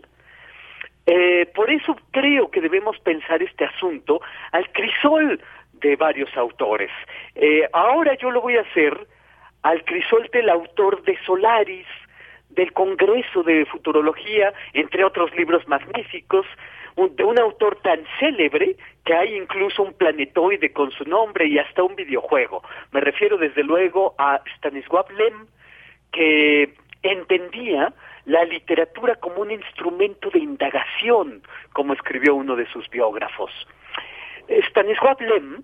[1.06, 4.22] Eh, por eso creo que debemos pensar este asunto
[4.52, 5.42] al crisol
[5.74, 6.92] de varios autores.
[7.36, 9.08] Eh, ahora yo lo voy a hacer
[9.64, 11.88] al crisol del autor de Solaris,
[12.60, 16.46] del Congreso de Futurología, entre otros libros magníficos,
[16.98, 18.76] de un autor tan célebre
[19.06, 22.62] que hay incluso un planetoide con su nombre y hasta un videojuego.
[22.92, 25.48] Me refiero desde luego a Stanisław Lem,
[26.12, 27.94] que entendía
[28.26, 31.42] la literatura como un instrumento de indagación,
[31.72, 33.52] como escribió uno de sus biógrafos.
[34.50, 35.64] Stanisław Lem,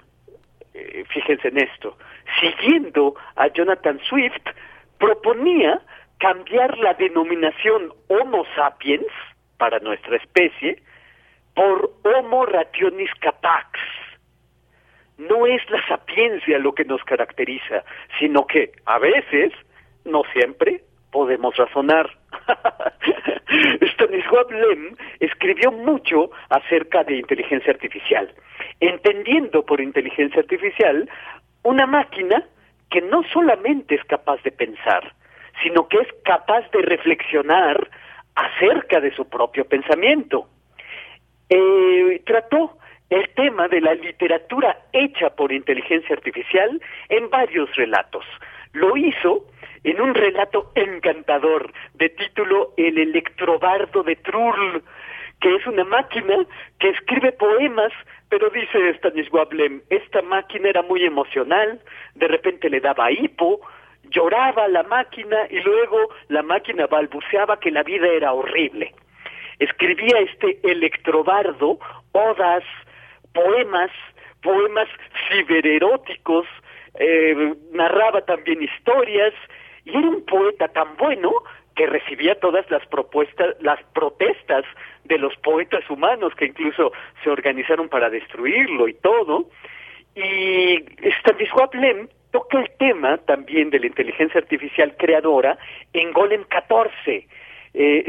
[0.73, 1.97] eh, fíjense en esto,
[2.39, 4.47] siguiendo a Jonathan Swift,
[4.97, 5.81] proponía
[6.19, 9.07] cambiar la denominación Homo sapiens
[9.57, 10.81] para nuestra especie
[11.53, 13.79] por Homo rationis capax.
[15.17, 17.83] No es la sapiencia lo que nos caracteriza,
[18.19, 19.53] sino que a veces,
[20.03, 22.09] no siempre, podemos razonar.
[23.93, 28.33] Stanisław Lem escribió mucho acerca de inteligencia artificial,
[28.81, 31.09] entendiendo por inteligencia artificial
[31.63, 32.43] una máquina
[32.89, 35.13] que no solamente es capaz de pensar,
[35.63, 37.89] sino que es capaz de reflexionar
[38.35, 40.47] acerca de su propio pensamiento
[41.49, 42.77] eh, trató
[43.09, 48.25] el tema de la literatura hecha por inteligencia artificial en varios relatos.
[48.73, 49.45] Lo hizo
[49.83, 54.83] en un relato encantador de título El electrobardo de Trull,
[55.39, 56.45] que es una máquina
[56.79, 57.93] que escribe poemas,
[58.29, 61.79] pero dice Stanisław Lem, esta máquina era muy emocional,
[62.15, 63.61] de repente le daba hipo,
[64.09, 65.97] lloraba la máquina y luego
[66.29, 68.93] la máquina balbuceaba que la vida era horrible
[69.59, 71.79] escribía este electrobardo,
[72.11, 72.63] odas,
[73.33, 73.91] poemas,
[74.41, 74.87] poemas
[75.29, 76.45] cibereróticos,
[76.95, 79.33] eh, narraba también historias,
[79.83, 81.31] y era un poeta tan bueno
[81.75, 84.63] que recibía todas las propuestas, las protestas
[85.03, 86.91] de los poetas humanos que incluso
[87.23, 89.49] se organizaron para destruirlo y todo.
[90.15, 90.77] Y
[91.19, 95.57] Stanisław Lem toca el tema también de la inteligencia artificial creadora
[95.93, 97.25] en Golem 14.
[97.73, 98.05] Eh,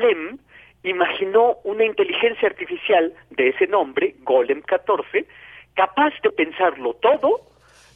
[0.00, 0.38] Lem
[0.84, 5.26] imaginó una inteligencia artificial de ese nombre, Golem 14,
[5.74, 7.40] capaz de pensarlo todo,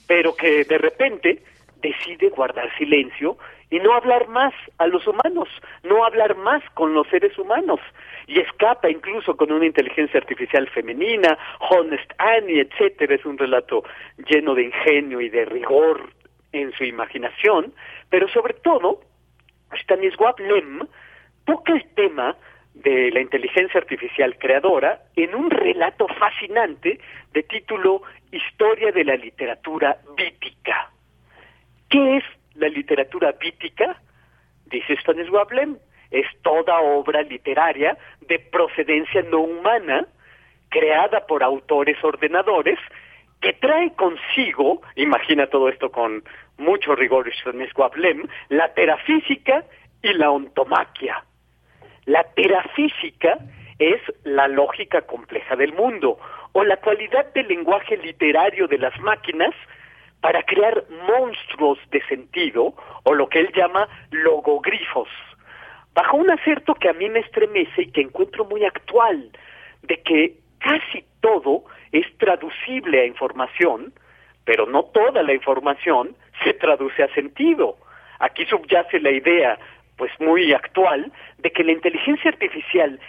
[0.09, 1.43] pero que de repente
[1.83, 3.37] decide guardar silencio
[3.71, 5.49] y no hablar más a los humanos,
[5.83, 7.81] no hablar más con los seres humanos,
[8.27, 11.37] y escapa incluso con una inteligencia artificial femenina,
[11.71, 13.83] Honest Annie, etcétera, es un relato
[14.27, 16.11] lleno de ingenio y de rigor
[16.53, 17.73] en su imaginación,
[18.11, 19.01] pero sobre todo,
[19.83, 20.81] Stanisław Lem
[21.47, 22.37] toca el tema
[22.75, 27.01] de la inteligencia artificial creadora en un relato fascinante
[27.33, 30.92] de título Historia de la literatura vítica.
[31.93, 32.25] ¿Qué es
[32.55, 34.01] la literatura vítica?
[34.65, 35.77] Dice Stanisław Lem,
[36.11, 40.07] es toda obra literaria de procedencia no humana
[40.71, 42.79] creada por autores ordenadores
[43.43, 46.25] que trae consigo, imagina todo esto con
[46.57, 49.63] mucho rigor Stanisław Lem, la terafísica
[50.03, 51.23] y la ontomaquia
[52.07, 53.39] la terafísica
[53.79, 56.19] es la lógica compleja del mundo
[56.53, 59.55] o la cualidad del lenguaje literario de las máquinas
[60.23, 65.09] para crear monstruos de sentido o lo que él llama logogrifos,
[65.93, 69.31] bajo un acerto que a mí me estremece y que encuentro muy actual,
[69.83, 73.93] de que casi todo es traducible a información,
[74.45, 77.77] pero no toda la información se traduce a sentido.
[78.21, 79.59] Aquí subyace la idea
[79.97, 83.01] pues muy actual de que la inteligencia artificial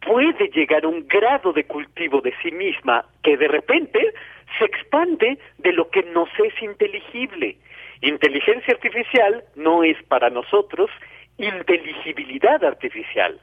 [0.00, 4.14] puede llegar a un grado de cultivo de sí misma que de repente
[4.58, 7.56] se expande de lo que nos es inteligible.
[8.00, 10.90] Inteligencia artificial no es para nosotros
[11.38, 13.40] inteligibilidad artificial.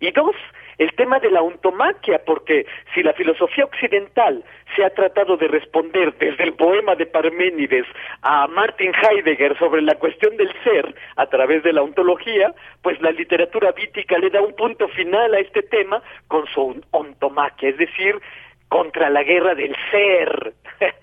[0.00, 0.36] Y dos,
[0.78, 4.44] el tema de la ontomaquia, porque si la filosofía occidental
[4.74, 7.86] se ha tratado de responder desde el poema de Parménides
[8.22, 13.10] a Martin Heidegger sobre la cuestión del ser a través de la ontología, pues la
[13.10, 18.20] literatura vítica le da un punto final a este tema con su ontomaquia, es decir,
[18.68, 20.54] contra la guerra del ser.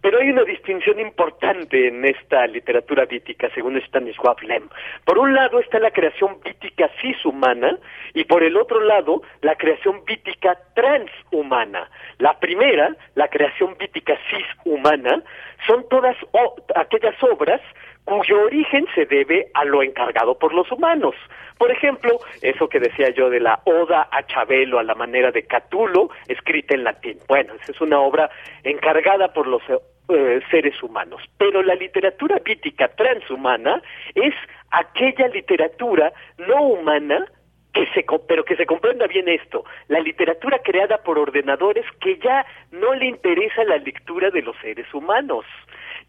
[0.00, 4.68] Pero hay una distinción importante en esta literatura vítica, según Stanisław Lem.
[5.04, 7.78] Por un lado está la creación vítica cishumana
[8.14, 11.90] y por el otro lado la creación vítica transhumana.
[12.18, 15.22] La primera, la creación vítica cishumana,
[15.66, 16.16] son todas
[16.76, 17.60] aquellas obras
[18.06, 21.14] cuyo origen se debe a lo encargado por los humanos.
[21.58, 25.42] Por ejemplo, eso que decía yo de la Oda a Chabelo a la manera de
[25.44, 27.18] Catulo, escrita en latín.
[27.28, 28.30] Bueno, esa es una obra
[28.62, 29.62] encargada por los
[30.08, 31.20] eh, seres humanos.
[31.36, 33.82] Pero la literatura vítica transhumana
[34.14, 34.34] es
[34.70, 37.26] aquella literatura no humana
[37.76, 42.46] que se, pero que se comprenda bien esto, la literatura creada por ordenadores que ya
[42.70, 45.44] no le interesa la lectura de los seres humanos.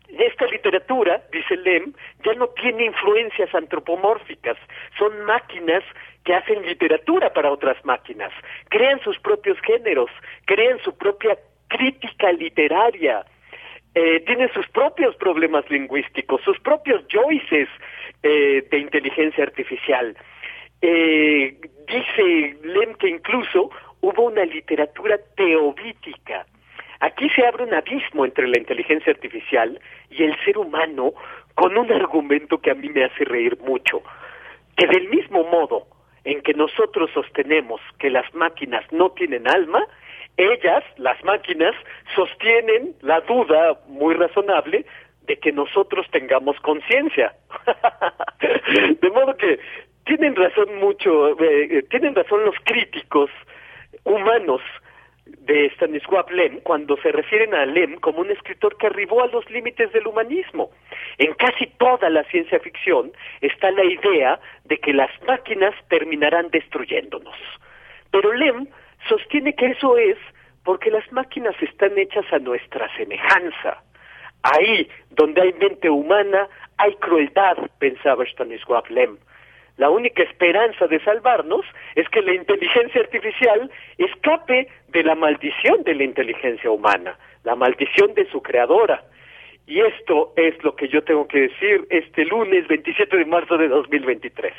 [0.08, 1.94] Esta literatura, dice Lem,
[2.24, 4.58] ya no tiene influencias antropomórficas,
[4.98, 5.84] son máquinas
[6.24, 8.32] que hacen literatura para otras máquinas,
[8.70, 10.10] crean sus propios géneros,
[10.46, 13.26] crean su propia crítica literaria,
[13.96, 17.68] eh, tienen sus propios problemas lingüísticos, sus propios Joyces
[18.24, 20.16] eh, de inteligencia artificial.
[20.82, 21.58] Eh,
[21.88, 23.72] dice Lem que incluso
[24.02, 26.46] hubo una literatura teobítica.
[27.00, 29.80] Aquí se abre un abismo entre la inteligencia artificial
[30.10, 31.14] y el ser humano
[31.56, 34.02] con un argumento que a mí me hace reír mucho,
[34.76, 35.88] que del mismo modo
[36.24, 39.86] en que nosotros sostenemos que las máquinas no tienen alma,
[40.38, 41.74] ellas, las máquinas,
[42.16, 44.86] sostienen la duda muy razonable
[45.22, 47.34] de que nosotros tengamos conciencia.
[49.02, 49.60] de modo que
[50.06, 53.30] tienen razón mucho, eh, eh, tienen razón los críticos
[54.04, 54.62] humanos
[55.42, 59.50] de Stanisław Lem cuando se refieren a Lem como un escritor que arribó a los
[59.50, 60.72] límites del humanismo.
[61.18, 67.36] En casi toda la ciencia ficción está la idea de que las máquinas terminarán destruyéndonos.
[68.12, 68.68] Pero Lem
[69.10, 70.18] sostiene que eso es
[70.64, 73.84] porque las máquinas están hechas a nuestra semejanza.
[74.44, 76.48] Ahí donde hay mente humana
[76.78, 79.18] hay crueldad, pensaba Stanisław Lem.
[79.78, 85.94] La única esperanza de salvarnos es que la inteligencia artificial escape de la maldición de
[85.94, 89.04] la inteligencia humana, la maldición de su creadora.
[89.68, 93.68] Y esto es lo que yo tengo que decir este lunes 27 de marzo de
[93.68, 94.54] 2023.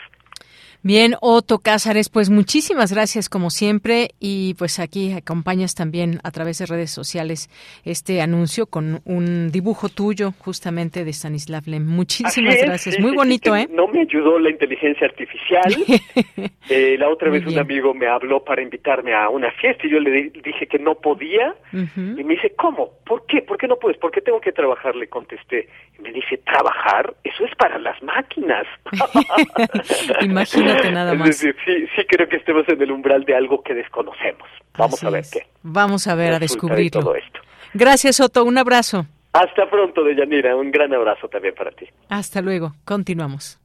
[0.85, 6.59] Bien, Otto Cázares, pues muchísimas gracias como siempre y pues aquí acompañas también a través
[6.59, 7.51] de redes sociales
[7.85, 11.85] este anuncio con un dibujo tuyo justamente de Stanislav Lem.
[11.85, 13.67] Muchísimas gracias, muy bonito, ¿eh?
[13.73, 15.75] No me ayudó la inteligencia artificial.
[16.71, 19.99] eh, la otra vez un amigo me habló para invitarme a una fiesta y yo
[19.99, 22.91] le dije que no podía y me dice, ¿cómo?
[23.05, 23.43] ¿Por qué?
[23.43, 23.99] ¿Por qué no puedes?
[23.99, 24.95] ¿Por qué tengo que trabajar?
[24.95, 25.69] Le contesté.
[25.99, 27.15] Y me dice, ¿trabajar?
[27.25, 28.65] Eso es para las máquinas.
[30.23, 31.37] Imagínate nada más.
[31.37, 34.49] sí, sí creo que estemos en el umbral de algo que desconocemos.
[34.77, 35.47] Vamos a ver qué.
[35.63, 37.01] Vamos a ver, a descubrirlo.
[37.01, 37.41] Todo esto.
[37.75, 38.45] Gracias, Otto.
[38.45, 39.07] Un abrazo.
[39.33, 40.57] Hasta pronto, Deyanira.
[40.57, 41.87] Un gran abrazo también para ti.
[42.09, 42.75] Hasta luego.
[42.85, 43.59] Continuamos.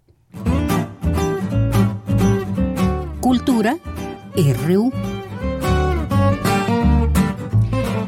[3.21, 3.77] Cultura
[4.35, 4.91] RU.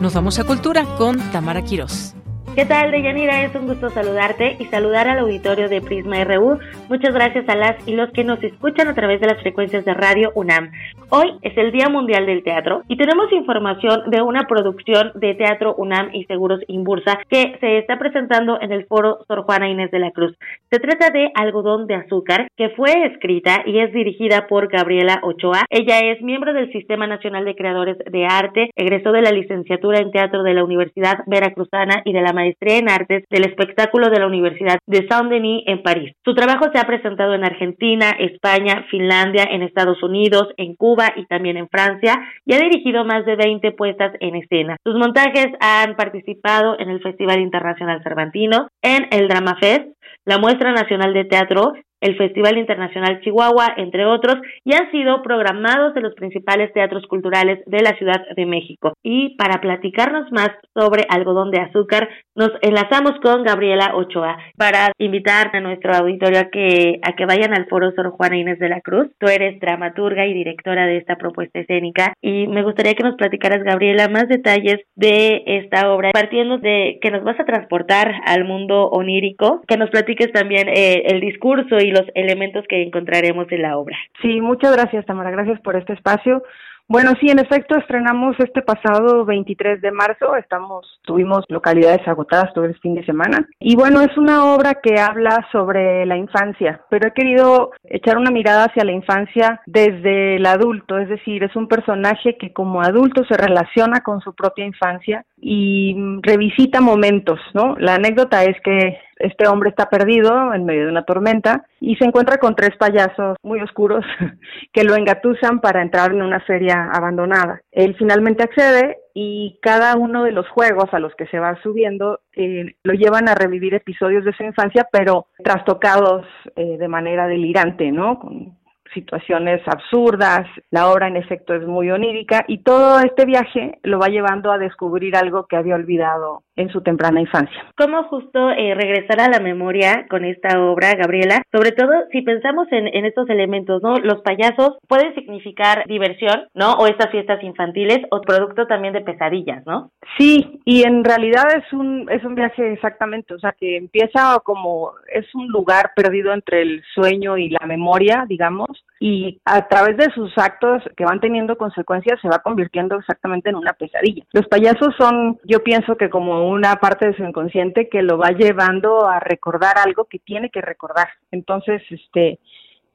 [0.02, 2.16] Nos vamos a Cultura con Tamara Quirós.
[2.56, 3.44] ¿Qué tal, Deyanira?
[3.44, 6.58] Es un gusto saludarte y saludar al auditorio de Prisma RU.
[6.88, 9.94] Muchas gracias a las y los que nos escuchan a través de las frecuencias de
[9.94, 10.72] Radio UNAM.
[11.10, 15.76] Hoy es el Día Mundial del Teatro y tenemos información de una producción de Teatro
[15.76, 20.00] UNAM y Seguros Inbursa que se está presentando en el foro Sor Juana Inés de
[20.00, 20.34] la Cruz.
[20.72, 25.66] Se trata de Algodón de Azúcar, que fue escrita y es dirigida por Gabriela Ochoa.
[25.70, 30.12] Ella es miembro del Sistema Nacional de Creadores de Arte, egresó de la licenciatura en
[30.12, 34.28] Teatro de la Universidad Veracruzana y de la maestría en artes del espectáculo de la
[34.28, 36.14] Universidad de Saint-Denis en París.
[36.24, 41.26] Su trabajo se ha presentado en Argentina, España, Finlandia, en Estados Unidos, en Cuba y
[41.26, 42.16] también en Francia
[42.46, 44.78] y ha dirigido más de 20 puestas en escena.
[44.84, 49.88] Sus montajes han participado en el Festival Internacional Cervantino, en el Drama Fest,
[50.26, 51.74] la Muestra Nacional de Teatro
[52.06, 57.60] el Festival Internacional Chihuahua, entre otros, y han sido programados en los principales teatros culturales
[57.66, 58.94] de la Ciudad de México.
[59.02, 65.50] Y para platicarnos más sobre algodón de azúcar, nos enlazamos con Gabriela Ochoa para invitar
[65.54, 68.82] a nuestro auditorio a que, a que vayan al foro Sor Juana Inés de la
[68.82, 69.08] Cruz.
[69.20, 73.64] Tú eres dramaturga y directora de esta propuesta escénica y me gustaría que nos platicaras,
[73.64, 78.90] Gabriela, más detalles de esta obra, partiendo de que nos vas a transportar al mundo
[78.90, 83.78] onírico, que nos platiques también eh, el discurso y los elementos que encontraremos en la
[83.78, 83.98] obra.
[84.22, 85.32] Sí, muchas gracias, Tamara.
[85.32, 86.44] Gracias por este espacio.
[86.88, 90.36] Bueno, sí, en efecto, estrenamos este pasado 23 de marzo.
[90.36, 93.48] Estamos, tuvimos localidades agotadas todo el fin de semana.
[93.60, 98.30] Y bueno, es una obra que habla sobre la infancia, pero he querido echar una
[98.30, 103.26] mirada hacia la infancia desde el adulto, es decir, es un personaje que como adulto
[103.26, 107.76] se relaciona con su propia infancia y revisita momentos, ¿no?
[107.78, 112.06] La anécdota es que este hombre está perdido en medio de una tormenta y se
[112.06, 114.04] encuentra con tres payasos muy oscuros
[114.74, 117.62] que lo engatusan para entrar en una feria abandonada.
[117.72, 122.22] Él finalmente accede y cada uno de los juegos a los que se va subiendo
[122.36, 127.92] eh, lo llevan a revivir episodios de su infancia, pero trastocados eh, de manera delirante,
[127.92, 128.18] ¿no?
[128.18, 128.58] Con
[128.96, 134.08] situaciones absurdas, la obra en efecto es muy onírica y todo este viaje lo va
[134.08, 137.66] llevando a descubrir algo que había olvidado en su temprana infancia.
[137.78, 141.42] ¿Cómo justo eh, regresar a la memoria con esta obra, Gabriela?
[141.52, 143.98] Sobre todo si pensamos en, en, estos elementos, ¿no?
[143.98, 146.74] Los payasos pueden significar diversión, ¿no?
[146.74, 149.92] O estas fiestas infantiles o producto también de pesadillas, ¿no?
[150.18, 154.94] Sí, y en realidad es un, es un viaje exactamente, o sea, que empieza como,
[155.14, 160.10] es un lugar perdido entre el sueño y la memoria, digamos, y a través de
[160.14, 164.24] sus actos que van teniendo consecuencias se va convirtiendo exactamente en una pesadilla.
[164.32, 168.30] Los payasos son, yo pienso que como una parte de su inconsciente que lo va
[168.30, 171.10] llevando a recordar algo que tiene que recordar.
[171.32, 172.40] Entonces, este,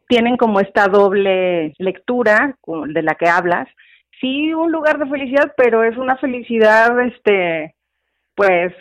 [0.09, 3.69] tienen como esta doble lectura de la que hablas.
[4.21, 7.75] Sí, un lugar de felicidad, pero es una felicidad, este,
[8.35, 8.73] pues,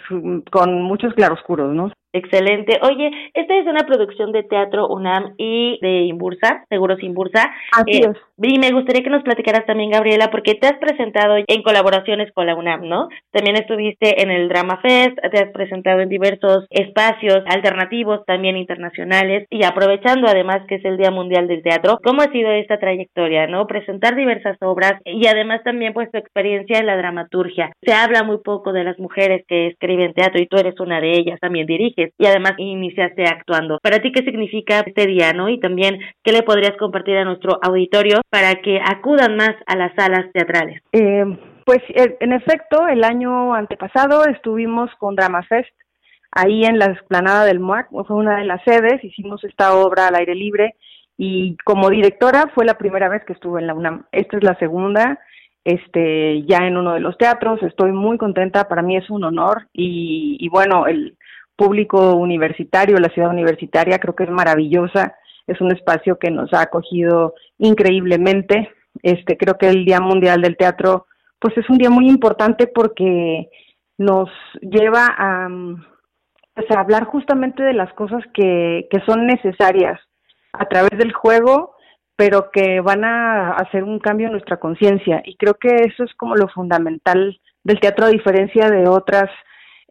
[0.51, 1.91] con muchos claroscuros, ¿no?
[2.11, 2.79] Excelente.
[2.81, 7.51] Oye, esta es una producción de Teatro UNAM y de Imbursa, Seguros Imbursa.
[7.71, 11.61] Así eh, Y me gustaría que nos platicaras también, Gabriela, porque te has presentado en
[11.61, 13.09] colaboraciones con la UNAM, ¿no?
[13.31, 19.45] También estuviste en el Drama Fest, te has presentado en diversos espacios alternativos, también internacionales,
[19.51, 23.45] y aprovechando además que es el Día Mundial del Teatro, ¿cómo ha sido esta trayectoria,
[23.45, 23.67] no?
[23.67, 27.71] Presentar diversas obras y además también pues tu experiencia en la dramaturgia.
[27.83, 31.11] Se habla muy poco de las mujeres que escriben teatro y tú eres una de
[31.11, 33.79] ellas, también diriges y además iniciaste actuando.
[33.81, 35.49] ¿Para ti qué significa este día, no?
[35.49, 39.93] Y también, ¿qué le podrías compartir a nuestro auditorio para que acudan más a las
[39.95, 40.81] salas teatrales?
[40.91, 41.25] Eh,
[41.65, 45.69] pues en efecto, el año antepasado estuvimos con Drama Fest
[46.31, 50.15] ahí en la explanada del MUAC, fue una de las sedes, hicimos esta obra al
[50.15, 50.75] aire libre
[51.15, 54.05] y como directora fue la primera vez que estuve en la UNAM.
[54.11, 55.19] Esta es la segunda,
[55.63, 59.67] este, ya en uno de los teatros, estoy muy contenta, para mí es un honor
[59.73, 61.18] y bueno, el,
[61.59, 65.15] público universitario, la ciudad universitaria, creo que es maravillosa,
[65.45, 68.71] es un espacio que nos ha acogido increíblemente.
[69.03, 71.07] Este, creo que el Día Mundial del Teatro,
[71.37, 73.49] pues es un día muy importante porque
[73.97, 74.29] nos
[74.61, 75.49] lleva a,
[76.53, 79.99] pues, a hablar justamente de las cosas que, que son necesarias
[80.53, 81.75] a través del juego,
[82.15, 85.21] pero que van a hacer un cambio en nuestra conciencia.
[85.25, 89.29] Y creo que eso es como lo fundamental del teatro, a diferencia de otras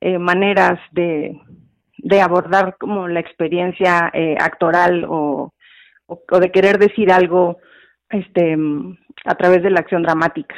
[0.00, 1.40] eh, maneras de,
[1.98, 5.52] de abordar como la experiencia eh, actoral o,
[6.06, 7.58] o, de querer decir algo
[8.10, 8.56] este
[9.24, 10.54] a través de la acción dramática.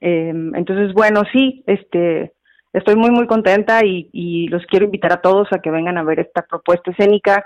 [0.00, 2.32] Eh, entonces bueno sí este
[2.72, 6.20] estoy muy muy contenta y, los quiero invitar a todos a que vengan a ver
[6.20, 7.44] esta propuesta escénica.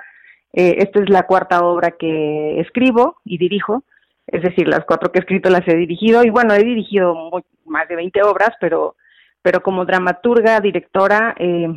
[0.53, 3.85] Eh, esta es la cuarta obra que escribo y dirijo
[4.27, 7.31] es decir las cuatro que he escrito las he dirigido y bueno he dirigido
[7.65, 8.97] más de 20 obras pero
[9.43, 11.69] pero como dramaturga directora eh,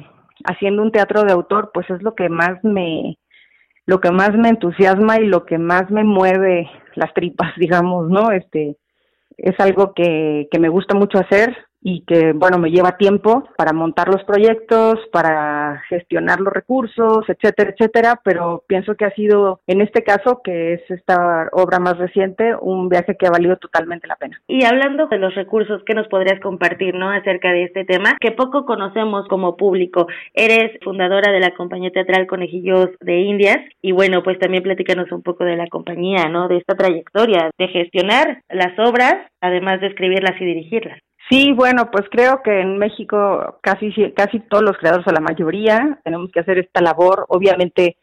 [0.46, 3.18] haciendo un teatro de autor, pues es lo que más me
[3.88, 8.32] lo que más me entusiasma y lo que más me mueve las tripas, digamos, ¿no?
[8.32, 8.78] Este
[9.38, 11.56] es algo que, que me gusta mucho hacer
[11.88, 17.70] y que, bueno, me lleva tiempo para montar los proyectos, para gestionar los recursos, etcétera,
[17.70, 22.56] etcétera, pero pienso que ha sido, en este caso, que es esta obra más reciente,
[22.60, 24.42] un viaje que ha valido totalmente la pena.
[24.48, 28.32] Y hablando de los recursos, ¿qué nos podrías compartir, no, acerca de este tema que
[28.32, 30.08] poco conocemos como público?
[30.34, 35.22] Eres fundadora de la compañía teatral Conejillos de Indias y, bueno, pues también platícanos un
[35.22, 36.48] poco de la compañía, ¿no?
[36.48, 41.05] De esta trayectoria de gestionar las obras, además de escribirlas y dirigirlas.
[41.30, 46.00] Sí, bueno, pues creo que en México casi casi todos los creadores o la mayoría
[46.04, 47.98] tenemos que hacer esta labor, obviamente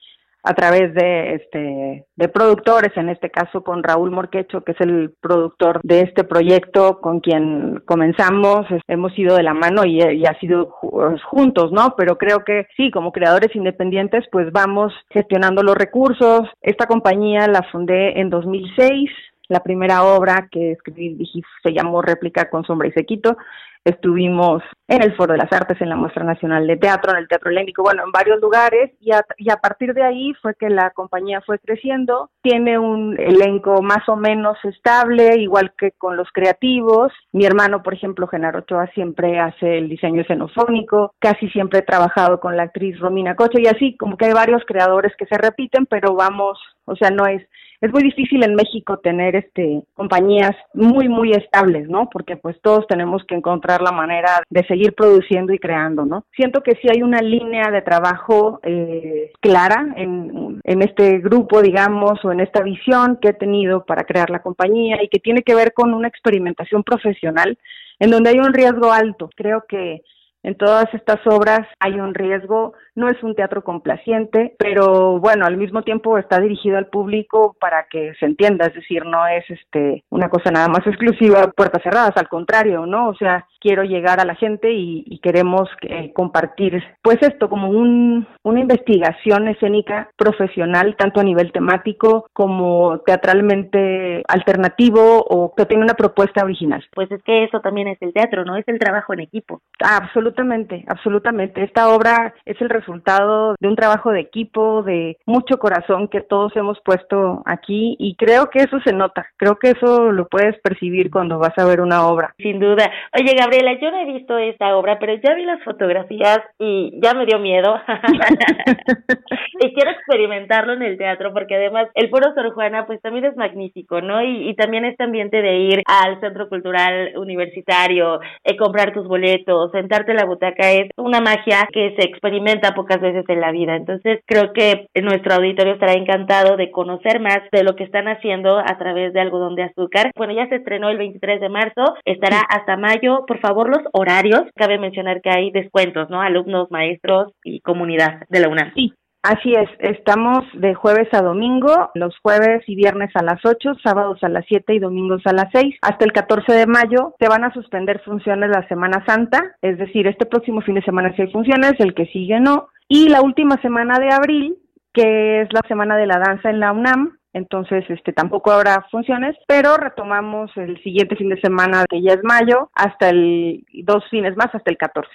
[0.44, 5.14] a través de este de productores, en este caso con Raúl Morquecho, que es el
[5.20, 10.38] productor de este proyecto con quien comenzamos, hemos ido de la mano y, y ha
[10.40, 11.94] sido pues, juntos, ¿no?
[11.96, 16.48] Pero creo que sí, como creadores independientes, pues vamos gestionando los recursos.
[16.60, 19.10] Esta compañía la fundé en 2006
[19.52, 21.24] la primera obra que escribí
[21.62, 23.36] se llamó Réplica con sombra y sequito.
[23.84, 24.62] Estuvimos
[24.92, 27.50] en el Foro de las Artes, en la Muestra Nacional de Teatro, en el Teatro
[27.50, 31.58] Helénico, bueno, en varios lugares y a, partir de ahí fue que la compañía fue
[31.58, 32.28] creciendo.
[32.42, 37.10] Tiene un elenco más o menos estable, igual que con los creativos.
[37.32, 41.14] Mi hermano, por ejemplo, Genaro Ochoa, siempre hace el diseño escenofónico.
[41.18, 44.62] Casi siempre he trabajado con la actriz Romina Coche y así, como que hay varios
[44.66, 47.42] creadores que se repiten, pero vamos, o sea, no es
[47.82, 52.08] es muy difícil en México tener este compañías muy muy estables, ¿no?
[52.08, 56.24] Porque pues todos tenemos que encontrar la manera de seguir produciendo y creando, ¿no?
[56.34, 62.24] Siento que sí hay una línea de trabajo eh, clara en, en este grupo, digamos,
[62.24, 65.54] o en esta visión que he tenido para crear la compañía y que tiene que
[65.54, 67.56] ver con una experimentación profesional
[68.00, 69.30] en donde hay un riesgo alto.
[69.36, 70.02] Creo que
[70.44, 75.56] En todas estas obras hay un riesgo, no es un teatro complaciente, pero bueno, al
[75.56, 80.02] mismo tiempo está dirigido al público para que se entienda, es decir, no es este
[80.10, 83.10] una cosa nada más exclusiva puertas cerradas, al contrario, ¿no?
[83.10, 88.26] O sea, quiero llegar a la gente y, queremos eh, compartir pues esto como un,
[88.42, 95.94] una investigación escénica profesional, tanto a nivel temático como teatralmente alternativo o que tiene una
[95.94, 96.84] propuesta original.
[96.92, 98.56] Pues es que eso también es el teatro, ¿no?
[98.56, 99.60] Es el trabajo en equipo.
[99.78, 101.62] Absolutamente, absolutamente.
[101.62, 106.56] Esta obra es el resultado de un trabajo de equipo, de mucho corazón que todos
[106.56, 111.10] hemos puesto aquí y creo que eso se nota, creo que eso lo puedes percibir
[111.10, 112.34] cuando vas a ver una obra.
[112.38, 112.90] Sin duda.
[113.16, 117.12] Oye, Gabriela, yo no he visto esta obra, pero ya vi las fotografías y ya
[117.12, 117.74] me dio miedo.
[119.60, 123.36] y quiero experimentarlo en el teatro porque además el Foro Sor Juana pues también es
[123.36, 124.22] magnífico, ¿no?
[124.22, 129.70] Y, y también este ambiente de ir al Centro Cultural Universitario, eh, comprar tus boletos,
[129.72, 133.76] sentarte en la butaca es una magia que se experimenta pocas veces en la vida.
[133.76, 138.58] Entonces creo que nuestro auditorio estará encantado de conocer más de lo que están haciendo
[138.58, 140.10] a través de algodón de azúcar.
[140.16, 143.26] Bueno, ya se estrenó el 23 de marzo, estará hasta mayo.
[143.26, 144.44] Por favor, los horarios.
[144.56, 146.22] Cabe mencionar que hay descuentos, ¿no?
[146.22, 148.72] Alumnos, maestros y comunidad de la UNAM.
[148.74, 148.94] Sí,
[149.24, 154.18] Así es, estamos de jueves a domingo, los jueves y viernes a las 8, sábados
[154.24, 155.76] a las 7 y domingos a las 6.
[155.80, 160.08] Hasta el 14 de mayo se van a suspender funciones la Semana Santa, es decir,
[160.08, 162.66] este próximo fin de semana sí hay funciones, el que sigue no.
[162.88, 164.56] Y la última semana de abril,
[164.92, 169.36] que es la semana de la danza en la UNAM, entonces este tampoco habrá funciones,
[169.46, 174.36] pero retomamos el siguiente fin de semana, que ya es mayo, hasta el dos fines
[174.36, 175.08] más, hasta el 14.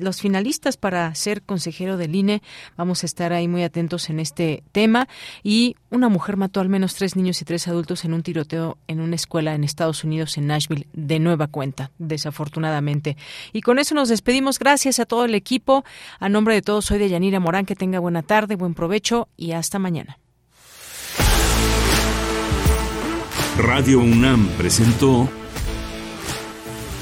[0.00, 2.42] los finalistas para ser consejero del INE.
[2.76, 5.08] Vamos a estar ahí muy atentos en este tema.
[5.42, 9.00] Y una mujer mató al menos tres niños y tres adultos en un tiroteo en
[9.00, 13.16] una escuela en Estados Unidos, en Nashville, de nueva cuenta, desafortunadamente.
[13.52, 14.58] Y con eso nos despedimos.
[14.58, 15.84] Gracias a todo el equipo.
[16.20, 17.66] A nombre de todos, soy de Yanira Morán.
[17.66, 20.18] Que tenga buena tarde, buen provecho y hasta mañana.
[23.58, 25.28] Radio UNAM presentó